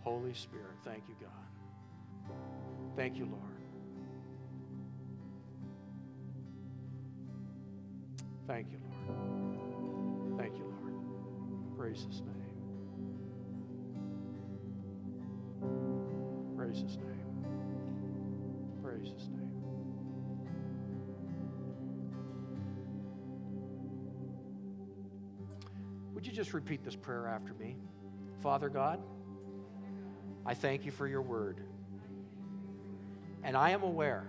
Holy 0.00 0.32
Spirit, 0.34 0.76
thank 0.84 1.04
you, 1.08 1.14
God. 1.20 1.30
Thank 2.96 3.16
you, 3.16 3.26
Lord. 3.26 3.42
Thank 8.46 8.72
you, 8.72 8.78
Lord. 9.08 10.38
Thank 10.38 10.56
you, 10.56 10.64
Lord. 10.64 11.76
Praise 11.76 12.04
his 12.08 12.20
name. 12.22 12.39
Praise 16.70 16.82
his 16.82 16.96
name. 16.98 17.06
Praise 18.80 19.12
his 19.12 19.28
name. 19.28 19.50
Would 26.14 26.24
you 26.24 26.32
just 26.32 26.54
repeat 26.54 26.84
this 26.84 26.94
prayer 26.94 27.26
after 27.26 27.54
me? 27.54 27.74
Father 28.40 28.68
God, 28.68 29.00
I 30.46 30.54
thank 30.54 30.86
you 30.86 30.92
for 30.92 31.08
your 31.08 31.22
word. 31.22 31.60
And 33.42 33.56
I 33.56 33.70
am 33.70 33.82
aware 33.82 34.28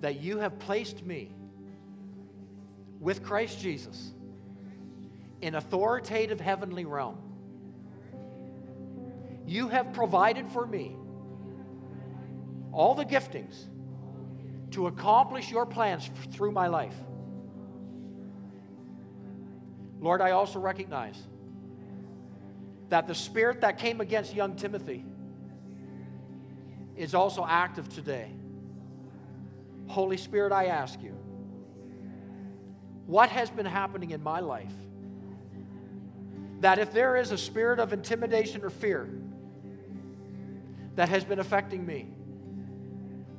that 0.00 0.20
you 0.20 0.38
have 0.38 0.60
placed 0.60 1.04
me 1.04 1.32
with 3.00 3.24
Christ 3.24 3.58
Jesus 3.58 4.14
in 5.40 5.56
authoritative 5.56 6.38
heavenly 6.38 6.84
realm. 6.84 7.23
You 9.46 9.68
have 9.68 9.92
provided 9.92 10.48
for 10.48 10.66
me 10.66 10.96
all 12.72 12.94
the 12.94 13.04
giftings 13.04 13.54
to 14.72 14.86
accomplish 14.86 15.50
your 15.50 15.66
plans 15.66 16.10
through 16.32 16.50
my 16.50 16.66
life. 16.66 16.96
Lord, 20.00 20.20
I 20.20 20.32
also 20.32 20.58
recognize 20.58 21.16
that 22.88 23.06
the 23.06 23.14
spirit 23.14 23.60
that 23.62 23.78
came 23.78 24.00
against 24.00 24.34
young 24.34 24.56
Timothy 24.56 25.04
is 26.96 27.14
also 27.14 27.44
active 27.48 27.88
today. 27.88 28.30
Holy 29.86 30.16
Spirit, 30.16 30.52
I 30.52 30.66
ask 30.66 31.00
you, 31.02 31.16
what 33.06 33.28
has 33.30 33.50
been 33.50 33.66
happening 33.66 34.10
in 34.10 34.22
my 34.22 34.40
life 34.40 34.72
that 36.60 36.78
if 36.78 36.92
there 36.92 37.16
is 37.16 37.30
a 37.30 37.36
spirit 37.36 37.78
of 37.78 37.92
intimidation 37.92 38.64
or 38.64 38.70
fear 38.70 39.10
that 40.96 41.08
has 41.08 41.24
been 41.24 41.38
affecting 41.38 41.84
me, 41.84 42.08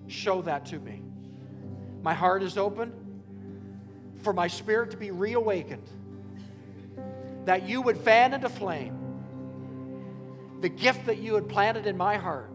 show 0.07 0.41
that 0.43 0.65
to 0.67 0.79
me. 0.79 1.01
My 2.01 2.13
heart 2.13 2.43
is 2.43 2.57
open 2.57 2.93
for 4.21 4.33
my 4.33 4.47
spirit 4.47 4.91
to 4.91 4.97
be 4.97 5.11
reawakened, 5.11 5.89
that 7.45 7.67
you 7.67 7.81
would 7.81 7.97
fan 7.97 8.33
into 8.33 8.49
flame 8.49 9.01
the 10.61 10.69
gift 10.69 11.05
that 11.05 11.17
you 11.17 11.35
had 11.35 11.47
planted 11.47 11.85
in 11.85 11.95
my 11.97 12.17
heart. 12.17 12.49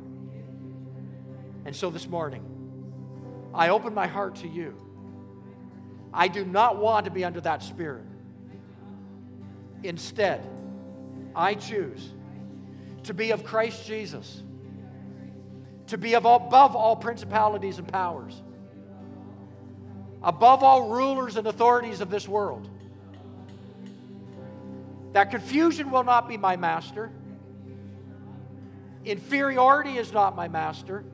And 1.64 1.76
so 1.76 1.90
this 1.90 2.09
morning, 2.09 2.44
I 3.55 3.68
open 3.68 3.94
my 3.94 4.07
heart 4.07 4.36
to 4.36 4.48
you. 4.48 4.74
I 6.12 6.28
do 6.28 6.44
not 6.44 6.78
want 6.78 7.05
to 7.05 7.11
be 7.11 7.24
under 7.24 7.40
that 7.42 7.62
spirit. 7.62 8.05
Instead, 9.82 10.44
I 11.34 11.55
choose 11.55 12.11
to 13.05 13.14
be 13.14 13.30
of 13.30 13.44
Christ 13.44 13.86
Jesus, 13.86 14.42
to 15.91 15.99
be 15.99 16.14
above 16.14 16.76
all 16.76 16.97
principalities 16.97 17.78
and 17.78 17.88
powers, 17.88 18.43
above 20.22 20.62
all 20.62 20.88
rulers 20.88 21.36
and 21.36 21.47
authorities 21.47 22.01
of 22.01 22.11
this 22.11 22.28
world. 22.28 22.68
That 25.12 25.32
confusion 25.32 25.91
will 25.91 26.05
not 26.05 26.28
be 26.28 26.36
my 26.36 26.57
master. 26.57 27.11
Inferiority 29.05 29.99
is 29.99 30.12
not 30.12 30.36
my 30.36 30.47
master. 30.47 31.05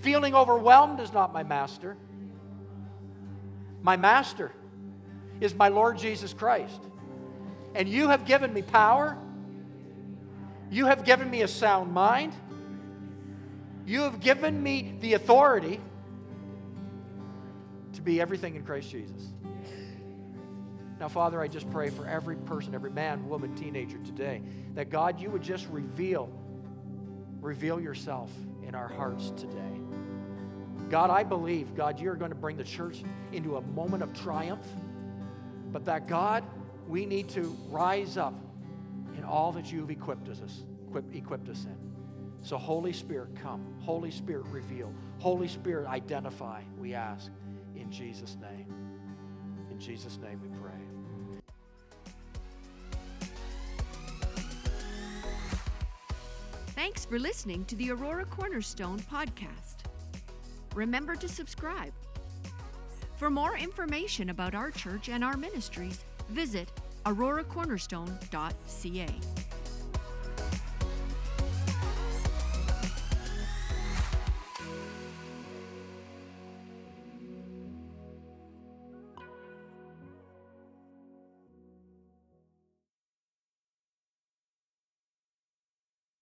Feeling 0.00 0.34
overwhelmed 0.34 0.98
is 1.00 1.12
not 1.12 1.34
my 1.34 1.42
master. 1.42 1.98
My 3.82 3.98
master 3.98 4.52
is 5.40 5.54
my 5.54 5.68
Lord 5.68 5.98
Jesus 5.98 6.32
Christ. 6.32 6.80
And 7.74 7.86
you 7.86 8.08
have 8.08 8.24
given 8.24 8.54
me 8.54 8.62
power. 8.62 9.18
You 10.70 10.86
have 10.86 11.04
given 11.04 11.30
me 11.30 11.42
a 11.42 11.48
sound 11.48 11.92
mind. 11.92 12.32
You 13.86 14.02
have 14.02 14.18
given 14.18 14.60
me 14.60 14.96
the 15.00 15.14
authority 15.14 15.80
to 17.92 18.02
be 18.02 18.20
everything 18.20 18.56
in 18.56 18.64
Christ 18.64 18.90
Jesus. 18.90 19.32
Now, 20.98 21.08
Father, 21.08 21.40
I 21.40 21.46
just 21.46 21.70
pray 21.70 21.90
for 21.90 22.06
every 22.06 22.36
person, 22.36 22.74
every 22.74 22.90
man, 22.90 23.28
woman, 23.28 23.54
teenager 23.54 23.98
today, 23.98 24.42
that 24.74 24.90
God, 24.90 25.20
you 25.20 25.30
would 25.30 25.42
just 25.42 25.68
reveal, 25.68 26.28
reveal 27.40 27.78
yourself 27.80 28.30
in 28.66 28.74
our 28.74 28.88
hearts 28.88 29.30
today. 29.36 29.80
God, 30.90 31.10
I 31.10 31.22
believe, 31.22 31.74
God, 31.76 32.00
you're 32.00 32.16
going 32.16 32.30
to 32.30 32.36
bring 32.36 32.56
the 32.56 32.64
church 32.64 33.04
into 33.32 33.56
a 33.56 33.60
moment 33.60 34.02
of 34.02 34.12
triumph, 34.14 34.66
but 35.70 35.84
that, 35.84 36.08
God, 36.08 36.42
we 36.88 37.06
need 37.06 37.28
to 37.30 37.56
rise 37.68 38.16
up 38.16 38.34
in 39.16 39.22
all 39.22 39.52
that 39.52 39.70
you've 39.70 39.90
equipped 39.90 40.28
us, 40.28 40.40
equipped, 40.88 41.14
equipped 41.14 41.48
us 41.48 41.66
in. 41.66 41.85
So, 42.42 42.56
Holy 42.56 42.92
Spirit, 42.92 43.30
come. 43.40 43.64
Holy 43.80 44.10
Spirit, 44.10 44.46
reveal. 44.46 44.92
Holy 45.18 45.48
Spirit, 45.48 45.88
identify, 45.88 46.62
we 46.78 46.94
ask, 46.94 47.30
in 47.74 47.90
Jesus' 47.90 48.36
name. 48.40 48.72
In 49.70 49.78
Jesus' 49.78 50.18
name 50.18 50.40
we 50.42 50.48
pray. 50.60 50.72
Thanks 56.74 57.04
for 57.04 57.18
listening 57.18 57.64
to 57.66 57.76
the 57.76 57.90
Aurora 57.90 58.24
Cornerstone 58.26 59.00
podcast. 59.00 59.76
Remember 60.74 61.16
to 61.16 61.28
subscribe. 61.28 61.92
For 63.16 63.30
more 63.30 63.56
information 63.56 64.30
about 64.30 64.54
our 64.54 64.70
church 64.70 65.08
and 65.08 65.24
our 65.24 65.36
ministries, 65.36 66.04
visit 66.28 66.70
auroracornerstone.ca. 67.06 69.45